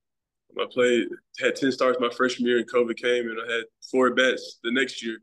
I 0.59 0.66
played, 0.70 1.07
had 1.41 1.55
10 1.55 1.70
starts 1.70 2.01
my 2.01 2.11
freshman 2.11 2.49
year, 2.49 2.59
and 2.59 2.70
COVID 2.70 2.97
came, 2.97 3.29
and 3.29 3.39
I 3.41 3.53
had 3.53 3.64
four 3.91 4.14
bats 4.14 4.59
the 4.64 4.72
next 4.72 5.05
year. 5.05 5.18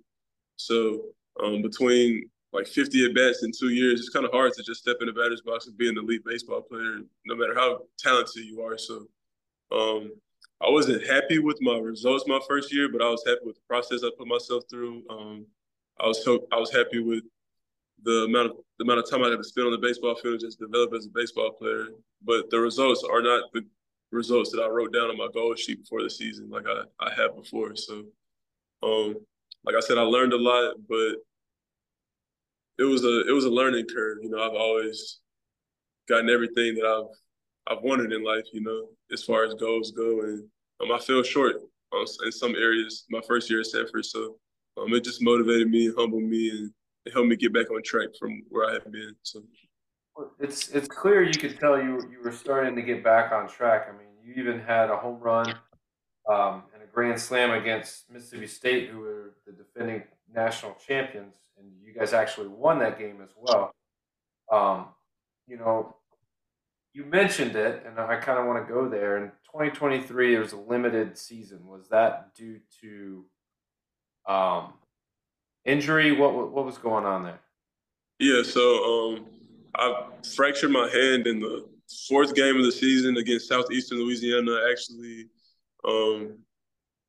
So 0.56 1.02
um, 1.44 1.62
between 1.62 2.30
like 2.54 2.68
50 2.68 3.06
at 3.06 3.16
bats 3.16 3.44
in 3.44 3.52
two 3.52 3.70
years, 3.70 4.00
it's 4.00 4.10
kind 4.10 4.26
of 4.26 4.32
hard 4.32 4.54
to 4.54 4.64
just 4.64 4.82
step 4.82 4.98
in 5.02 5.08
the 5.08 5.14
batter's 5.14 5.42
box 5.42 5.66
and 5.66 5.78
be 5.78 5.90
an 5.90 5.98
elite 5.98 6.24
baseball 6.24 6.62
player, 6.62 7.00
no 7.26 7.36
matter 7.36 7.56
how 7.56 7.80
talented 7.98 8.46
you 8.46 8.62
are. 8.62 8.78
So 8.78 9.08
um, 9.72 10.12
I 10.62 10.70
wasn't 10.70 11.06
happy 11.08 11.40
with 11.40 11.58
my 11.62 11.78
results 11.78 12.26
my 12.28 12.40
first 12.48 12.72
year, 12.72 12.90
but 12.90 13.02
I 13.02 13.10
was 13.10 13.24
happy 13.26 13.42
with 13.44 13.56
the 13.56 13.62
process 13.68 14.04
I 14.04 14.10
put 14.18 14.28
myself 14.28 14.64
through. 14.70 15.04
Um, 15.10 15.48
I 16.00 16.08
was 16.08 16.26
I 16.52 16.58
was 16.58 16.72
happy 16.72 17.00
with 17.00 17.24
the 18.04 18.26
amount 18.26 18.52
of 18.52 18.58
the 18.78 18.84
amount 18.84 19.00
of 19.00 19.10
time 19.10 19.24
I 19.24 19.30
had 19.30 19.38
to 19.38 19.44
spend 19.44 19.68
on 19.68 19.72
the 19.72 19.78
baseball 19.78 20.16
field 20.16 20.34
and 20.34 20.42
just 20.42 20.60
develop 20.60 20.94
as 20.94 21.08
a 21.08 21.10
baseball 21.10 21.52
player. 21.52 21.88
But 22.24 22.50
the 22.50 22.60
results 22.60 23.04
are 23.04 23.22
not 23.22 23.52
the 23.54 23.66
results 24.12 24.52
that 24.52 24.62
I 24.62 24.68
wrote 24.68 24.94
down 24.94 25.10
on 25.10 25.18
my 25.18 25.28
goal 25.34 25.56
sheet 25.56 25.82
before 25.82 26.04
the 26.04 26.10
season, 26.10 26.50
like 26.50 26.66
I, 26.68 26.84
I 27.00 27.14
had 27.14 27.36
before. 27.36 27.76
So, 27.76 28.04
um, 28.84 29.16
like 29.66 29.76
I 29.76 29.80
said, 29.80 29.98
I 29.98 30.02
learned 30.02 30.34
a 30.34 30.38
lot, 30.38 30.76
but 30.88 31.16
it 32.78 32.84
was 32.84 33.04
a 33.04 33.28
it 33.28 33.32
was 33.32 33.46
a 33.46 33.50
learning 33.50 33.86
curve. 33.94 34.20
You 34.22 34.30
know, 34.30 34.42
I've 34.42 34.56
always 34.56 35.20
gotten 36.08 36.30
everything 36.30 36.76
that 36.76 36.86
I've 36.86 37.78
I've 37.78 37.84
wanted 37.84 38.12
in 38.12 38.24
life. 38.24 38.46
You 38.52 38.62
know, 38.62 38.90
as 39.12 39.24
far 39.24 39.46
as 39.46 39.54
goals 39.56 39.92
go, 39.92 40.22
and 40.22 40.44
um, 40.82 40.92
I 40.92 41.00
fell 41.00 41.24
short 41.24 41.58
um, 41.94 42.06
in 42.26 42.32
some 42.32 42.56
areas 42.56 43.06
my 43.10 43.22
first 43.28 43.50
year 43.50 43.60
at 43.60 43.68
Samford. 43.68 44.06
So 44.06 44.38
um, 44.78 44.94
it 44.94 45.04
just 45.04 45.22
motivated 45.22 45.70
me, 45.70 45.92
humbled 45.96 46.24
me, 46.24 46.50
and 46.50 46.72
it 47.06 47.14
helped 47.14 47.30
me 47.30 47.36
get 47.36 47.54
back 47.54 47.70
on 47.72 47.82
track 47.84 48.10
from 48.20 48.42
where 48.50 48.70
I 48.70 48.74
had 48.74 48.92
been. 48.92 49.16
So 49.22 49.44
it's 50.40 50.70
it's 50.70 50.88
clear 50.88 51.24
you 51.24 51.34
could 51.34 51.60
tell 51.60 51.78
you 51.78 52.02
you 52.12 52.20
were 52.24 52.32
starting 52.32 52.76
to 52.76 52.82
get 52.82 53.04
back 53.04 53.32
on 53.32 53.48
track. 53.48 53.88
I 53.88 53.92
mean, 53.92 54.08
you 54.24 54.42
even 54.42 54.60
had 54.60 54.90
a 54.90 54.98
home 54.98 55.20
run 55.20 55.50
um, 56.32 56.64
and 56.74 56.82
a 56.84 56.88
grand 56.92 57.20
slam 57.20 57.52
against 57.52 58.10
Mississippi 58.10 58.48
State, 58.48 58.90
who 58.90 59.00
were 59.00 59.36
the 59.46 59.52
defending 59.52 60.04
national 60.34 60.76
champions 60.86 61.36
and 61.58 61.68
you 61.82 61.94
guys 61.94 62.14
actually 62.14 62.48
won 62.48 62.80
that 62.80 62.98
game 62.98 63.22
as 63.22 63.32
well. 63.38 63.74
Um, 64.52 64.88
you 65.48 65.58
know, 65.58 65.96
you 66.94 67.06
mentioned 67.06 67.56
it, 67.56 67.84
and 67.86 68.00
I 68.00 68.18
kind 68.18 68.40
of 68.40 68.46
want 68.46 68.66
to 68.66 68.74
go 68.74 68.88
there. 68.88 69.18
In 69.18 69.30
2023, 69.52 70.36
it 70.36 70.40
was 70.40 70.54
a 70.54 70.58
limited 70.58 71.18
season. 71.18 71.66
Was 71.68 71.90
that 71.90 72.36
due 72.36 72.60
to 72.82 73.26
um, 74.28 74.74
injury? 75.66 76.12
What 76.12 76.52
what 76.52 76.66
was 76.66 76.78
going 76.78 77.06
on 77.06 77.24
there? 77.24 77.40
Yeah, 78.20 78.44
so 78.44 79.16
um, 79.16 79.26
I 79.76 80.06
fractured 80.36 80.72
my 80.72 80.88
hand 80.88 81.28
in 81.28 81.40
the 81.40 81.68
fourth 82.08 82.36
game 82.36 82.58
of 82.58 82.64
the 82.64 82.72
season 82.72 83.18
against 83.18 83.48
Southeastern 83.50 84.00
Louisiana. 84.00 84.60
Actually, 84.72 85.28
um, 85.84 86.38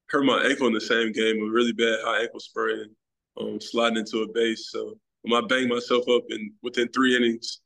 hurt 0.08 0.24
my 0.24 0.44
ankle 0.44 0.66
in 0.66 0.72
the 0.72 0.80
same 0.80 1.12
game, 1.12 1.42
a 1.42 1.50
really 1.50 1.72
bad 1.72 1.98
high 2.02 2.22
ankle 2.22 2.40
sprain 2.40 2.94
um, 3.40 3.60
sliding 3.60 3.98
into 3.98 4.22
a 4.22 4.32
base. 4.32 4.70
So 4.70 4.98
I 5.32 5.40
banged 5.48 5.70
myself 5.70 6.04
up 6.08 6.24
in 6.30 6.52
within 6.62 6.88
three 6.88 7.16
innings 7.16 7.60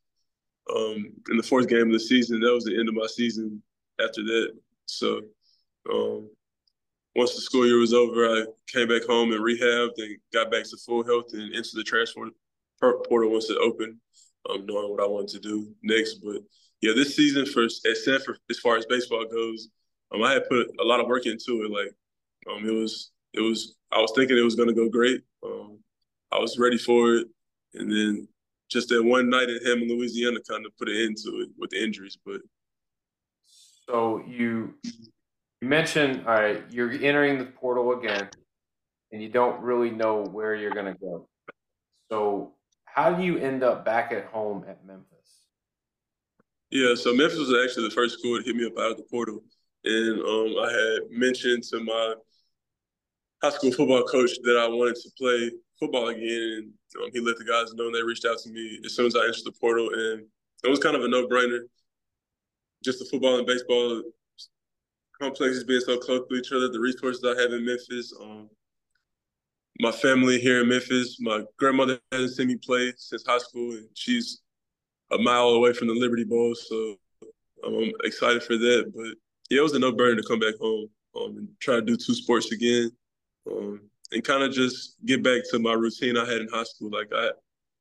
um, 0.75 1.12
in 1.31 1.37
the 1.37 1.43
fourth 1.43 1.69
game 1.69 1.87
of 1.89 1.93
the 1.93 2.01
season. 2.01 2.41
That 2.41 2.53
was 2.53 2.64
the 2.64 2.79
end 2.79 2.89
of 2.89 2.95
my 2.95 3.07
season 3.07 3.62
after 4.01 4.23
that. 4.23 4.53
So 4.87 5.23
um, 5.93 6.31
once 7.14 7.35
the 7.35 7.41
school 7.41 7.66
year 7.66 7.79
was 7.79 7.95
over, 7.95 8.29
I 8.29 8.45
came 8.69 8.89
back 8.89 9.05
home 9.05 9.33
and 9.33 9.41
rehabbed 9.41 9.99
and 9.99 10.16
got 10.33 10.51
back 10.51 10.64
to 10.64 10.77
full 10.77 11.05
health 11.05 11.33
and 11.33 11.55
into 11.55 11.71
the 11.75 11.83
transfer 11.83 12.31
portal 12.81 13.33
once 13.33 13.51
it 13.51 13.59
opened, 13.59 13.97
um, 14.49 14.64
knowing 14.66 14.91
what 14.91 15.03
I 15.03 15.07
wanted 15.07 15.31
to 15.31 15.41
do 15.41 15.75
next. 15.83 16.14
But 16.23 16.43
yeah, 16.81 16.93
this 16.95 17.16
season 17.16 17.45
for 17.45 17.64
at 17.64 17.97
Samford, 18.07 18.37
as 18.49 18.61
far 18.61 18.77
as 18.77 18.87
baseball 18.87 19.27
goes, 19.27 19.69
um, 20.14 20.23
I 20.23 20.35
had 20.35 20.49
put 20.49 20.69
a 20.81 20.85
lot 20.85 21.01
of 21.01 21.09
work 21.09 21.27
into 21.27 21.64
it. 21.64 21.71
Like, 21.71 21.93
um, 22.49 22.69
it 22.69 22.73
was, 22.73 23.11
it 23.35 23.41
was, 23.41 23.74
I 23.93 24.01
was 24.01 24.12
thinking 24.14 24.37
it 24.37 24.43
was 24.43 24.55
going 24.55 24.68
to 24.68 24.74
go 24.74 24.89
great. 24.89 25.22
Um, 25.45 25.79
I 26.33 26.39
was 26.39 26.59
ready 26.59 26.79
for 26.79 27.14
it, 27.14 27.26
and 27.74 27.91
then 27.91 28.29
just 28.68 28.89
that 28.91 29.03
one 29.03 29.31
night 29.31 29.49
in 29.49 29.59
Hammond, 29.64 29.91
Louisiana, 29.91 30.41
kind 30.49 30.66
of 30.66 30.76
put 30.76 30.89
an 30.89 30.97
end 30.97 31.16
to 31.24 31.31
it 31.41 31.49
with 31.57 31.70
the 31.70 31.83
injuries. 31.83 32.18
But 32.24 32.41
so 33.89 34.22
you 34.26 34.74
you 35.61 35.68
mentioned 35.68 36.26
all 36.26 36.35
right, 36.35 36.62
you're 36.70 36.93
entering 36.93 37.39
the 37.39 37.47
portal 37.47 37.93
again, 37.93 38.29
and 39.12 39.22
you 39.22 39.29
don't 39.29 39.61
really 39.62 39.91
know 39.91 40.24
where 40.24 40.55
you're 40.55 40.70
going 40.70 40.93
to 40.93 40.99
go. 40.99 41.29
So 42.11 42.53
how 42.85 43.12
do 43.12 43.22
you 43.22 43.39
end 43.39 43.62
up 43.62 43.85
back 43.85 44.12
at 44.12 44.26
home 44.26 44.64
at 44.68 44.85
Memphis? 44.87 45.07
Yeah, 46.70 46.95
so 46.95 47.14
Memphis 47.14 47.39
was 47.39 47.55
actually 47.64 47.89
the 47.89 47.95
first 47.95 48.18
school 48.18 48.39
to 48.39 48.45
hit 48.45 48.55
me 48.55 48.66
up 48.66 48.79
out 48.79 48.91
of 48.91 48.97
the 48.99 49.05
portal, 49.05 49.43
and 49.85 50.20
um, 50.20 50.57
I 50.62 50.70
had 50.70 51.11
mentioned 51.11 51.62
to 51.70 51.81
my 51.81 52.14
high 53.43 53.51
school 53.51 53.72
football 53.72 54.03
coach 54.05 54.30
that 54.43 54.59
I 54.59 54.68
wanted 54.68 54.97
to 54.97 55.11
play 55.18 55.51
football 55.78 56.09
again, 56.09 56.72
and 56.95 57.05
um, 57.05 57.11
he 57.12 57.20
let 57.20 57.36
the 57.39 57.45
guys 57.45 57.72
know. 57.74 57.86
and 57.86 57.95
They 57.95 58.03
reached 58.03 58.24
out 58.24 58.39
to 58.39 58.51
me 58.51 58.80
as 58.84 58.95
soon 58.95 59.07
as 59.07 59.16
I 59.16 59.20
entered 59.20 59.45
the 59.45 59.53
portal, 59.53 59.91
and 59.93 60.26
it 60.64 60.68
was 60.68 60.80
kind 60.80 60.97
of 60.97 61.05
a 61.05 61.09
no-brainer. 61.09 61.61
Just 62.84 62.99
the 62.99 63.05
football 63.05 63.39
and 63.39 63.47
baseball 63.47 64.03
complexes 65.20 65.64
being 65.64 65.80
so 65.80 65.99
close 65.99 66.26
to 66.28 66.36
each 66.36 66.53
other, 66.53 66.68
the 66.68 66.80
resources 66.80 67.24
I 67.24 67.41
have 67.41 67.53
in 67.53 67.64
Memphis, 67.64 68.12
um, 68.20 68.49
my 69.80 69.93
family 69.93 70.39
here 70.41 70.62
in 70.62 70.68
Memphis. 70.68 71.18
My 71.20 71.43
grandmother 71.59 72.01
hasn't 72.12 72.32
seen 72.32 72.49
me 72.49 72.57
play 72.57 72.93
since 72.97 73.24
high 73.26 73.39
school, 73.39 73.72
and 73.72 73.89
she's 73.95 74.41
a 75.12 75.18
mile 75.18 75.51
away 75.51 75.72
from 75.72 75.89
the 75.89 75.95
Liberty 75.95 76.24
Bowl, 76.24 76.55
so 76.55 76.97
I'm 77.64 77.93
excited 78.05 78.43
for 78.43 78.57
that. 78.57 78.93
But 78.95 79.14
yeah, 79.51 79.61
it 79.61 79.62
was 79.62 79.74
a 79.74 79.78
no-brainer 79.78 80.16
to 80.16 80.28
come 80.28 80.39
back 80.39 80.57
home 80.61 80.89
um, 81.16 81.36
and 81.36 81.49
try 81.61 81.76
to 81.76 81.82
do 81.82 81.97
two 81.97 82.14
sports 82.14 82.53
again, 82.53 82.91
um, 83.51 83.81
and 84.13 84.25
kind 84.25 84.43
of 84.43 84.53
just 84.53 84.97
get 85.05 85.23
back 85.23 85.43
to 85.51 85.59
my 85.59 85.73
routine 85.73 86.17
I 86.17 86.25
had 86.25 86.41
in 86.41 86.49
high 86.49 86.65
school. 86.65 86.91
Like 86.91 87.09
I, 87.15 87.31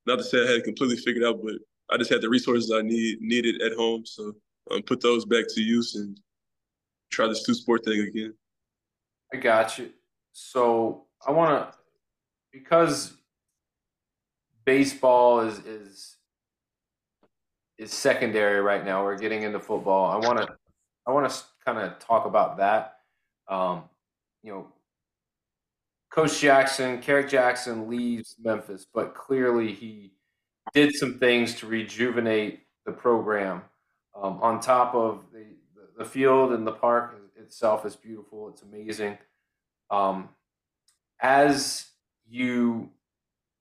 not 0.05 0.17
to 0.17 0.23
say 0.23 0.43
I 0.43 0.51
had 0.51 0.63
completely 0.63 0.97
figured 0.97 1.25
out, 1.25 1.41
but 1.43 1.55
I 1.89 1.97
just 1.97 2.11
had 2.11 2.21
the 2.21 2.29
resources 2.29 2.71
I 2.71 2.81
need 2.81 3.21
needed 3.21 3.61
at 3.61 3.73
home, 3.73 4.05
so 4.05 4.33
um, 4.71 4.81
put 4.81 5.01
those 5.01 5.25
back 5.25 5.45
to 5.49 5.61
use 5.61 5.95
and 5.95 6.19
try 7.11 7.27
this 7.27 7.43
two 7.43 7.53
sport 7.53 7.85
thing 7.85 8.01
again. 8.01 8.33
I 9.33 9.37
got 9.37 9.77
you. 9.77 9.89
So 10.33 11.05
I 11.25 11.31
want 11.31 11.71
to 11.71 11.77
because 12.51 13.13
baseball 14.65 15.41
is 15.41 15.59
is 15.59 16.17
is 17.77 17.93
secondary 17.93 18.61
right 18.61 18.83
now. 18.83 19.03
We're 19.03 19.17
getting 19.17 19.43
into 19.43 19.59
football. 19.59 20.11
I 20.11 20.17
want 20.25 20.39
to 20.39 20.47
I 21.07 21.11
want 21.11 21.29
to 21.29 21.37
kind 21.65 21.79
of 21.79 21.99
talk 21.99 22.25
about 22.25 22.57
that. 22.57 22.97
Um, 23.47 23.83
you 24.43 24.51
know, 24.51 24.67
Coach 26.09 26.39
Jackson, 26.39 26.99
Kerrick 26.99 27.29
Jackson 27.29 27.89
leaves 27.89 28.35
Memphis, 28.41 28.85
but 28.91 29.13
clearly 29.13 29.73
he 29.73 30.13
did 30.73 30.95
some 30.95 31.19
things 31.19 31.55
to 31.55 31.67
rejuvenate 31.67 32.61
the 32.85 32.91
program. 32.91 33.61
Um, 34.15 34.39
on 34.41 34.59
top 34.59 34.95
of 34.95 35.25
the, 35.31 35.45
the 35.97 36.05
field 36.05 36.53
and 36.53 36.65
the 36.65 36.71
park 36.71 37.15
itself 37.35 37.85
is 37.85 37.95
beautiful. 37.95 38.49
It's 38.49 38.63
amazing. 38.63 39.17
Um, 39.89 40.29
as 41.21 41.87
you 42.27 42.89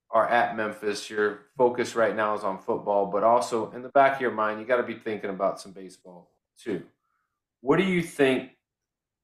are 0.09 0.27
at 0.27 0.55
Memphis, 0.55 1.09
your 1.09 1.41
focus 1.57 1.95
right 1.95 2.15
now 2.15 2.33
is 2.33 2.43
on 2.43 2.59
football, 2.59 3.07
but 3.07 3.23
also 3.23 3.71
in 3.71 3.81
the 3.81 3.89
back 3.89 4.15
of 4.15 4.21
your 4.21 4.31
mind, 4.31 4.59
you 4.59 4.65
got 4.65 4.77
to 4.77 4.83
be 4.83 4.95
thinking 4.95 5.29
about 5.29 5.59
some 5.59 5.73
baseball 5.73 6.31
too. 6.57 6.83
What 7.61 7.77
do 7.77 7.83
you 7.83 8.01
think 8.01 8.51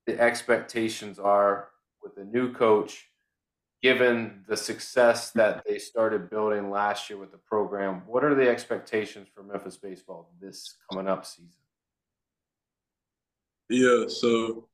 the 0.06 0.20
expectations 0.20 1.20
are 1.20 1.70
with 2.02 2.16
the 2.16 2.26
new 2.26 2.54
coach, 2.54 3.08
given 3.84 4.46
the 4.48 4.56
success 4.56 5.32
that 5.32 5.62
they 5.68 5.78
started 5.78 6.30
building 6.30 6.72
last 6.72 7.10
year 7.10 7.20
with 7.20 7.32
the 7.32 7.38
program? 7.38 8.02
What 8.08 8.24
are 8.24 8.34
the 8.34 8.50
expectations 8.50 9.28
for 9.36 9.44
Memphis 9.44 9.76
baseball 9.76 10.32
this 10.42 10.78
coming 10.90 11.08
up 11.08 11.26
season? 11.26 11.52
Yeah, 13.70 14.06
so 14.08 14.70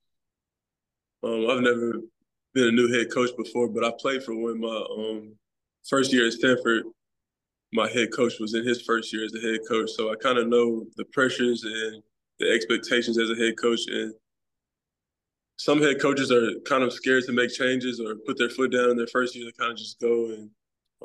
um, 1.24 1.50
I've 1.50 1.62
never 1.62 1.94
been 2.54 2.68
a 2.68 2.72
new 2.72 2.94
head 2.94 3.12
coach 3.12 3.32
before, 3.36 3.68
but 3.68 3.84
I 3.84 3.92
played 4.00 4.24
for 4.24 4.36
one 4.36 4.62
my 4.62 4.86
um, 4.96 5.34
first 5.88 6.14
year 6.14 6.28
at 6.28 6.34
Samford. 6.34 6.82
My 7.74 7.90
head 7.90 8.10
coach 8.14 8.34
was 8.40 8.54
in 8.54 8.66
his 8.66 8.82
first 8.84 9.12
year 9.12 9.26
as 9.26 9.34
a 9.34 9.42
head 9.42 9.60
coach, 9.68 9.90
so 9.92 10.12
I 10.12 10.16
kind 10.16 10.38
of 10.38 10.48
know 10.48 10.86
the 10.98 11.06
pressures 11.06 11.64
and 11.64 12.04
the 12.40 12.52
expectations 12.52 13.18
as 13.18 13.32
a 13.32 13.36
head 13.36 13.56
coach. 13.60 13.82
And 13.88 14.14
some 15.60 15.82
head 15.82 16.00
coaches 16.02 16.32
are 16.32 16.54
kind 16.62 16.84
of 16.84 16.94
scared 16.94 17.26
to 17.26 17.34
make 17.34 17.52
changes 17.52 18.00
or 18.00 18.16
put 18.26 18.38
their 18.38 18.50
foot 18.50 18.72
down 18.72 18.92
in 18.92 18.98
their 18.98 19.08
first 19.08 19.36
year. 19.36 19.46
They 19.46 19.52
kind 19.52 19.74
of 19.74 19.78
just 19.78 20.00
go 20.00 20.28
and 20.28 20.50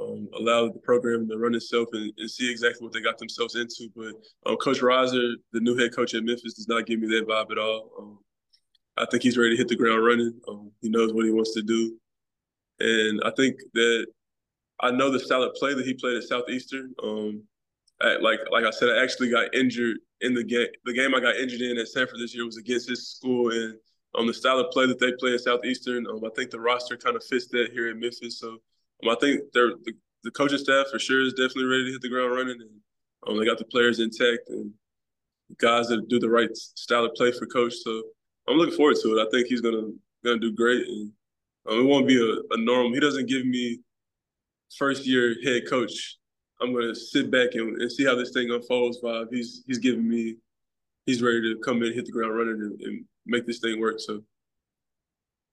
um, 0.00 0.28
allow 0.38 0.68
the 0.68 0.78
program 0.78 1.28
to 1.28 1.36
run 1.36 1.56
itself 1.56 1.88
and, 1.92 2.12
and, 2.18 2.30
see 2.30 2.50
exactly 2.50 2.84
what 2.84 2.92
they 2.92 3.00
got 3.00 3.18
themselves 3.18 3.56
into. 3.56 3.88
But 3.96 4.14
um, 4.46 4.56
Coach 4.56 4.80
Riser, 4.80 5.34
the 5.52 5.60
new 5.60 5.76
head 5.76 5.94
coach 5.94 6.14
at 6.14 6.22
Memphis, 6.22 6.54
does 6.54 6.68
not 6.68 6.86
give 6.86 7.00
me 7.00 7.08
that 7.08 7.26
vibe 7.26 7.50
at 7.50 7.58
all. 7.58 7.90
Um, 7.98 8.18
I 8.96 9.06
think 9.10 9.24
he's 9.24 9.36
ready 9.36 9.50
to 9.50 9.56
hit 9.56 9.66
the 9.66 9.76
ground 9.76 10.04
running. 10.04 10.32
Um, 10.48 10.70
he 10.80 10.88
knows 10.88 11.12
what 11.12 11.24
he 11.24 11.32
wants 11.32 11.52
to 11.54 11.62
do, 11.62 11.96
and 12.78 13.20
I 13.24 13.32
think 13.36 13.56
that 13.74 14.06
I 14.80 14.92
know 14.92 15.10
the 15.10 15.18
style 15.18 15.42
of 15.42 15.54
play 15.54 15.74
that 15.74 15.84
he 15.84 15.94
played 15.94 16.16
at 16.16 16.22
Southeastern. 16.24 16.94
Um, 17.02 17.42
at, 18.02 18.22
like 18.22 18.38
like 18.52 18.64
I 18.64 18.70
said, 18.70 18.90
I 18.90 19.02
actually 19.02 19.30
got 19.30 19.52
injured 19.52 19.96
in 20.20 20.34
the 20.34 20.44
game. 20.44 20.68
The 20.84 20.92
game 20.92 21.12
I 21.12 21.20
got 21.20 21.36
injured 21.36 21.60
in 21.60 21.76
at 21.76 21.88
Samford 21.94 22.18
this 22.18 22.34
year 22.34 22.44
was 22.44 22.56
against 22.56 22.88
his 22.88 23.08
school, 23.08 23.50
and 23.50 23.76
um, 24.16 24.26
the 24.26 24.34
style 24.34 24.58
of 24.58 24.70
play 24.70 24.86
that 24.86 24.98
they 24.98 25.12
play 25.18 25.32
in 25.32 25.38
Southeastern, 25.38 26.06
um, 26.06 26.22
I 26.24 26.30
think 26.36 26.50
the 26.50 26.60
roster 26.60 26.96
kind 26.96 27.16
of 27.16 27.24
fits 27.24 27.48
that 27.48 27.70
here 27.72 27.90
in 27.90 27.98
Memphis. 27.98 28.38
So 28.38 28.58
um, 29.02 29.10
I 29.10 29.16
think 29.20 29.42
they're 29.52 29.74
the, 29.84 29.92
the 30.22 30.30
coaching 30.30 30.58
staff 30.58 30.86
for 30.90 30.98
sure 30.98 31.22
is 31.22 31.32
definitely 31.32 31.64
ready 31.64 31.86
to 31.86 31.92
hit 31.92 32.02
the 32.02 32.08
ground 32.08 32.32
running, 32.32 32.60
and 32.60 32.70
um, 33.26 33.38
they 33.38 33.44
got 33.44 33.58
the 33.58 33.64
players 33.64 34.00
intact 34.00 34.48
and 34.48 34.72
guys 35.58 35.88
that 35.88 36.08
do 36.08 36.18
the 36.18 36.30
right 36.30 36.54
style 36.56 37.04
of 37.04 37.14
play 37.14 37.32
for 37.32 37.46
coach. 37.46 37.74
So 37.74 38.02
I'm 38.48 38.56
looking 38.56 38.76
forward 38.76 38.96
to 39.02 39.18
it. 39.18 39.26
I 39.26 39.30
think 39.30 39.48
he's 39.48 39.60
gonna 39.60 39.90
gonna 40.24 40.38
do 40.38 40.52
great, 40.52 40.86
and 40.86 41.12
um, 41.68 41.80
it 41.80 41.84
won't 41.84 42.06
be 42.06 42.20
a, 42.20 42.54
a 42.54 42.58
normal. 42.58 42.92
He 42.92 43.00
doesn't 43.00 43.28
give 43.28 43.44
me 43.44 43.80
first 44.76 45.06
year 45.06 45.36
head 45.44 45.62
coach. 45.68 46.18
I'm 46.60 46.72
gonna 46.72 46.94
sit 46.94 47.30
back 47.30 47.50
and, 47.54 47.80
and 47.80 47.90
see 47.90 48.04
how 48.04 48.14
this 48.14 48.30
thing 48.30 48.50
unfolds. 48.50 49.00
Vibe. 49.02 49.28
He's 49.32 49.64
he's 49.66 49.78
giving 49.78 50.08
me. 50.08 50.36
He's 51.04 51.20
ready 51.20 51.42
to 51.42 51.60
come 51.60 51.82
in, 51.82 51.92
hit 51.92 52.06
the 52.06 52.12
ground 52.12 52.34
running, 52.34 52.62
and, 52.62 52.80
and 52.80 53.04
make 53.26 53.46
this 53.46 53.58
thing 53.58 53.80
work. 53.80 54.00
So 54.00 54.22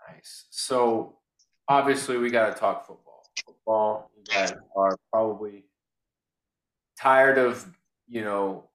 nice. 0.10 0.46
So 0.50 1.18
obviously 1.68 2.18
we 2.18 2.30
got 2.30 2.54
to 2.54 2.60
talk 2.60 2.86
football. 2.86 3.24
Football, 3.46 4.12
you 4.18 4.24
guys 4.34 4.54
are 4.76 4.98
probably 5.12 5.64
tired 7.00 7.38
of 7.38 7.66
you 8.08 8.24
know 8.24 8.66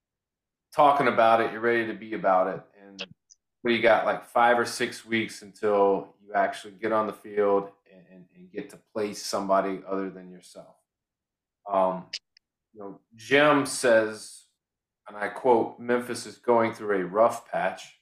talking 0.74 1.09
about 1.09 1.40
it. 1.40 1.53
You're 1.53 1.61
ready 1.61 1.86
to 1.86 1.94
be 1.94 2.14
about 2.14 2.49
it, 2.49 2.61
and 2.82 3.05
you 3.64 3.82
got 3.82 4.07
like 4.07 4.24
five 4.24 4.59
or 4.59 4.64
six 4.64 5.05
weeks 5.05 5.42
until 5.42 6.14
you 6.24 6.32
actually 6.34 6.74
get 6.74 6.92
on 6.92 7.07
the 7.07 7.12
field 7.12 7.70
and, 7.92 8.05
and, 8.12 8.24
and 8.36 8.51
get 8.51 8.70
to 8.70 8.78
play 8.92 9.12
somebody 9.14 9.80
other 9.88 10.11
than 10.11 10.30
yourself. 10.30 10.74
Um, 11.70 12.05
you 12.72 12.80
know, 12.80 13.01
Jim 13.14 13.66
says, 13.66 14.44
and 15.09 15.16
I 15.16 15.28
quote, 15.28 15.78
Memphis 15.80 16.26
is 16.26 16.36
going 16.36 16.74
through 16.74 17.01
a 17.01 17.05
rough 17.05 17.51
patch. 17.51 17.95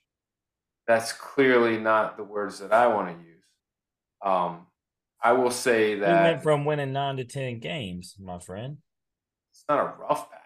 That's 0.87 1.13
clearly 1.13 1.79
not 1.79 2.17
the 2.17 2.25
words 2.25 2.59
that 2.59 2.73
I 2.73 2.89
want 2.89 3.09
to 3.09 3.25
use. 3.25 3.45
Um, 4.25 4.67
I 5.23 5.33
will 5.33 5.51
say 5.51 5.99
that 5.99 6.23
we 6.23 6.31
went 6.31 6.43
from 6.43 6.65
winning 6.65 6.93
nine 6.93 7.17
to 7.17 7.25
ten 7.25 7.59
games, 7.59 8.15
my 8.21 8.39
friend. 8.39 8.79
It's 9.53 9.65
not 9.69 9.79
a 9.79 9.95
rough 9.99 10.31
patch. 10.31 10.41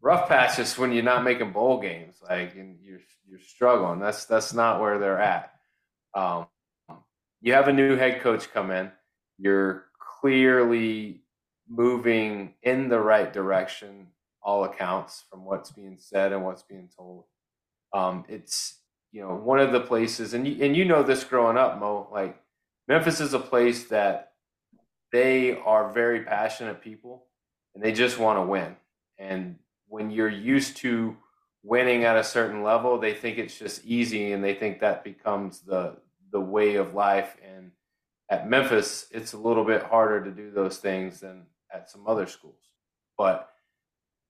Rough 0.00 0.28
patch 0.28 0.58
is 0.58 0.78
when 0.78 0.92
you're 0.92 1.02
not 1.02 1.24
making 1.24 1.52
bowl 1.52 1.80
games, 1.80 2.16
like 2.28 2.54
and 2.54 2.78
you're 2.80 3.00
you're 3.28 3.38
struggling. 3.40 4.00
That's 4.00 4.24
that's 4.24 4.54
not 4.54 4.80
where 4.80 4.98
they're 4.98 5.20
at. 5.20 5.52
Um, 6.14 6.46
you 7.40 7.52
have 7.52 7.68
a 7.68 7.72
new 7.72 7.96
head 7.96 8.20
coach 8.20 8.52
come 8.52 8.70
in. 8.70 8.90
You're 9.38 9.86
clearly 10.20 11.22
moving 11.68 12.54
in 12.62 12.88
the 12.88 13.00
right 13.00 13.32
direction, 13.32 14.08
all 14.42 14.64
accounts 14.64 15.24
from 15.30 15.44
what's 15.44 15.70
being 15.70 15.98
said 15.98 16.32
and 16.32 16.44
what's 16.44 16.62
being 16.62 16.88
told. 16.96 17.24
Um, 17.92 18.24
it's 18.28 18.78
you 19.12 19.20
know 19.20 19.34
one 19.34 19.60
of 19.60 19.72
the 19.72 19.80
places, 19.80 20.34
and 20.34 20.48
you, 20.48 20.64
and 20.64 20.76
you 20.76 20.84
know 20.84 21.02
this 21.02 21.22
growing 21.22 21.56
up, 21.56 21.78
Mo. 21.78 22.08
Like 22.10 22.40
Memphis 22.88 23.20
is 23.20 23.34
a 23.34 23.38
place 23.38 23.84
that 23.84 24.32
they 25.12 25.56
are 25.58 25.92
very 25.92 26.22
passionate 26.22 26.80
people, 26.80 27.26
and 27.74 27.84
they 27.84 27.92
just 27.92 28.18
want 28.18 28.38
to 28.38 28.42
win. 28.42 28.76
And 29.18 29.58
when 29.86 30.10
you're 30.10 30.28
used 30.28 30.78
to 30.78 31.16
winning 31.62 32.04
at 32.04 32.16
a 32.16 32.24
certain 32.24 32.62
level, 32.62 32.98
they 32.98 33.14
think 33.14 33.38
it's 33.38 33.58
just 33.58 33.84
easy, 33.84 34.32
and 34.32 34.42
they 34.42 34.54
think 34.54 34.80
that 34.80 35.04
becomes 35.04 35.60
the 35.60 35.96
the 36.32 36.40
way 36.40 36.76
of 36.76 36.94
life. 36.94 37.36
And 37.46 37.72
at 38.30 38.48
Memphis, 38.48 39.06
it's 39.10 39.34
a 39.34 39.38
little 39.38 39.64
bit 39.64 39.82
harder 39.82 40.24
to 40.24 40.30
do 40.30 40.50
those 40.50 40.78
things 40.78 41.20
than 41.20 41.44
at 41.72 41.90
some 41.90 42.06
other 42.06 42.26
schools. 42.26 42.70
But 43.18 43.50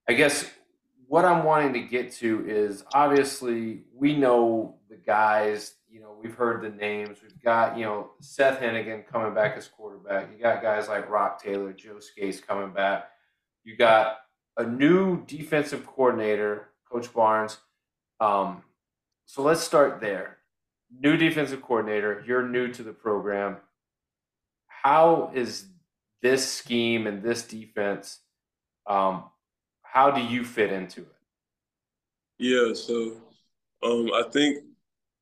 I 0.07 0.13
guess 0.13 0.45
what 1.07 1.25
I'm 1.25 1.43
wanting 1.43 1.73
to 1.73 1.81
get 1.81 2.11
to 2.13 2.45
is 2.47 2.83
obviously 2.93 3.83
we 3.95 4.15
know 4.15 4.77
the 4.89 4.95
guys, 4.95 5.75
you 5.89 6.01
know, 6.01 6.15
we've 6.21 6.35
heard 6.35 6.61
the 6.61 6.69
names. 6.69 7.19
We've 7.21 7.41
got, 7.41 7.77
you 7.77 7.85
know, 7.85 8.11
Seth 8.19 8.59
Henigan 8.59 9.07
coming 9.07 9.33
back 9.33 9.57
as 9.57 9.67
quarterback. 9.67 10.29
You 10.31 10.41
got 10.41 10.61
guys 10.61 10.87
like 10.87 11.09
Roc 11.09 11.41
Taylor, 11.41 11.73
Joe 11.73 11.99
Scates 11.99 12.39
coming 12.39 12.73
back. 12.73 13.09
You 13.63 13.75
got 13.75 14.17
a 14.57 14.65
new 14.65 15.25
defensive 15.25 15.85
coordinator, 15.85 16.69
Coach 16.91 17.13
Barnes. 17.13 17.57
Um, 18.19 18.63
so 19.25 19.41
let's 19.41 19.61
start 19.61 20.01
there. 20.01 20.37
New 20.99 21.17
defensive 21.17 21.61
coordinator, 21.61 22.23
you're 22.27 22.47
new 22.47 22.71
to 22.71 22.83
the 22.83 22.93
program. 22.93 23.57
How 24.67 25.31
is 25.33 25.65
this 26.21 26.47
scheme 26.47 27.07
and 27.07 27.23
this 27.23 27.43
defense? 27.43 28.19
Um, 28.87 29.23
how 29.93 30.09
do 30.09 30.21
you 30.21 30.43
fit 30.43 30.71
into 30.71 31.01
it? 31.01 31.15
Yeah, 32.39 32.73
so 32.73 33.17
um, 33.83 34.09
I 34.11 34.23
think 34.31 34.57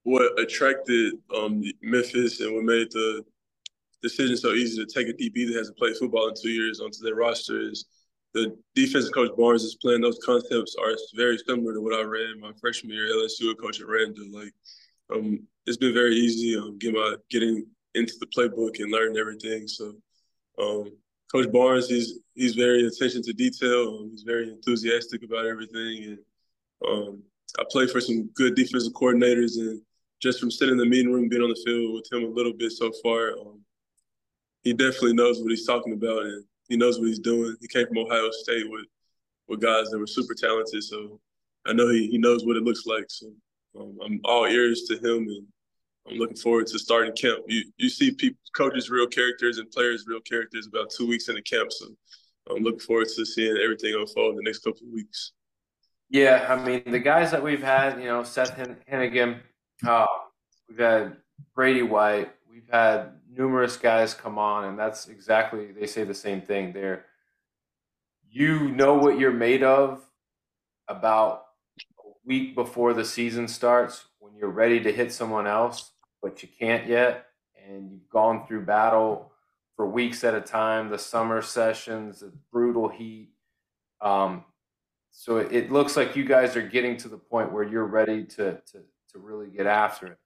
what 0.03 0.39
attracted 0.39 1.15
um, 1.36 1.61
Memphis 1.82 2.39
and 2.39 2.55
what 2.55 2.63
made 2.63 2.89
the 2.91 3.22
decision 4.01 4.38
so 4.38 4.53
easy 4.53 4.84
to 4.84 4.89
take 4.89 5.09
a 5.09 5.13
DB 5.13 5.45
that 5.47 5.57
hasn't 5.57 5.78
played 5.78 5.97
football 5.97 6.30
in 6.30 6.36
two 6.41 6.51
years 6.51 6.80
onto 6.80 7.03
their 7.03 7.15
roster 7.15 7.59
is 7.59 7.84
the 8.34 8.57
defensive 8.74 9.13
coach 9.13 9.32
Barnes 9.38 9.63
is 9.63 9.76
playing 9.76 9.99
those 9.99 10.19
concepts 10.26 10.78
are 10.82 10.95
very 11.15 11.38
similar 11.45 11.74
to 11.74 11.82
what 11.82 11.93
I 11.93 12.03
ran 12.03 12.39
my 12.39 12.53
freshman 12.61 12.93
year 12.93 13.13
LSU, 13.13 13.53
coach 13.59 13.82
Aranda. 13.82 14.22
Like, 14.32 14.53
um, 15.13 15.45
it's 15.65 15.76
been 15.76 15.93
very 15.93 16.15
easy 16.15 16.57
um, 16.57 16.78
getting 16.78 16.95
my 16.95 17.15
getting 17.30 17.65
into 17.93 18.13
the 18.22 18.28
playbook 18.28 18.80
and 18.80 18.89
learning 18.89 19.17
everything. 19.17 19.67
So, 19.67 19.95
um, 20.57 20.93
Coach 21.32 21.51
Barnes, 21.51 21.88
he's 21.88 22.19
he's 22.36 22.55
very 22.55 22.86
attention 22.86 23.21
to 23.23 23.34
detail. 23.34 24.07
He's 24.09 24.23
very 24.23 24.49
enthusiastic 24.49 25.23
about 25.23 25.45
everything, 25.45 26.03
and 26.03 26.19
um, 26.88 27.23
I 27.59 27.63
play 27.69 27.88
for 27.88 28.01
some 28.01 28.29
good 28.34 28.55
defensive 28.55 28.93
coordinators. 28.93 29.57
And 29.57 29.82
just 30.21 30.39
from 30.39 30.51
sitting 30.51 30.73
in 30.73 30.77
the 30.77 30.86
meeting 30.86 31.11
room, 31.11 31.29
being 31.29 31.41
on 31.41 31.49
the 31.49 31.61
field 31.65 31.93
with 31.93 32.11
him 32.11 32.29
a 32.29 32.34
little 32.34 32.53
bit 32.53 32.73
so 32.73 32.91
far, 33.01 33.32
um, 33.39 33.61
he 34.63 34.73
definitely 34.73 35.13
knows 35.13 35.41
what 35.41 35.51
he's 35.51 35.65
talking 35.65 35.93
about, 35.93 36.23
and 36.23 36.43
he 36.67 36.75
knows 36.75 36.99
what 36.99 37.07
he's 37.07 37.19
doing. 37.19 37.55
He 37.61 37.67
came 37.67 37.88
from 37.88 37.99
Ohio 37.99 38.29
State 38.32 38.69
with 38.69 38.86
with 39.47 39.61
guys 39.61 39.89
that 39.89 39.99
were 39.99 40.07
super 40.07 40.34
talented, 40.34 40.84
so 40.84 41.19
I 41.65 41.73
know 41.73 41.89
he, 41.89 42.07
he 42.07 42.17
knows 42.17 42.45
what 42.45 42.57
it 42.57 42.63
looks 42.63 42.86
like. 42.86 43.05
So 43.07 43.32
um, 43.79 43.97
I'm 44.03 44.19
all 44.25 44.47
ears 44.47 44.84
to 44.89 44.95
him, 44.95 45.27
and 45.29 45.47
I'm 46.08 46.18
looking 46.18 46.38
forward 46.38 46.68
to 46.68 46.80
starting 46.80 47.14
camp. 47.14 47.43
You 47.47 47.64
you 47.78 47.89
see 47.89 48.12
people, 48.12 48.39
coaches, 48.56 48.89
real 48.89 49.08
characters, 49.08 49.58
and 49.58 49.70
players, 49.72 50.06
real 50.08 50.22
characters. 50.22 50.68
About 50.68 50.89
two 50.89 51.08
weeks 51.08 51.30
in 51.30 51.36
the 51.36 51.41
camp, 51.41 51.72
so 51.72 51.88
I'm 52.49 52.64
looking 52.64 52.80
forward 52.80 53.08
to 53.16 53.26
seeing 53.26 53.58
everything 53.58 53.93
unfold 53.93 54.32
in 54.32 54.38
the 54.38 54.43
next 54.43 54.60
couple 54.60 54.88
of 54.88 54.93
weeks. 54.93 55.34
Yeah, 56.10 56.45
I 56.49 56.64
mean 56.64 56.84
the 56.86 56.99
guys 56.99 57.32
that 57.32 57.41
we've 57.41 57.64
had, 57.64 57.99
you 57.99 58.06
know, 58.06 58.24
Seth 58.24 58.58
Henigan, 58.91 59.39
uh, 59.88 60.06
we've 60.68 60.80
had 60.80 61.18
Brady 61.56 61.84
White, 61.84 62.32
we've 62.49 62.68
had 62.70 63.14
numerous 63.34 63.78
guys 63.78 64.14
come 64.14 64.38
on, 64.38 64.66
and 64.66 64.78
that's 64.78 65.08
exactly 65.08 65.72
they 65.72 65.88
say 65.88 66.04
the 66.04 66.14
same 66.14 66.41
thing. 66.41 66.74
There, 66.74 67.06
you 68.30 68.70
know 68.70 68.95
what 68.95 69.20
you're 69.20 69.32
made 69.32 69.64
of 69.64 70.04
about 70.88 71.45
a 71.99 72.10
week 72.26 72.56
before 72.56 72.93
the 72.93 73.06
season 73.06 73.47
starts 73.47 74.06
when 74.20 74.36
you're 74.36 74.49
ready 74.49 74.80
to 74.82 74.91
hit 74.91 75.14
someone 75.14 75.47
else, 75.47 75.91
but 76.22 76.43
you 76.43 76.49
can't 76.59 76.88
yet, 76.88 77.28
and 77.67 77.91
you've 77.91 78.09
gone 78.09 78.45
through 78.47 78.65
battle 78.65 79.32
for 79.76 79.88
weeks 79.88 80.24
at 80.24 80.36
a 80.36 80.41
time, 80.41 80.89
the 80.89 80.97
summer 80.97 81.41
sessions, 81.41 82.19
the 82.19 82.32
brutal 82.51 82.88
heat. 82.88 83.30
Um, 84.01 84.45
so 85.11 85.38
it, 85.38 85.51
it 85.51 85.72
looks 85.72 85.97
like 85.97 86.15
you 86.15 86.26
guys 86.26 86.55
are 86.55 86.67
getting 86.67 86.97
to 86.97 87.07
the 87.07 87.17
point 87.17 87.51
where 87.51 87.63
you're 87.63 87.86
ready 87.86 88.24
to 88.24 88.61
to 88.72 88.84
to 89.11 89.19
really 89.19 89.47
get 89.47 89.67
after 89.67 90.07
it. 90.07 90.17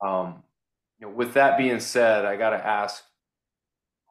Um, 0.00 0.42
you 0.98 1.06
know, 1.06 1.12
with 1.12 1.34
that 1.34 1.58
being 1.58 1.80
said, 1.80 2.24
I 2.24 2.36
got 2.36 2.50
to 2.50 2.64
ask, 2.64 3.02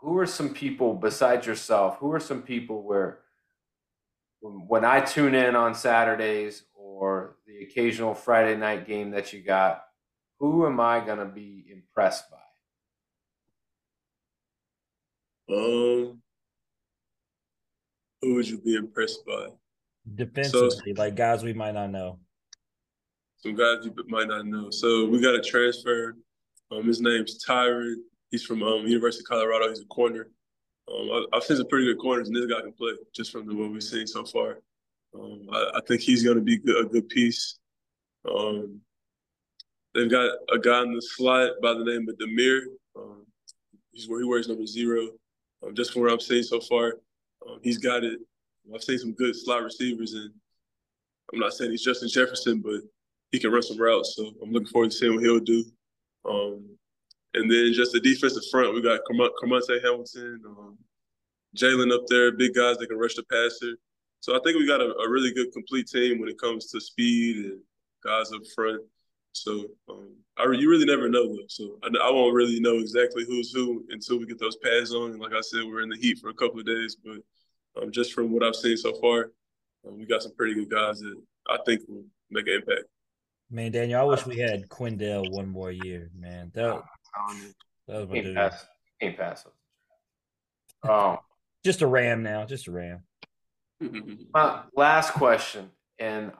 who 0.01 0.17
are 0.17 0.25
some 0.25 0.53
people 0.53 0.95
besides 0.95 1.45
yourself? 1.47 1.97
Who 1.99 2.11
are 2.11 2.19
some 2.19 2.41
people 2.41 2.83
where 2.83 3.19
when 4.41 4.83
I 4.83 4.99
tune 5.01 5.35
in 5.35 5.55
on 5.55 5.75
Saturdays 5.75 6.63
or 6.73 7.37
the 7.45 7.63
occasional 7.63 8.13
Friday 8.13 8.57
night 8.57 8.87
game 8.87 9.11
that 9.11 9.31
you 9.31 9.41
got, 9.41 9.85
who 10.41 10.65
am 10.65 10.79
I 10.79 10.99
going 11.05 11.19
to 11.19 11.25
be 11.25 11.65
impressed 11.71 12.25
by? 12.31 12.37
Um, 15.55 16.19
who 18.21 18.33
would 18.33 18.49
you 18.49 18.59
be 18.59 18.75
impressed 18.75 19.23
by? 19.25 19.49
Defensively, 20.15 20.95
so, 20.95 21.01
like 21.01 21.15
guys 21.15 21.43
we 21.43 21.53
might 21.53 21.75
not 21.75 21.91
know. 21.91 22.17
Some 23.37 23.55
guys 23.55 23.85
you 23.85 23.93
might 24.07 24.27
not 24.27 24.47
know. 24.47 24.71
So 24.71 25.05
we 25.05 25.21
got 25.21 25.35
a 25.35 25.41
transfer. 25.41 26.15
Um, 26.71 26.87
his 26.87 27.01
name's 27.01 27.43
Tyron. 27.45 27.95
He's 28.31 28.43
from 28.43 28.63
um, 28.63 28.87
University 28.87 29.21
of 29.23 29.27
Colorado. 29.27 29.69
He's 29.69 29.81
a 29.81 29.85
corner. 29.85 30.31
Um, 30.91 31.09
I, 31.11 31.35
have 31.35 31.43
seen 31.43 31.57
some 31.57 31.67
pretty 31.67 31.85
good 31.85 31.99
corners, 31.99 32.29
and 32.29 32.35
this 32.35 32.47
guy 32.47 32.61
can 32.61 32.73
play 32.73 32.93
just 33.13 33.31
from 33.31 33.45
the, 33.45 33.53
what 33.53 33.71
we've 33.71 33.83
seen 33.83 34.07
so 34.07 34.25
far. 34.25 34.57
Um, 35.13 35.47
I, 35.51 35.71
I, 35.75 35.81
think 35.87 36.01
he's 36.01 36.23
going 36.23 36.37
to 36.37 36.43
be 36.43 36.57
good, 36.57 36.85
a 36.85 36.89
good 36.89 37.09
piece. 37.09 37.59
Um, 38.27 38.81
they've 39.93 40.09
got 40.09 40.29
a 40.53 40.59
guy 40.59 40.83
in 40.83 40.93
the 40.93 41.01
slot 41.01 41.51
by 41.61 41.73
the 41.73 41.83
name 41.83 42.07
of 42.09 42.17
Demir. 42.17 42.61
Um, 42.95 43.25
he's 43.91 44.07
where 44.07 44.19
he 44.19 44.27
wears 44.27 44.47
number 44.47 44.65
zero. 44.65 45.09
Um, 45.63 45.75
just 45.75 45.93
from 45.93 46.03
what 46.03 46.11
I'm 46.11 46.19
seeing 46.19 46.43
so 46.43 46.59
far, 46.59 46.95
um, 47.47 47.59
he's 47.61 47.77
got 47.77 48.03
it. 48.03 48.19
I've 48.73 48.83
seen 48.83 48.99
some 48.99 49.13
good 49.13 49.35
slot 49.35 49.63
receivers, 49.63 50.13
and 50.13 50.31
I'm 51.33 51.39
not 51.39 51.53
saying 51.53 51.71
he's 51.71 51.83
Justin 51.83 52.09
Jefferson, 52.09 52.61
but 52.61 52.81
he 53.31 53.39
can 53.39 53.51
run 53.51 53.61
some 53.61 53.79
routes. 53.79 54.15
So 54.15 54.31
I'm 54.41 54.51
looking 54.51 54.67
forward 54.67 54.91
to 54.91 54.97
seeing 54.97 55.15
what 55.15 55.23
he'll 55.23 55.39
do. 55.39 55.65
Um, 56.29 56.77
and 57.33 57.49
then 57.49 57.73
just 57.73 57.93
the 57.93 57.99
defensive 57.99 58.43
front, 58.51 58.73
we 58.73 58.81
got 58.81 59.01
Carmonte 59.09 59.81
Hamilton, 59.81 60.41
um, 60.45 60.77
Jalen 61.55 61.93
up 61.93 62.05
there, 62.07 62.31
big 62.31 62.53
guys 62.53 62.77
that 62.77 62.87
can 62.87 62.97
rush 62.97 63.15
the 63.15 63.23
passer. 63.23 63.75
So 64.19 64.35
I 64.35 64.39
think 64.43 64.57
we 64.57 64.67
got 64.67 64.81
a, 64.81 64.93
a, 64.97 65.09
really 65.09 65.33
good 65.33 65.51
complete 65.51 65.87
team 65.87 66.19
when 66.19 66.29
it 66.29 66.39
comes 66.39 66.67
to 66.67 66.79
speed 66.79 67.37
and 67.37 67.59
guys 68.03 68.31
up 68.31 68.41
front. 68.53 68.81
So 69.33 69.67
um, 69.89 70.15
I, 70.37 70.43
you 70.51 70.69
really 70.69 70.85
never 70.85 71.09
know 71.09 71.27
though. 71.27 71.47
So 71.47 71.79
I, 71.83 71.87
I, 71.87 72.11
won't 72.11 72.35
really 72.35 72.59
know 72.59 72.77
exactly 72.77 73.25
who's 73.25 73.51
who 73.51 73.85
until 73.89 74.19
we 74.19 74.25
get 74.25 74.39
those 74.39 74.57
pads 74.57 74.93
on. 74.93 75.11
And 75.11 75.19
like 75.19 75.33
I 75.33 75.41
said, 75.41 75.63
we're 75.65 75.81
in 75.81 75.89
the 75.89 75.97
heat 75.97 76.19
for 76.19 76.29
a 76.29 76.33
couple 76.33 76.59
of 76.59 76.65
days, 76.65 76.95
but 76.95 77.17
um, 77.81 77.91
just 77.91 78.13
from 78.13 78.31
what 78.31 78.43
I've 78.43 78.55
seen 78.55 78.77
so 78.77 78.93
far, 78.95 79.31
um, 79.87 79.97
we 79.97 80.05
got 80.05 80.23
some 80.23 80.35
pretty 80.35 80.53
good 80.53 80.69
guys 80.69 80.99
that 80.99 81.15
I 81.49 81.57
think 81.65 81.81
will 81.87 82.03
make 82.29 82.47
an 82.47 82.55
impact. 82.55 82.83
Man, 83.49 83.71
Daniel, 83.71 84.01
I 84.01 84.03
wish 84.03 84.25
we 84.25 84.37
had 84.37 84.67
Quindell 84.69 85.31
one 85.31 85.49
more 85.49 85.71
year, 85.71 86.09
man. 86.17 86.51
That, 86.53 86.81
that 87.87 87.99
was 87.99 88.07
my 88.07 88.15
can't 88.15 88.25
dude. 88.25 88.35
Pass, 88.35 88.65
can't 89.01 89.17
pass 89.17 89.45
him. 89.45 90.89
Um, 90.89 91.17
just 91.63 91.81
a 91.81 91.87
Ram 91.87 92.23
now, 92.23 92.45
just 92.45 92.67
a 92.67 92.71
Ram. 92.71 93.03
My 94.33 94.61
last 94.75 95.13
question, 95.13 95.69
and 95.99 96.31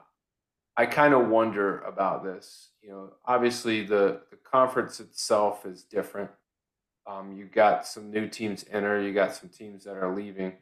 I 0.76 0.86
kind 0.86 1.14
of 1.14 1.28
wonder 1.28 1.80
about 1.80 2.24
this. 2.24 2.70
You 2.82 2.90
know, 2.90 3.10
obviously 3.24 3.82
the 3.84 4.22
the 4.30 4.36
conference 4.36 5.00
itself 5.00 5.66
is 5.66 5.84
different. 5.84 6.30
Um, 7.06 7.32
you 7.32 7.46
got 7.46 7.86
some 7.86 8.10
new 8.10 8.28
teams 8.28 8.64
enter, 8.70 9.00
you 9.00 9.12
got 9.12 9.34
some 9.34 9.48
teams 9.48 9.84
that 9.84 9.96
are 9.96 10.14
leaving 10.14 10.54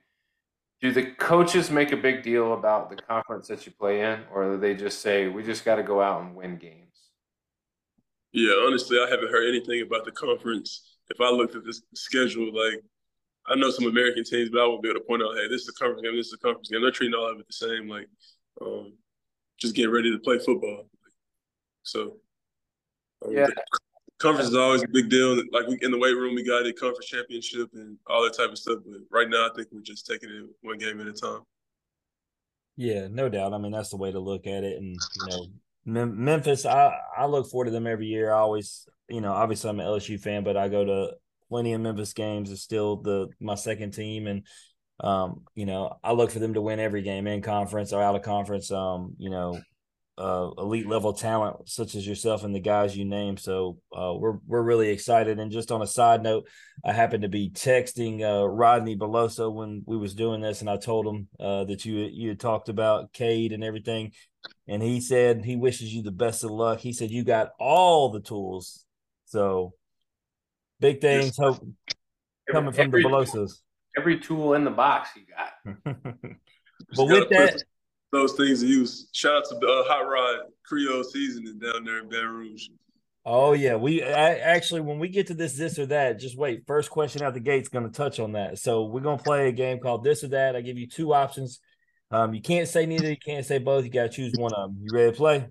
do 0.81 0.93
the 0.93 1.11
coaches 1.13 1.71
make 1.71 1.93
a 1.93 1.97
big 1.97 2.23
deal 2.23 2.55
about 2.55 2.89
the 2.89 2.97
conference 2.97 3.49
that 3.49 3.67
you 3.67 3.73
play 3.73 4.01
in, 4.01 4.21
or 4.33 4.53
do 4.53 4.59
they 4.59 4.75
just 4.75 5.01
say 5.01 5.29
we 5.29 5.43
just 5.43 5.65
got 5.65 5.77
to 5.77 5.83
go 5.83 6.01
out 6.01 6.23
and 6.23 6.35
win 6.35 6.57
games? 6.57 7.11
Yeah, 8.33 8.55
honestly, 8.67 8.99
I 8.99 9.11
haven't 9.11 9.31
heard 9.31 9.49
anything 9.49 9.83
about 9.83 10.05
the 10.05 10.13
conference. 10.13 10.97
If 11.11 11.21
I 11.21 11.31
looked 11.31 11.55
at 11.55 11.65
this 11.65 11.83
schedule, 11.95 12.47
like 12.47 12.81
I 13.47 13.57
know 13.57 13.71
some 13.71 13.89
American 13.89 14.25
teams, 14.25 14.49
but 14.49 14.61
I 14.61 14.67
won't 14.67 14.83
be 14.83 14.89
able 14.89 15.01
to 15.01 15.07
point 15.07 15.23
out, 15.23 15.35
hey, 15.35 15.49
this 15.49 15.63
is 15.63 15.69
a 15.69 15.73
conference 15.73 16.03
game, 16.03 16.17
this 16.17 16.29
is 16.29 16.35
a 16.35 16.39
conference 16.39 16.71
game. 16.71 16.81
They're 16.81 16.91
treating 16.91 17.15
all 17.15 17.31
of 17.31 17.39
it 17.39 17.47
the 17.47 17.53
same, 17.53 17.89
like 17.89 18.07
um, 18.63 18.95
just 19.61 19.75
getting 19.75 19.93
ready 19.93 20.11
to 20.11 20.19
play 20.19 20.39
football. 20.39 20.89
So, 21.83 22.17
um, 23.25 23.33
yeah, 23.33 23.47
conference 24.19 24.51
is 24.51 24.57
always 24.57 24.83
a 24.83 24.89
big 24.89 25.09
deal. 25.09 25.37
Like 25.53 25.67
we 25.67 25.79
in 25.83 25.91
the 25.91 25.99
weight 25.99 26.17
room, 26.17 26.35
we 26.35 26.45
got 26.45 26.67
a 26.67 26.73
conference 26.73 27.07
championship 27.07 27.71
and 27.75 27.97
all 28.07 28.23
that 28.23 28.37
type 28.37 28.51
of 28.51 28.59
stuff. 28.59 28.79
But 28.87 29.01
right 29.11 29.29
now, 29.29 29.47
I 29.47 29.51
think 29.55 29.69
we're 29.73 29.81
just 29.81 30.07
taking 30.07 30.31
it 30.31 30.45
one 30.63 30.79
game 30.79 31.01
at 31.01 31.07
a 31.07 31.13
time. 31.13 31.41
Yeah, 32.77 33.09
no 33.11 33.29
doubt. 33.29 33.53
I 33.53 33.59
mean, 33.59 33.73
that's 33.73 33.91
the 33.91 33.97
way 33.97 34.13
to 34.13 34.21
look 34.21 34.47
at 34.47 34.65
it. 34.65 34.79
And 34.79 34.97
you 34.97 35.27
know, 35.27 35.47
Mem- 35.85 36.25
Memphis, 36.25 36.65
I 36.65 36.93
I 37.17 37.27
look 37.27 37.51
forward 37.51 37.67
to 37.67 37.71
them 37.71 37.87
every 37.87 38.07
year. 38.07 38.33
I 38.33 38.39
always, 38.39 38.87
you 39.09 39.21
know, 39.21 39.33
obviously 39.33 39.71
I'm 39.71 39.81
an 39.81 39.87
LSU 39.87 40.21
fan, 40.21 40.45
but 40.45 40.57
I 40.57 40.69
go 40.69 40.85
to 40.85 41.11
plenty 41.49 41.73
of 41.73 41.81
Memphis 41.81 42.13
games. 42.13 42.51
It's 42.51 42.63
still 42.63 42.97
the 42.97 43.29
my 43.41 43.55
second 43.55 43.93
team, 43.93 44.27
and 44.27 44.47
um, 45.01 45.43
you 45.55 45.67
know, 45.67 45.99
I 46.05 46.13
look 46.13 46.31
for 46.31 46.39
them 46.39 46.55
to 46.55 46.61
win 46.61 46.81
every 46.81 47.03
game 47.03 47.27
in 47.27 47.43
conference 47.43 47.93
or 47.93 48.03
out 48.03 48.17
of 48.17 48.23
conference. 48.23 48.71
Um, 48.71 49.15
you 49.19 49.31
know, 49.31 49.61
uh, 50.19 50.51
elite 50.59 50.87
level 50.87 51.15
talent 51.15 51.67
such 51.67 51.95
as 51.95 52.07
yourself 52.07 52.45
and 52.45 52.55
the 52.55 52.61
guys 52.61 52.95
you 52.95 53.07
name. 53.07 53.39
So 53.39 53.79
uh, 53.97 54.13
we're 54.15 54.39
we're 54.47 54.63
really 54.63 54.91
excited. 54.91 55.39
And 55.39 55.51
just 55.51 55.73
on 55.73 55.81
a 55.81 55.87
side 55.87 56.23
note, 56.23 56.47
I 56.85 56.93
happened 56.93 57.23
to 57.23 57.29
be 57.29 57.51
texting 57.51 58.23
uh, 58.23 58.47
Rodney 58.47 58.97
Beloso 58.97 59.53
when 59.53 59.83
we 59.87 59.97
was 59.97 60.15
doing 60.15 60.43
this, 60.43 60.61
and 60.61 60.69
I 60.69 60.77
told 60.77 61.07
him 61.07 61.29
uh, 61.39 61.65
that 61.65 61.87
you 61.87 62.09
you 62.13 62.29
had 62.29 62.41
talked 62.41 62.69
about 62.69 63.15
Cade 63.15 63.53
and 63.53 63.65
everything, 63.65 64.13
and 64.69 64.83
he 64.83 65.01
said 65.01 65.45
he 65.45 65.57
wishes 65.57 65.95
you 65.95 66.03
the 66.03 66.11
best 66.11 66.45
of 66.45 66.51
luck. 66.51 66.81
He 66.81 66.93
said 66.93 67.11
you 67.11 67.25
got 67.25 67.53
all 67.59 68.11
the 68.11 68.21
tools. 68.21 68.85
So 69.25 69.73
big 70.81 71.01
things 71.01 71.39
hope 71.39 71.65
coming 72.51 72.73
from 72.73 72.91
the 72.91 72.99
Belosos. 72.99 73.61
Every 73.97 74.21
tool 74.21 74.55
in 74.55 74.65
the 74.65 74.71
box 74.71 75.11
you 75.17 75.23
got. 75.27 75.85
but 76.97 77.07
with 77.07 77.29
that 77.31 77.63
those 78.13 78.33
things 78.33 78.61
to 78.61 78.67
use. 78.67 79.09
Shout 79.13 79.37
out 79.37 79.45
to 79.49 79.57
uh, 79.57 79.85
Hot 79.85 80.09
Rod 80.09 80.51
Creole 80.65 81.05
Seasoning 81.05 81.59
down 81.59 81.85
there 81.85 81.99
in 81.99 82.09
Baton 82.09 82.31
Rouge. 82.31 82.69
Oh 83.25 83.53
yeah, 83.53 83.77
we 83.77 84.03
I, 84.03 84.37
actually 84.37 84.81
when 84.81 84.99
we 84.99 85.09
get 85.09 85.27
to 85.27 85.35
this 85.35 85.55
this 85.55 85.79
or 85.79 85.87
that, 85.87 86.19
just 86.19 86.39
wait. 86.39 86.65
First 86.67 86.91
question 86.91 87.23
out 87.23 87.35
the 87.35 87.41
gate's 87.41 87.69
going 87.69 87.85
to 87.85 87.93
touch 87.93 88.19
on 88.19 88.33
that. 88.33 88.59
So 88.59 88.85
we're 88.85 89.03
going 89.03 89.19
to 89.19 89.25
play 89.25 89.49
a 89.49 89.53
game 89.53 89.79
called 89.79 90.05
this 90.05 90.25
or 90.25 90.29
that. 90.29 90.57
I 90.57 90.63
give 90.63 90.79
you 90.79 90.89
two 90.89 91.13
options. 91.13 91.61
Um, 92.11 92.35
you 92.35 92.41
can't 92.41 92.67
say 92.67 92.87
neither. 92.87 93.11
You 93.11 93.19
can't 93.19 93.45
say 93.45 93.59
both. 93.59 93.85
You 93.85 93.91
got 93.91 94.05
to 94.05 94.09
choose 94.09 94.33
one 94.37 94.53
of 94.55 94.71
them. 94.71 94.79
You 94.83 94.89
ready 94.93 95.11
to 95.11 95.17
play? 95.17 95.47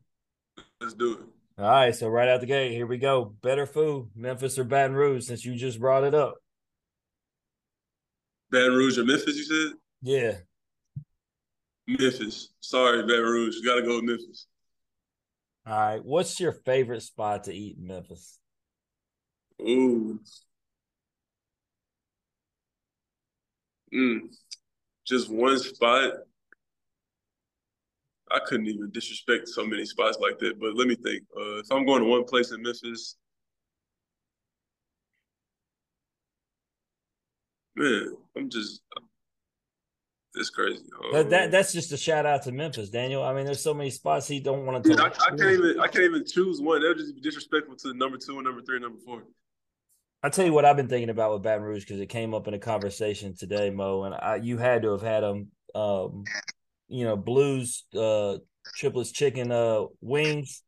Let's 0.82 0.96
do 0.96 1.14
it. 1.14 1.20
All 1.60 1.70
right. 1.70 1.96
So 1.96 2.10
right 2.10 2.28
out 2.28 2.42
the 2.42 2.48
gate, 2.48 2.72
here 2.72 2.88
we 2.88 2.98
go. 2.98 3.36
Better 3.42 3.66
food, 3.66 4.10
Memphis 4.16 4.58
or 4.58 4.64
Baton 4.64 4.96
Rouge? 4.96 5.26
Since 5.26 5.46
you 5.46 5.56
just 5.56 5.80
brought 5.80 6.04
it 6.04 6.16
up. 6.16 6.38
Baton 8.52 8.74
Rouge 8.74 8.98
or 8.98 9.06
Memphis? 9.06 9.36
You 9.36 9.44
said. 9.44 9.78
Yeah. 10.02 10.34
Memphis. 11.88 12.50
Sorry, 12.60 13.02
Baton 13.04 13.24
Rouge. 13.24 13.56
You 13.56 13.66
Got 13.66 13.76
to 13.76 13.82
go 13.84 14.02
Memphis. 14.02 14.48
All 15.66 15.78
right. 15.78 16.04
What's 16.04 16.40
your 16.40 16.54
favorite 16.54 17.04
spot 17.04 17.46
to 17.46 17.54
eat 17.54 17.78
in 17.78 17.88
Memphis? 17.88 18.40
Ooh. 19.62 20.20
Mm. 23.94 24.30
Just 25.06 25.30
one 25.30 25.58
spot. 25.58 26.14
I 28.32 28.40
couldn't 28.46 28.68
even 28.68 28.92
disrespect 28.92 29.48
so 29.48 29.66
many 29.66 29.86
spots 29.86 30.20
like 30.22 30.38
that. 30.40 30.60
But 30.60 30.76
let 30.76 30.88
me 30.88 30.96
think. 30.96 31.24
Uh, 31.36 31.58
if 31.60 31.72
I'm 31.72 31.86
going 31.86 32.04
to 32.04 32.08
one 32.08 32.26
place 32.26 32.52
in 32.52 32.62
Memphis, 32.62 33.16
man, 37.76 38.16
I'm 38.40 38.50
just 38.50 38.82
it's 40.36 40.50
crazy. 40.50 40.84
that, 41.12 41.30
that, 41.32 41.52
that's 41.52 41.74
just 41.74 41.92
a 41.92 41.98
shout 41.98 42.26
out 42.26 42.44
to 42.44 42.52
Memphis, 42.52 42.90
Daniel. 42.90 43.24
I 43.24 43.34
mean, 43.34 43.46
there's 43.46 43.62
so 43.62 43.74
many 43.74 43.90
spots 43.90 44.28
he 44.28 44.40
don't 44.40 44.66
want 44.66 44.84
to. 44.84 44.90
Dude, 44.90 45.00
I, 45.00 45.08
I, 45.08 45.30
can't 45.30 45.42
even 45.42 45.80
I 45.80 45.88
can't 45.88 46.06
even 46.06 46.24
choose 46.26 46.62
one. 46.62 46.82
That 46.82 46.90
would 46.90 46.98
just 46.98 47.16
be 47.16 47.22
disrespectful 47.22 47.76
to 47.78 47.94
number 47.96 48.18
two 48.18 48.36
and 48.36 48.46
number 48.46 48.62
three 48.62 48.78
and 48.78 48.84
number 48.84 49.00
four. 49.06 49.24
I 50.22 50.30
tell 50.30 50.46
you 50.46 50.54
what 50.54 50.66
I've 50.66 50.76
been 50.76 50.88
thinking 50.88 51.10
about 51.10 51.34
with 51.34 51.44
Baton 51.44 51.64
Rouge 51.64 51.84
because 51.84 52.00
it 52.00 52.08
came 52.08 52.34
up 52.34 52.48
in 52.48 52.54
a 52.54 52.60
conversation 52.60 53.36
today, 53.36 53.70
Mo, 53.70 54.04
and 54.04 54.14
I, 54.14 54.36
you 54.36 54.58
had 54.58 54.84
to 54.84 54.92
have 54.92 55.02
had 55.02 55.24
them, 55.24 55.48
um, 55.74 56.26
you 56.88 57.06
know, 57.06 57.16
Blues 57.16 57.86
uh, 57.98 58.38
triplets 58.76 59.12
chicken 59.12 59.52
uh, 59.52 59.86
wings. 60.00 60.62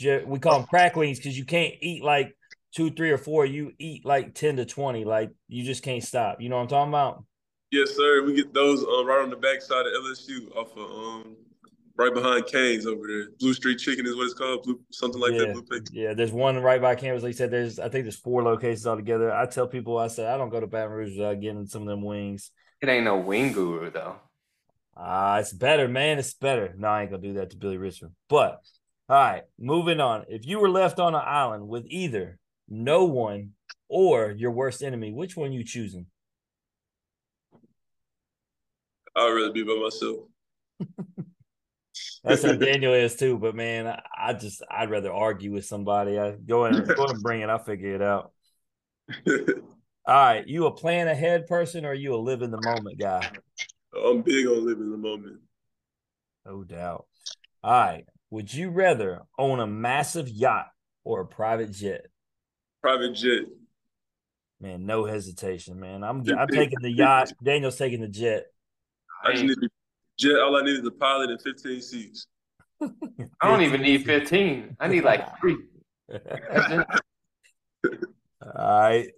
We 0.00 0.38
call 0.40 0.58
them 0.58 0.68
crack 0.68 0.94
wings 0.94 1.18
because 1.18 1.38
you 1.38 1.46
can't 1.46 1.74
eat 1.80 2.02
like 2.04 2.36
two, 2.76 2.90
three, 2.90 3.10
or 3.10 3.18
four. 3.18 3.46
You 3.46 3.72
eat 3.78 4.04
like 4.04 4.34
ten 4.34 4.56
to 4.56 4.66
twenty. 4.66 5.04
Like 5.04 5.30
you 5.48 5.64
just 5.64 5.82
can't 5.82 6.04
stop. 6.04 6.40
You 6.40 6.48
know 6.48 6.56
what 6.56 6.62
I'm 6.62 6.68
talking 6.68 6.90
about? 6.90 7.24
Yes, 7.72 7.96
sir. 7.96 8.22
We 8.22 8.34
get 8.34 8.54
those 8.54 8.84
uh, 8.84 9.04
right 9.04 9.22
on 9.22 9.30
the 9.30 9.36
backside 9.36 9.86
of 9.86 9.92
LSU, 10.04 10.54
off 10.54 10.76
of 10.76 10.90
um, 10.90 11.36
right 11.96 12.14
behind 12.14 12.46
Canes 12.46 12.86
over 12.86 13.06
there. 13.08 13.28
Blue 13.40 13.54
Street 13.54 13.78
Chicken 13.78 14.06
is 14.06 14.14
what 14.14 14.24
it's 14.24 14.34
called, 14.34 14.62
Blue 14.62 14.78
something 14.92 15.20
like 15.20 15.32
yeah. 15.32 15.46
that. 15.46 15.66
Blue 15.68 15.80
Yeah, 15.90 16.14
there's 16.14 16.32
one 16.32 16.58
right 16.58 16.80
by 16.80 16.94
campus. 16.94 17.22
Like 17.22 17.30
you 17.30 17.36
said, 17.36 17.50
there's 17.50 17.78
I 17.80 17.88
think 17.88 18.04
there's 18.04 18.16
four 18.18 18.42
locations 18.42 18.86
altogether. 18.86 19.32
I 19.32 19.46
tell 19.46 19.66
people, 19.66 19.98
I 19.98 20.08
said 20.08 20.26
I 20.26 20.36
don't 20.36 20.50
go 20.50 20.60
to 20.60 20.66
Baton 20.66 20.92
Rouge 20.92 21.16
without 21.16 21.40
getting 21.40 21.66
some 21.66 21.82
of 21.82 21.88
them 21.88 22.02
wings. 22.02 22.50
It 22.82 22.88
ain't 22.88 23.04
no 23.04 23.16
wing 23.16 23.52
guru 23.52 23.90
though. 23.90 24.16
Ah, 24.98 25.34
uh, 25.34 25.40
it's 25.40 25.52
better, 25.52 25.88
man. 25.88 26.18
It's 26.18 26.34
better. 26.34 26.74
No, 26.76 26.88
I 26.88 27.02
ain't 27.02 27.10
gonna 27.10 27.22
do 27.22 27.34
that 27.34 27.50
to 27.50 27.56
Billy 27.56 27.78
Richmond. 27.78 28.14
But 28.28 28.60
all 29.08 29.16
right, 29.16 29.42
moving 29.58 30.00
on. 30.00 30.24
If 30.28 30.46
you 30.46 30.58
were 30.58 30.70
left 30.70 31.00
on 31.00 31.14
an 31.14 31.22
island 31.24 31.68
with 31.68 31.86
either 31.88 32.38
no 32.68 33.04
one 33.04 33.52
or 33.88 34.30
your 34.30 34.50
worst 34.50 34.82
enemy, 34.82 35.12
which 35.12 35.36
one 35.36 35.52
you 35.52 35.64
choosing? 35.64 36.06
I'd 39.14 39.30
rather 39.30 39.52
be 39.52 39.62
by 39.62 39.78
myself. 39.82 40.26
That's 42.22 42.42
how 42.42 42.52
Daniel 42.56 42.92
is 42.92 43.16
too. 43.16 43.38
But 43.38 43.54
man, 43.54 43.86
I, 43.86 44.02
I, 44.18 44.32
just 44.34 44.62
I'd 44.70 44.90
rather 44.90 45.12
argue 45.12 45.52
with 45.52 45.64
somebody. 45.64 46.18
I 46.18 46.32
go 46.32 46.64
and 46.64 46.86
go 46.86 47.06
and 47.06 47.22
bring 47.22 47.40
it. 47.40 47.48
I'll 47.48 47.62
figure 47.62 47.94
it 47.94 48.02
out. 48.02 48.32
All 49.28 50.14
right, 50.14 50.46
you 50.46 50.66
a 50.66 50.70
plan 50.70 51.08
ahead 51.08 51.46
person 51.46 51.84
or 51.84 51.94
you 51.94 52.14
a 52.14 52.16
live 52.16 52.42
in 52.42 52.50
the 52.50 52.60
moment 52.60 52.98
guy? 52.98 53.28
I'm 54.04 54.22
big 54.22 54.46
on 54.46 54.64
living 54.64 54.90
the 54.90 54.96
moment. 54.96 55.40
No 56.44 56.62
doubt. 56.62 57.06
All 57.64 57.72
right. 57.72 58.04
Would 58.30 58.52
you 58.52 58.70
rather 58.70 59.22
own 59.38 59.58
a 59.58 59.66
massive 59.66 60.28
yacht 60.28 60.68
or 61.04 61.22
a 61.22 61.26
private 61.26 61.72
jet? 61.72 62.06
Private 62.86 63.14
jet. 63.14 63.46
Man, 64.60 64.86
no 64.86 65.06
hesitation, 65.06 65.80
man. 65.80 66.04
I'm 66.04 66.22
I'm 66.38 66.46
taking 66.46 66.78
the 66.80 66.92
yacht. 66.92 67.32
Daniel's 67.42 67.74
taking 67.74 68.00
the 68.00 68.06
jet. 68.06 68.44
I 69.24 69.32
just 69.32 69.42
need 69.42 69.56
the 69.60 69.68
jet. 70.16 70.38
All 70.38 70.54
I 70.54 70.62
need 70.62 70.78
is 70.78 70.86
a 70.86 70.92
pilot 70.92 71.30
and 71.30 71.42
15 71.42 71.82
seats. 71.82 72.28
I 72.80 72.88
don't 73.42 73.62
even 73.62 73.82
need 73.82 74.04
15. 74.04 74.76
I 74.78 74.86
need 74.86 75.02
like 75.02 75.26
three. 75.40 75.56
all 76.14 76.84
right. 78.54 79.08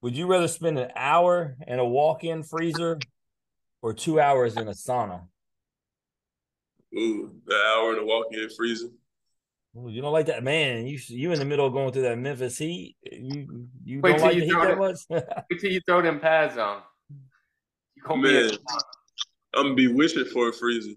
Would 0.00 0.16
you 0.16 0.26
rather 0.26 0.48
spend 0.48 0.78
an 0.78 0.88
hour 0.96 1.54
in 1.66 1.78
a 1.78 1.84
walk-in 1.84 2.44
freezer 2.44 2.98
or 3.82 3.92
two 3.92 4.18
hours 4.18 4.56
in 4.56 4.68
a 4.68 4.72
sauna? 4.72 5.20
Ooh, 6.96 7.30
an 7.46 7.60
hour 7.76 7.92
in 7.92 7.98
a 7.98 8.06
walk-in 8.06 8.48
freezer. 8.56 8.88
Ooh, 9.76 9.88
you 9.90 10.00
don't 10.00 10.12
like 10.12 10.26
that, 10.26 10.42
man. 10.42 10.86
You 10.86 10.98
you 11.08 11.32
in 11.32 11.38
the 11.38 11.44
middle 11.44 11.66
of 11.66 11.72
going 11.72 11.92
through 11.92 12.02
that 12.02 12.18
Memphis 12.18 12.58
heat. 12.58 12.96
You 13.02 13.68
you 13.84 14.00
wait 14.00 14.12
don't 14.12 14.22
like 14.22 14.34
you 14.34 14.40
the 14.40 14.46
heat 14.46 14.52
that 14.52 14.78
much. 14.78 14.98
wait 15.10 15.60
till 15.60 15.70
you 15.70 15.80
throw 15.86 16.00
them 16.00 16.18
pads 16.18 16.56
on. 16.56 16.82
You 17.94 18.02
call 18.02 18.16
man. 18.16 18.46
me. 18.46 18.58
I'm 19.54 19.62
gonna 19.64 19.74
be 19.74 19.88
wishing 19.88 20.24
for 20.24 20.48
a 20.48 20.52
freezer. 20.52 20.92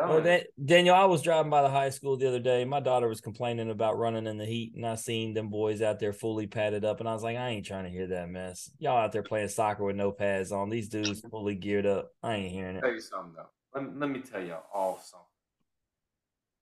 Well, 0.00 0.22
that, 0.22 0.48
Daniel, 0.64 0.96
I 0.96 1.04
was 1.04 1.22
driving 1.22 1.50
by 1.50 1.62
the 1.62 1.68
high 1.68 1.90
school 1.90 2.16
the 2.16 2.26
other 2.26 2.40
day. 2.40 2.64
My 2.64 2.80
daughter 2.80 3.08
was 3.08 3.20
complaining 3.20 3.70
about 3.70 3.98
running 3.98 4.26
in 4.26 4.36
the 4.36 4.46
heat, 4.46 4.72
and 4.74 4.84
I 4.84 4.96
seen 4.96 5.32
them 5.32 5.48
boys 5.48 5.80
out 5.80 6.00
there 6.00 6.12
fully 6.12 6.46
padded 6.46 6.84
up, 6.84 6.98
and 6.98 7.08
I 7.08 7.12
was 7.12 7.22
like, 7.22 7.36
I 7.36 7.50
ain't 7.50 7.66
trying 7.66 7.84
to 7.84 7.90
hear 7.90 8.08
that 8.08 8.28
mess. 8.28 8.70
Y'all 8.78 8.98
out 8.98 9.12
there 9.12 9.22
playing 9.22 9.48
soccer 9.48 9.84
with 9.84 9.94
no 9.94 10.10
pads 10.10 10.50
on. 10.50 10.70
These 10.70 10.88
dudes 10.88 11.20
fully 11.30 11.54
geared 11.54 11.86
up. 11.86 12.10
I 12.22 12.34
ain't 12.34 12.52
hearing 12.52 12.76
it. 12.76 12.80
Tell 12.80 12.92
you 12.92 13.00
something 13.00 13.34
though. 13.36 13.80
Let, 13.80 13.96
let 13.98 14.10
me 14.10 14.20
tell 14.20 14.42
you 14.42 14.56
all 14.74 14.98
something. 14.98 15.26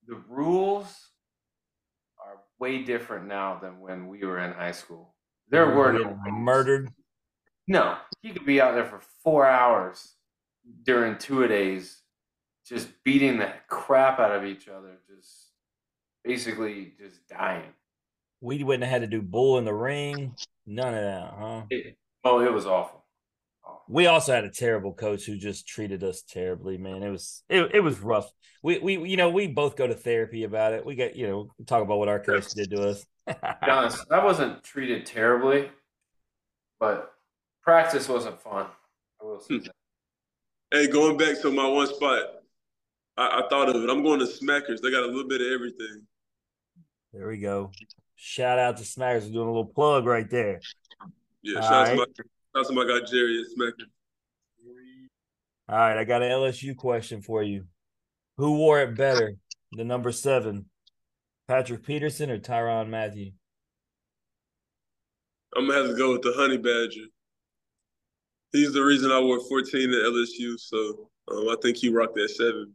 The 0.06 0.22
rules 0.28 0.86
are 0.86 1.09
way 2.60 2.82
different 2.82 3.26
now 3.26 3.58
than 3.60 3.80
when 3.80 4.06
we 4.06 4.24
were 4.24 4.38
in 4.38 4.52
high 4.52 4.72
school. 4.72 5.14
There 5.48 5.74
were 5.74 5.92
no 5.92 6.16
murdered. 6.30 6.90
No, 7.66 7.96
you 8.22 8.32
could 8.32 8.46
be 8.46 8.60
out 8.60 8.74
there 8.74 8.84
for 8.84 9.00
four 9.22 9.46
hours 9.46 10.14
during 10.84 11.18
two 11.18 11.42
a 11.42 11.48
days, 11.48 12.02
just 12.66 12.88
beating 13.04 13.38
the 13.38 13.52
crap 13.68 14.20
out 14.20 14.34
of 14.34 14.44
each 14.44 14.68
other, 14.68 14.98
just 15.08 15.48
basically 16.24 16.92
just 16.98 17.26
dying. 17.28 17.72
We 18.40 18.62
wouldn't 18.62 18.84
have 18.84 19.02
had 19.02 19.10
to 19.10 19.16
do 19.16 19.22
bull 19.22 19.58
in 19.58 19.64
the 19.64 19.74
ring. 19.74 20.34
None 20.66 20.94
of 20.94 21.02
that, 21.02 21.34
huh? 21.38 21.62
It, 21.70 21.96
oh, 22.24 22.40
it 22.40 22.52
was 22.52 22.66
awful. 22.66 22.99
Awful. 23.90 23.94
We 23.94 24.06
also 24.06 24.32
had 24.32 24.44
a 24.44 24.50
terrible 24.50 24.94
coach 24.94 25.24
who 25.24 25.36
just 25.36 25.66
treated 25.66 26.02
us 26.04 26.22
terribly, 26.22 26.78
man. 26.78 27.02
It 27.02 27.10
was 27.10 27.42
it, 27.48 27.74
it 27.74 27.80
was 27.80 28.00
rough. 28.00 28.30
We 28.62 28.78
we 28.78 29.08
you 29.08 29.16
know 29.16 29.30
we 29.30 29.48
both 29.48 29.76
go 29.76 29.86
to 29.86 29.94
therapy 29.94 30.44
about 30.44 30.72
it. 30.72 30.84
We 30.84 30.94
got 30.94 31.16
you 31.16 31.26
know 31.26 31.50
talk 31.66 31.82
about 31.82 31.98
what 31.98 32.08
our 32.08 32.20
coach 32.20 32.50
did 32.50 32.70
to 32.70 32.90
us. 32.90 33.06
honest, 33.62 34.04
I 34.10 34.24
wasn't 34.24 34.62
treated 34.62 35.06
terribly, 35.06 35.70
but 36.78 37.12
practice 37.62 38.08
wasn't 38.08 38.40
fun. 38.40 38.66
I 39.20 39.24
will 39.24 39.40
say 39.40 39.56
hmm. 39.56 39.64
that. 39.64 39.72
Hey, 40.72 40.86
going 40.86 41.16
back 41.16 41.40
to 41.42 41.50
my 41.50 41.66
one 41.66 41.88
spot, 41.88 42.22
I, 43.16 43.42
I, 43.42 43.48
thought 43.48 43.68
of 43.68 43.82
it. 43.82 43.90
I'm 43.90 44.04
going 44.04 44.20
to 44.20 44.24
Smackers. 44.24 44.80
They 44.80 44.92
got 44.92 45.02
a 45.02 45.06
little 45.06 45.26
bit 45.26 45.40
of 45.40 45.48
everything. 45.48 46.06
There 47.12 47.26
we 47.26 47.38
go. 47.38 47.72
Shout 48.14 48.60
out 48.60 48.76
to 48.76 48.84
Smackers. 48.84 49.24
We're 49.24 49.32
doing 49.32 49.48
a 49.48 49.52
little 49.52 49.66
plug 49.66 50.06
right 50.06 50.30
there. 50.30 50.60
Yeah, 51.42 51.60
shout, 51.60 51.70
right. 51.70 51.88
out 51.88 51.88
to 51.88 51.96
my, 51.96 52.04
out 52.56 52.66
to 52.66 52.72
my 52.72 52.84
guy 52.84 53.04
Jerry 53.06 53.40
at. 53.40 53.74
All 55.68 55.76
right, 55.76 55.98
I 55.98 56.04
got 56.04 56.22
an 56.22 56.30
LSU 56.32 56.76
question 56.76 57.22
for 57.22 57.42
you. 57.42 57.64
Who 58.38 58.56
wore 58.56 58.80
it 58.80 58.96
better, 58.96 59.34
the 59.72 59.84
number 59.84 60.10
seven, 60.10 60.66
Patrick 61.46 61.84
Peterson 61.84 62.30
or 62.30 62.38
Tyrann 62.38 62.88
Mathieu? 62.88 63.30
I'm 65.56 65.66
gonna 65.66 65.78
have 65.78 65.90
to 65.90 65.96
go 65.96 66.12
with 66.12 66.22
the 66.22 66.32
Honey 66.34 66.56
Badger 66.56 67.06
he's 68.52 68.72
the 68.72 68.82
reason 68.82 69.10
I 69.10 69.20
wore 69.20 69.40
14 69.40 69.90
at 69.90 69.96
LSU. 69.96 70.58
So 70.58 71.08
um, 71.30 71.48
I 71.48 71.56
think 71.62 71.76
he 71.76 71.88
rocked 71.88 72.14
that 72.16 72.30
seven. 72.30 72.72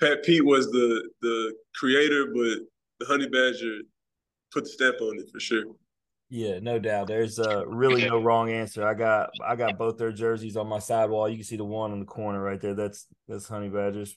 Pat 0.00 0.24
Pete 0.24 0.44
was 0.44 0.70
the 0.70 1.08
the 1.22 1.54
creator, 1.74 2.26
but 2.26 2.58
the 3.00 3.06
Honey 3.06 3.28
Badger 3.28 3.82
put 4.52 4.64
the 4.64 4.70
stamp 4.70 5.00
on 5.00 5.18
it 5.18 5.30
for 5.32 5.40
sure. 5.40 5.64
Yeah, 6.34 6.58
no 6.58 6.80
doubt. 6.80 7.06
There's 7.06 7.38
uh, 7.38 7.64
really 7.64 8.08
no 8.08 8.20
wrong 8.20 8.50
answer. 8.50 8.84
I 8.84 8.94
got 8.94 9.30
I 9.46 9.54
got 9.54 9.78
both 9.78 9.98
their 9.98 10.10
jerseys 10.10 10.56
on 10.56 10.66
my 10.66 10.80
sidewall. 10.80 11.28
You 11.28 11.36
can 11.36 11.44
see 11.44 11.54
the 11.56 11.62
one 11.62 11.92
in 11.92 12.00
the 12.00 12.06
corner 12.06 12.42
right 12.42 12.60
there. 12.60 12.74
That's 12.74 13.06
that's 13.28 13.46
Honey 13.46 13.68
Badgers. 13.68 14.16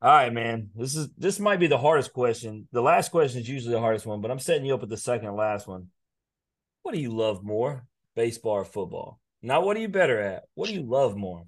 All 0.00 0.10
right, 0.10 0.32
man. 0.32 0.70
This 0.74 0.96
is 0.96 1.10
this 1.16 1.38
might 1.38 1.60
be 1.60 1.68
the 1.68 1.78
hardest 1.78 2.12
question. 2.12 2.66
The 2.72 2.82
last 2.82 3.12
question 3.12 3.42
is 3.42 3.48
usually 3.48 3.74
the 3.74 3.80
hardest 3.80 4.06
one, 4.06 4.20
but 4.20 4.32
I'm 4.32 4.40
setting 4.40 4.66
you 4.66 4.74
up 4.74 4.80
with 4.80 4.90
the 4.90 4.96
second 4.96 5.36
last 5.36 5.68
one. 5.68 5.86
What 6.82 6.96
do 6.96 7.00
you 7.00 7.14
love 7.14 7.44
more, 7.44 7.86
baseball 8.16 8.54
or 8.54 8.64
football? 8.64 9.20
Not 9.40 9.64
what 9.64 9.76
are 9.76 9.80
you 9.80 9.88
better 9.88 10.18
at? 10.18 10.42
What 10.54 10.66
do 10.68 10.74
you 10.74 10.82
love 10.82 11.16
more? 11.16 11.44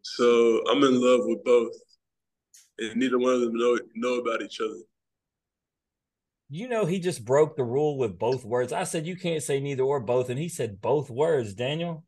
So 0.00 0.62
I'm 0.70 0.82
in 0.82 0.98
love 0.98 1.20
with 1.24 1.44
both, 1.44 1.72
and 2.78 2.96
neither 2.96 3.18
one 3.18 3.34
of 3.34 3.40
them 3.40 3.54
know 3.54 3.78
know 3.94 4.14
about 4.14 4.42
each 4.42 4.60
other. 4.60 4.78
You 6.50 6.68
know, 6.68 6.84
he 6.84 7.00
just 7.00 7.24
broke 7.24 7.56
the 7.56 7.64
rule 7.64 7.96
with 7.98 8.18
both 8.18 8.44
words. 8.44 8.72
I 8.72 8.84
said 8.84 9.06
you 9.06 9.16
can't 9.16 9.42
say 9.42 9.60
neither 9.60 9.82
or 9.82 10.00
both, 10.00 10.28
and 10.30 10.38
he 10.38 10.48
said 10.48 10.80
both 10.80 11.10
words. 11.10 11.54
Daniel, 11.54 12.04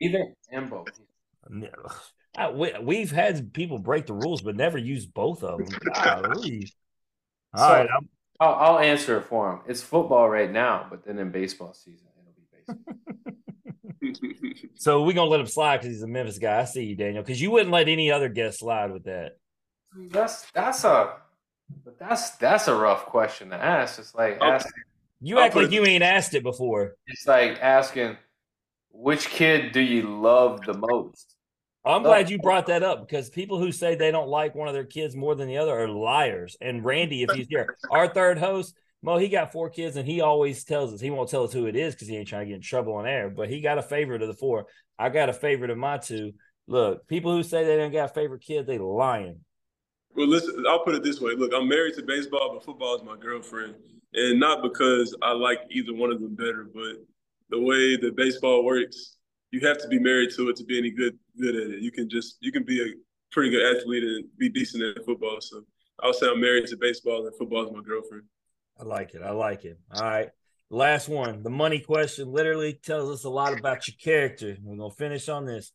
Either 0.00 0.34
and 0.50 0.68
both. 0.68 0.88
No. 1.48 1.68
I, 2.36 2.50
we, 2.50 2.72
we've 2.82 3.10
had 3.10 3.52
people 3.54 3.78
break 3.78 4.06
the 4.06 4.12
rules, 4.14 4.42
but 4.42 4.56
never 4.56 4.78
use 4.78 5.06
both 5.06 5.42
of 5.42 5.58
them. 5.58 5.78
Golly. 5.94 6.70
All 7.54 7.60
So- 7.68 7.74
right, 7.74 7.88
I'm- 7.90 8.08
I'll, 8.40 8.54
I'll 8.54 8.78
answer 8.78 9.16
it 9.18 9.22
for 9.24 9.52
him. 9.52 9.60
It's 9.66 9.82
football 9.82 10.28
right 10.28 10.48
now, 10.52 10.86
but 10.88 11.04
then 11.04 11.18
in 11.18 11.32
baseball 11.32 11.74
season, 11.74 12.06
it'll 12.20 12.34
be 12.36 12.46
baseball. 12.52 12.94
So 14.76 15.02
we're 15.02 15.12
gonna 15.14 15.28
let 15.28 15.40
him 15.40 15.46
slide 15.48 15.78
because 15.78 15.90
he's 15.92 16.02
a 16.02 16.06
Memphis 16.06 16.38
guy. 16.38 16.60
I 16.60 16.64
see 16.64 16.84
you, 16.84 16.94
Daniel. 16.94 17.22
Because 17.24 17.42
you 17.42 17.50
wouldn't 17.50 17.72
let 17.72 17.88
any 17.88 18.12
other 18.12 18.28
guest 18.28 18.60
slide 18.60 18.92
with 18.92 19.04
that. 19.04 19.32
That's 20.10 20.50
that's 20.52 20.84
a 20.84 21.14
but 21.84 21.98
that's 21.98 22.30
that's 22.36 22.68
a 22.68 22.74
rough 22.74 23.06
question 23.06 23.50
to 23.50 23.56
ask. 23.56 23.98
It's 23.98 24.14
like 24.14 24.38
I'll- 24.40 24.52
asking, 24.52 24.72
You 25.20 25.38
I'll 25.38 25.44
act 25.44 25.56
like 25.56 25.66
it- 25.66 25.72
you 25.72 25.84
ain't 25.84 26.02
asked 26.04 26.34
it 26.34 26.42
before. 26.42 26.94
it's 27.06 27.26
like 27.26 27.58
asking 27.60 28.16
which 28.90 29.28
kid 29.28 29.72
do 29.72 29.80
you 29.80 30.02
love 30.02 30.62
the 30.62 30.74
most? 30.74 31.34
I'm 31.84 32.02
No. 32.02 32.08
glad 32.08 32.28
you 32.30 32.38
brought 32.38 32.66
that 32.66 32.82
up 32.82 33.06
because 33.06 33.30
people 33.30 33.58
who 33.58 33.70
say 33.72 33.94
they 33.94 34.10
don't 34.10 34.28
like 34.28 34.54
one 34.54 34.66
of 34.68 34.74
their 34.74 34.84
kids 34.84 35.14
more 35.14 35.34
than 35.34 35.46
the 35.48 35.58
other 35.58 35.78
are 35.78 35.88
liars. 35.88 36.56
And 36.60 36.84
Randy, 36.84 37.22
if 37.22 37.30
he's 37.30 37.46
here, 37.48 37.76
our 37.90 38.08
third 38.08 38.38
host, 38.38 38.76
Mo, 39.00 39.16
he 39.16 39.28
got 39.28 39.52
four 39.52 39.70
kids 39.70 39.96
and 39.96 40.06
he 40.08 40.20
always 40.20 40.64
tells 40.64 40.92
us 40.92 41.00
he 41.00 41.10
won't 41.10 41.30
tell 41.30 41.44
us 41.44 41.52
who 41.52 41.66
it 41.66 41.76
is 41.76 41.94
because 41.94 42.08
he 42.08 42.16
ain't 42.16 42.26
trying 42.28 42.42
to 42.42 42.46
get 42.48 42.56
in 42.56 42.60
trouble 42.62 42.94
on 42.94 43.06
air. 43.06 43.30
But 43.30 43.48
he 43.48 43.60
got 43.60 43.78
a 43.78 43.82
favorite 43.82 44.22
of 44.22 44.28
the 44.28 44.34
four. 44.34 44.66
I 44.98 45.08
got 45.08 45.28
a 45.28 45.32
favorite 45.32 45.70
of 45.70 45.78
my 45.78 45.98
two. 45.98 46.32
Look, 46.66 47.06
people 47.06 47.30
who 47.32 47.44
say 47.44 47.64
they 47.64 47.76
don't 47.76 47.92
got 47.92 48.10
a 48.10 48.12
favorite 48.14 48.42
kid, 48.42 48.66
they 48.66 48.78
lying. 48.78 49.44
Well, 50.14 50.26
listen, 50.26 50.64
I'll 50.68 50.84
put 50.84 50.94
it 50.94 51.02
this 51.02 51.20
way. 51.20 51.34
Look, 51.36 51.52
I'm 51.54 51.68
married 51.68 51.94
to 51.94 52.02
baseball, 52.02 52.54
but 52.54 52.64
football 52.64 52.96
is 52.96 53.02
my 53.04 53.16
girlfriend. 53.16 53.74
And 54.14 54.40
not 54.40 54.62
because 54.62 55.14
I 55.22 55.32
like 55.32 55.60
either 55.70 55.94
one 55.94 56.10
of 56.10 56.20
them 56.20 56.34
better, 56.34 56.68
but 56.72 56.96
the 57.50 57.60
way 57.60 57.96
that 57.96 58.16
baseball 58.16 58.64
works, 58.64 59.16
you 59.50 59.60
have 59.66 59.78
to 59.78 59.88
be 59.88 59.98
married 59.98 60.30
to 60.36 60.48
it 60.48 60.56
to 60.56 60.64
be 60.64 60.78
any 60.78 60.90
good 60.90 61.18
good 61.40 61.54
at 61.54 61.70
it. 61.70 61.82
You 61.82 61.92
can 61.92 62.08
just 62.08 62.38
you 62.40 62.50
can 62.50 62.64
be 62.64 62.82
a 62.82 62.94
pretty 63.30 63.50
good 63.50 63.76
athlete 63.76 64.02
and 64.02 64.24
be 64.38 64.48
decent 64.48 64.82
at 64.82 65.04
football. 65.04 65.40
So 65.40 65.62
I'll 66.02 66.12
say 66.12 66.26
I'm 66.28 66.40
married 66.40 66.66
to 66.68 66.76
baseball 66.76 67.26
and 67.26 67.36
football 67.36 67.66
is 67.66 67.72
my 67.72 67.82
girlfriend. 67.82 68.24
I 68.80 68.84
like 68.84 69.14
it. 69.14 69.22
I 69.22 69.30
like 69.30 69.64
it. 69.64 69.78
All 69.92 70.02
right. 70.02 70.30
Last 70.70 71.08
one. 71.08 71.42
The 71.42 71.50
money 71.50 71.80
question 71.80 72.30
literally 72.30 72.74
tells 72.74 73.10
us 73.10 73.24
a 73.24 73.30
lot 73.30 73.58
about 73.58 73.88
your 73.88 73.96
character. 74.00 74.56
We're 74.62 74.88
to 74.88 74.94
finish 74.94 75.28
on 75.28 75.46
this. 75.46 75.72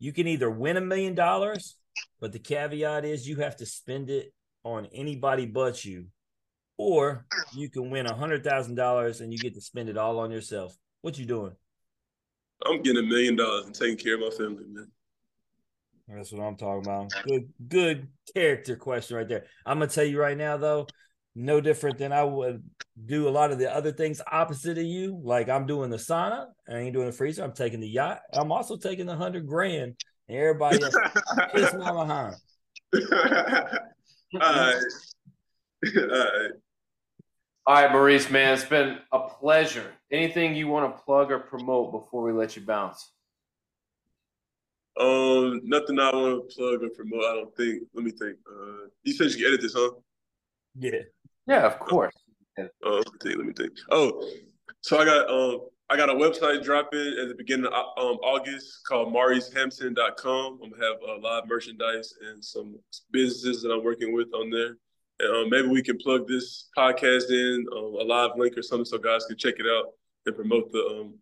You 0.00 0.12
can 0.12 0.26
either 0.26 0.50
win 0.50 0.76
a 0.76 0.80
million 0.80 1.14
dollars, 1.14 1.76
but 2.20 2.32
the 2.32 2.38
caveat 2.38 3.04
is 3.04 3.28
you 3.28 3.36
have 3.36 3.56
to 3.56 3.66
spend 3.66 4.10
it 4.10 4.32
on 4.64 4.86
anybody 4.92 5.46
but 5.46 5.84
you, 5.84 6.06
or 6.76 7.26
you 7.56 7.70
can 7.70 7.90
win 7.90 8.06
a 8.06 8.14
hundred 8.14 8.44
thousand 8.44 8.74
dollars 8.74 9.20
and 9.20 9.32
you 9.32 9.38
get 9.38 9.54
to 9.54 9.60
spend 9.60 9.88
it 9.88 9.96
all 9.96 10.18
on 10.18 10.30
yourself. 10.30 10.76
What 11.02 11.18
you 11.18 11.26
doing? 11.26 11.52
I'm 12.64 12.82
getting 12.82 13.04
a 13.04 13.06
million 13.06 13.36
dollars 13.36 13.66
and 13.66 13.74
taking 13.74 13.96
care 13.96 14.14
of 14.14 14.20
my 14.20 14.30
family, 14.30 14.64
man. 14.68 14.88
That's 16.08 16.32
what 16.32 16.42
I'm 16.42 16.56
talking 16.56 16.82
about. 16.82 17.12
Good, 17.24 17.52
good 17.68 18.08
character 18.34 18.76
question 18.76 19.16
right 19.16 19.28
there. 19.28 19.44
I'm 19.66 19.78
gonna 19.78 19.90
tell 19.90 20.04
you 20.04 20.18
right 20.18 20.36
now, 20.36 20.56
though, 20.56 20.86
no 21.34 21.60
different 21.60 21.98
than 21.98 22.12
I 22.12 22.24
would 22.24 22.62
do 23.04 23.28
a 23.28 23.30
lot 23.30 23.52
of 23.52 23.58
the 23.58 23.72
other 23.72 23.92
things 23.92 24.20
opposite 24.30 24.78
of 24.78 24.84
you. 24.84 25.20
Like 25.22 25.48
I'm 25.48 25.66
doing 25.66 25.90
the 25.90 25.98
sauna, 25.98 26.46
I 26.68 26.78
ain't 26.78 26.94
doing 26.94 27.06
the 27.06 27.12
freezer. 27.12 27.44
I'm 27.44 27.52
taking 27.52 27.80
the 27.80 27.88
yacht. 27.88 28.20
I'm 28.32 28.50
also 28.50 28.76
taking 28.76 29.06
the 29.06 29.16
hundred 29.16 29.46
grand, 29.46 29.82
and 29.82 29.96
everybody 30.28 30.82
else 30.82 30.94
kiss 31.54 31.74
my 31.74 31.92
behind. 31.92 32.36
All 32.94 34.40
right. 34.40 34.82
All 35.96 36.18
right. 36.18 36.50
All 37.66 37.74
right, 37.74 37.92
Maurice, 37.92 38.30
man, 38.30 38.54
it's 38.54 38.64
been 38.64 38.98
a 39.12 39.20
pleasure. 39.28 39.92
Anything 40.10 40.54
you 40.54 40.68
want 40.68 40.96
to 40.96 41.02
plug 41.02 41.30
or 41.30 41.38
promote 41.38 41.92
before 41.92 42.22
we 42.22 42.32
let 42.32 42.56
you 42.56 42.62
bounce? 42.62 43.12
Um, 44.98 45.60
nothing 45.64 46.00
I 46.00 46.10
want 46.14 46.48
to 46.48 46.56
plug 46.56 46.82
or 46.82 46.88
promote. 46.88 47.24
I 47.24 47.34
don't 47.34 47.54
think. 47.56 47.82
Let 47.92 48.04
me 48.04 48.10
think. 48.10 48.38
Uh, 48.50 48.88
you 49.04 49.12
said 49.12 49.30
you 49.32 49.36
can 49.36 49.46
edit 49.48 49.60
this, 49.60 49.74
huh? 49.76 49.90
Yeah. 50.78 51.02
Yeah, 51.46 51.66
of 51.66 51.78
course. 51.78 52.14
Uh, 52.58 52.64
let 52.82 53.12
me 53.12 53.18
think. 53.22 53.36
Let 53.36 53.46
me 53.46 53.52
think. 53.52 53.72
Oh, 53.90 54.26
so 54.80 54.98
I 54.98 55.04
got 55.04 55.30
um 55.30 55.68
I 55.90 55.96
got 55.96 56.10
a 56.10 56.14
website 56.14 56.62
dropping 56.62 57.16
at 57.20 57.28
the 57.28 57.34
beginning 57.36 57.66
of 57.66 57.72
um 57.72 58.18
August 58.22 58.80
called 58.86 59.12
MauriceHampton.com. 59.12 60.60
I'm 60.62 60.70
gonna 60.70 60.84
have 60.84 60.96
uh, 61.08 61.18
live 61.20 61.48
merchandise 61.48 62.12
and 62.28 62.44
some 62.44 62.78
businesses 63.10 63.62
that 63.62 63.70
I'm 63.70 63.82
working 63.82 64.12
with 64.12 64.28
on 64.34 64.50
there. 64.50 64.76
And 65.20 65.36
um, 65.36 65.50
maybe 65.50 65.68
we 65.68 65.82
can 65.82 65.96
plug 65.96 66.28
this 66.28 66.68
podcast 66.76 67.30
in 67.30 67.66
um, 67.72 67.94
a 68.00 68.04
live 68.04 68.32
link 68.36 68.56
or 68.56 68.62
something 68.62 68.84
so 68.84 68.98
guys 68.98 69.24
can 69.26 69.36
check 69.36 69.54
it 69.58 69.66
out 69.66 69.86
and 70.26 70.36
promote 70.36 70.70
the 70.72 70.78
um 70.78 71.14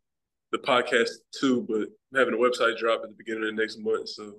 the 0.50 0.58
podcast 0.58 1.10
too. 1.38 1.64
But 1.68 1.88
I'm 2.12 2.18
having 2.18 2.34
a 2.34 2.36
website 2.36 2.76
drop 2.76 3.02
at 3.04 3.10
the 3.10 3.16
beginning 3.16 3.48
of 3.48 3.54
the 3.54 3.62
next 3.62 3.78
month, 3.78 4.08
so 4.08 4.34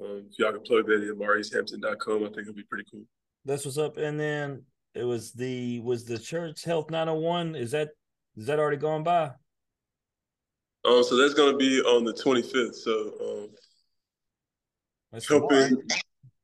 um, 0.00 0.26
if 0.30 0.38
y'all 0.38 0.52
can 0.52 0.62
plug 0.62 0.86
that 0.86 1.02
in 1.02 1.16
MauriceHampton.com, 1.16 2.22
I 2.22 2.26
think 2.26 2.38
it'll 2.38 2.54
be 2.54 2.64
pretty 2.64 2.84
cool. 2.90 3.04
That's 3.44 3.64
what's 3.64 3.78
up. 3.78 3.96
And 3.96 4.18
then 4.18 4.62
it 4.94 5.04
was 5.04 5.32
the 5.32 5.80
was 5.80 6.04
the 6.04 6.18
church 6.18 6.64
health 6.64 6.90
901. 6.90 7.56
Is 7.56 7.72
that 7.72 7.90
is 8.36 8.46
that 8.46 8.60
already 8.60 8.76
gone 8.76 9.02
by? 9.02 9.32
Um, 10.84 11.02
so 11.02 11.16
that's 11.16 11.34
gonna 11.34 11.56
be 11.56 11.80
on 11.80 12.04
the 12.04 12.12
25th. 12.12 12.74
So 12.74 13.14
um, 13.20 13.48
That's 15.12 15.28
helping, 15.28 15.68
tomorrow. 15.68 15.82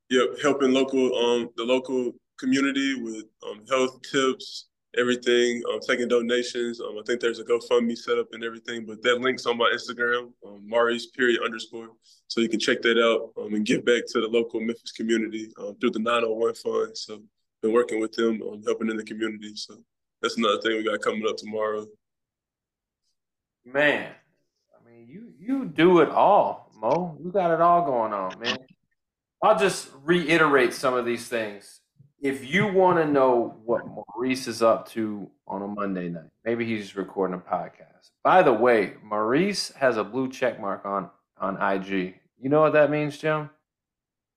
yep, 0.08 0.28
helping 0.42 0.72
local 0.72 1.14
um 1.16 1.50
the 1.56 1.64
local 1.64 2.12
community 2.38 2.94
with 3.02 3.24
um 3.46 3.64
health 3.68 4.00
tips, 4.10 4.68
everything. 4.96 5.62
Um, 5.70 5.80
taking 5.86 6.08
donations. 6.08 6.80
Um, 6.80 6.96
I 6.98 7.02
think 7.06 7.20
there's 7.20 7.38
a 7.38 7.44
GoFundMe 7.44 7.96
set 7.96 8.18
up 8.18 8.28
and 8.32 8.42
everything. 8.42 8.86
But 8.86 9.02
that 9.02 9.20
link's 9.20 9.46
on 9.46 9.58
my 9.58 9.70
Instagram, 9.74 10.32
um, 10.46 10.62
Maurice 10.66 11.06
period 11.06 11.40
underscore. 11.44 11.90
So 12.28 12.40
you 12.40 12.48
can 12.48 12.60
check 12.60 12.80
that 12.82 12.98
out 12.98 13.32
um, 13.42 13.54
and 13.54 13.66
give 13.66 13.84
back 13.84 14.02
to 14.08 14.20
the 14.20 14.28
local 14.28 14.60
Memphis 14.60 14.92
community 14.92 15.52
um, 15.58 15.76
through 15.80 15.90
the 15.90 15.98
901 15.98 16.54
fund. 16.54 16.96
So 16.96 17.22
been 17.62 17.72
working 17.72 18.00
with 18.00 18.12
them 18.12 18.40
on 18.42 18.62
helping 18.64 18.88
in 18.88 18.96
the 18.96 19.04
community. 19.04 19.54
So 19.54 19.76
that's 20.22 20.38
another 20.38 20.60
thing 20.62 20.76
we 20.76 20.84
got 20.84 21.02
coming 21.02 21.26
up 21.28 21.36
tomorrow. 21.36 21.86
Man, 23.64 24.06
I 24.06 24.06
mean, 24.06 24.19
you 25.50 25.64
do 25.64 26.00
it 26.00 26.08
all, 26.10 26.70
Mo. 26.80 27.18
You 27.22 27.32
got 27.32 27.50
it 27.52 27.60
all 27.60 27.84
going 27.84 28.12
on, 28.12 28.38
man. 28.38 28.58
I'll 29.42 29.58
just 29.58 29.88
reiterate 30.04 30.72
some 30.72 30.94
of 30.94 31.04
these 31.04 31.26
things. 31.26 31.80
If 32.20 32.48
you 32.48 32.68
want 32.68 32.98
to 32.98 33.06
know 33.06 33.60
what 33.64 33.82
Maurice 33.86 34.46
is 34.46 34.62
up 34.62 34.88
to 34.90 35.28
on 35.46 35.62
a 35.62 35.66
Monday 35.66 36.08
night, 36.08 36.30
maybe 36.44 36.64
he's 36.64 36.94
recording 36.94 37.34
a 37.34 37.38
podcast. 37.38 38.10
By 38.22 38.42
the 38.42 38.52
way, 38.52 38.94
Maurice 39.02 39.72
has 39.72 39.96
a 39.96 40.04
blue 40.04 40.30
check 40.30 40.60
mark 40.60 40.84
on 40.84 41.10
on 41.38 41.60
IG. 41.60 42.14
You 42.40 42.48
know 42.50 42.60
what 42.60 42.74
that 42.74 42.90
means, 42.90 43.18
Jim? 43.18 43.50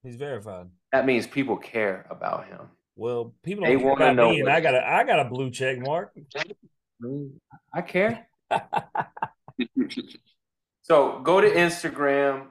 He's 0.02 0.16
verified. 0.16 0.68
That 0.94 1.06
means 1.06 1.28
people 1.28 1.58
care 1.58 2.08
about 2.10 2.48
him. 2.48 2.62
Well, 2.96 3.34
people 3.44 3.66
They 3.66 3.74
don't 3.74 3.82
care 3.82 3.90
wanna 3.92 4.06
about 4.06 4.16
know 4.16 4.30
me, 4.32 4.40
and 4.40 4.50
I 4.50 4.62
got 4.62 4.74
a 4.74 4.88
I 4.88 5.04
got 5.04 5.20
a 5.20 5.26
blue 5.30 5.52
check 5.52 5.78
mark. 5.80 6.16
I 7.74 7.82
care. 7.82 8.28
So 10.84 11.20
go 11.20 11.40
to 11.40 11.50
Instagram, 11.50 12.48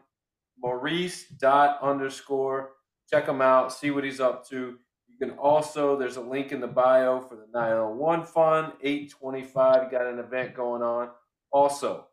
Maurice 0.58 1.26
dot 1.28 1.78
underscore. 1.82 2.70
Check 3.10 3.28
him 3.28 3.42
out. 3.42 3.72
See 3.72 3.90
what 3.90 4.04
he's 4.04 4.20
up 4.20 4.48
to. 4.48 4.78
You 5.06 5.18
can 5.18 5.36
also 5.38 5.98
there's 5.98 6.16
a 6.16 6.22
link 6.22 6.50
in 6.50 6.58
the 6.60 6.66
bio 6.66 7.20
for 7.20 7.36
the 7.36 7.46
901 7.52 8.24
fund, 8.24 8.72
825. 8.82 9.82
You 9.84 9.90
got 9.90 10.06
an 10.06 10.18
event 10.18 10.54
going 10.54 10.82
on. 10.82 11.10
Also, 11.52 12.06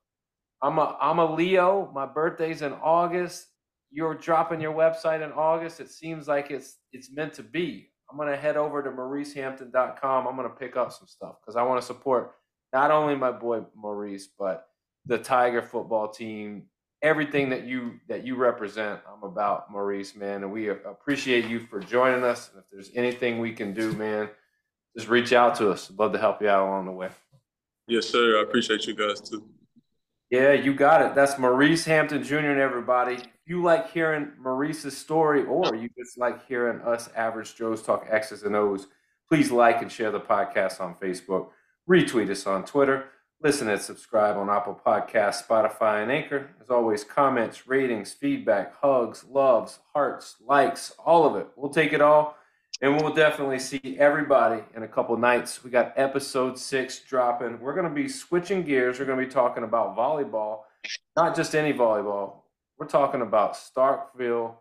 I'm 0.61 0.77
a 0.77 0.97
I'm 0.99 1.19
a 1.19 1.33
Leo. 1.33 1.89
My 1.95 2.05
birthday's 2.05 2.63
in 2.63 2.73
August. 2.73 3.47
You're 3.89 4.13
dropping 4.15 4.59
your 4.59 4.73
website 4.73 5.23
in 5.23 5.31
August. 5.31 5.79
It 5.79 5.89
seems 5.89 6.27
like 6.27 6.51
it's 6.51 6.79
it's 6.91 7.13
meant 7.13 7.33
to 7.35 7.43
be. 7.43 7.91
I'm 8.11 8.17
gonna 8.17 8.35
head 8.35 8.57
over 8.57 8.83
to 8.83 8.89
mauricehampton.com. 8.89 10.27
I'm 10.27 10.35
gonna 10.35 10.49
pick 10.49 10.75
up 10.75 10.91
some 10.91 11.07
stuff 11.07 11.35
because 11.39 11.55
I 11.55 11.63
want 11.63 11.79
to 11.79 11.87
support 11.87 12.33
not 12.73 12.91
only 12.91 13.15
my 13.15 13.31
boy 13.31 13.61
Maurice, 13.73 14.27
but 14.37 14.68
the 15.05 15.17
Tiger 15.17 15.61
football 15.61 16.07
team, 16.07 16.63
everything 17.01 17.49
that 17.49 17.65
you 17.65 17.99
that 18.07 18.25
you 18.25 18.35
represent. 18.35 18.99
I'm 19.11 19.23
about 19.23 19.71
Maurice, 19.71 20.15
man, 20.15 20.43
and 20.43 20.51
we 20.51 20.69
appreciate 20.69 21.45
you 21.45 21.59
for 21.59 21.79
joining 21.79 22.23
us. 22.23 22.49
And 22.53 22.63
if 22.63 22.69
there's 22.71 22.91
anything 22.95 23.39
we 23.39 23.53
can 23.53 23.73
do, 23.73 23.93
man, 23.93 24.29
just 24.95 25.09
reach 25.09 25.33
out 25.33 25.55
to 25.55 25.71
us. 25.71 25.91
Love 25.97 26.13
to 26.13 26.19
help 26.19 26.41
you 26.41 26.49
out 26.49 26.67
along 26.67 26.85
the 26.85 26.91
way. 26.91 27.09
Yes, 27.87 28.07
sir. 28.07 28.39
I 28.39 28.43
appreciate 28.43 28.85
you 28.85 28.95
guys 28.95 29.21
too. 29.21 29.43
Yeah, 30.29 30.53
you 30.53 30.75
got 30.75 31.01
it. 31.01 31.15
That's 31.15 31.39
Maurice 31.39 31.85
Hampton 31.85 32.23
Jr. 32.23 32.37
and 32.37 32.59
everybody. 32.59 33.15
If 33.15 33.25
you 33.47 33.63
like 33.63 33.91
hearing 33.91 34.31
Maurice's 34.39 34.95
story 34.95 35.43
or 35.43 35.73
you 35.75 35.89
just 35.97 36.19
like 36.19 36.45
hearing 36.47 36.81
us 36.81 37.09
average 37.15 37.55
Joes 37.55 37.81
talk 37.81 38.05
X's 38.07 38.43
and 38.43 38.55
O's, 38.55 38.85
please 39.27 39.49
like 39.49 39.81
and 39.81 39.91
share 39.91 40.11
the 40.11 40.19
podcast 40.19 40.79
on 40.79 40.93
Facebook. 40.93 41.49
Retweet 41.89 42.29
us 42.29 42.45
on 42.45 42.63
Twitter. 42.63 43.05
Listen 43.41 43.69
and 43.69 43.79
subscribe 43.79 44.35
on 44.35 44.49
Apple 44.49 44.77
Podcasts, 44.85 45.47
Spotify, 45.47 46.03
and 46.03 46.11
Anchor. 46.11 46.49
As 46.61 46.69
always, 46.69 47.05
comments, 47.05 47.69
ratings, 47.69 48.11
feedback, 48.11 48.75
hugs, 48.81 49.23
loves, 49.23 49.79
hearts, 49.93 50.35
likes, 50.45 50.91
all 51.05 51.25
of 51.25 51.37
it. 51.37 51.47
We'll 51.55 51.71
take 51.71 51.93
it 51.93 52.01
all. 52.01 52.35
And 52.81 53.01
we'll 53.01 53.13
definitely 53.13 53.59
see 53.59 53.95
everybody 53.97 54.61
in 54.75 54.83
a 54.83 54.89
couple 54.89 55.15
nights. 55.15 55.63
We 55.63 55.71
got 55.71 55.93
episode 55.95 56.59
six 56.59 56.99
dropping. 56.99 57.61
We're 57.61 57.75
going 57.75 57.87
to 57.87 57.95
be 57.95 58.09
switching 58.09 58.63
gears. 58.63 58.99
We're 58.99 59.05
going 59.05 59.19
to 59.19 59.25
be 59.25 59.31
talking 59.31 59.63
about 59.63 59.95
volleyball, 59.95 60.63
not 61.15 61.33
just 61.33 61.55
any 61.55 61.71
volleyball. 61.71 62.41
We're 62.77 62.87
talking 62.87 63.21
about 63.21 63.53
Starkville. 63.53 64.55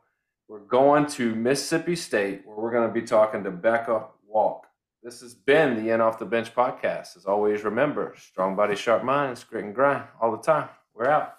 We're 0.47 0.61
going 0.61 1.07
to 1.07 1.35
Mississippi 1.35 1.97
State, 1.97 2.43
where 2.47 2.57
we're 2.57 2.73
going 2.73 2.87
to 2.87 2.95
be 2.95 3.05
talking 3.05 3.43
to 3.43 3.51
Becca 3.51 4.05
Walk. 4.29 4.68
This 5.03 5.21
has 5.21 5.33
been 5.33 5.77
the 5.77 5.93
End 5.93 6.03
Off 6.03 6.19
the 6.19 6.27
Bench 6.27 6.53
podcast. 6.55 7.17
As 7.17 7.25
always, 7.25 7.63
remember 7.63 8.15
strong 8.19 8.57
body, 8.57 8.75
sharp 8.75 9.05
mind, 9.05 9.43
grit 9.49 9.65
and 9.65 9.75
grind 9.75 10.03
all 10.21 10.33
the 10.33 10.43
time. 10.43 10.69
We're 10.93 11.09
out. 11.09 11.38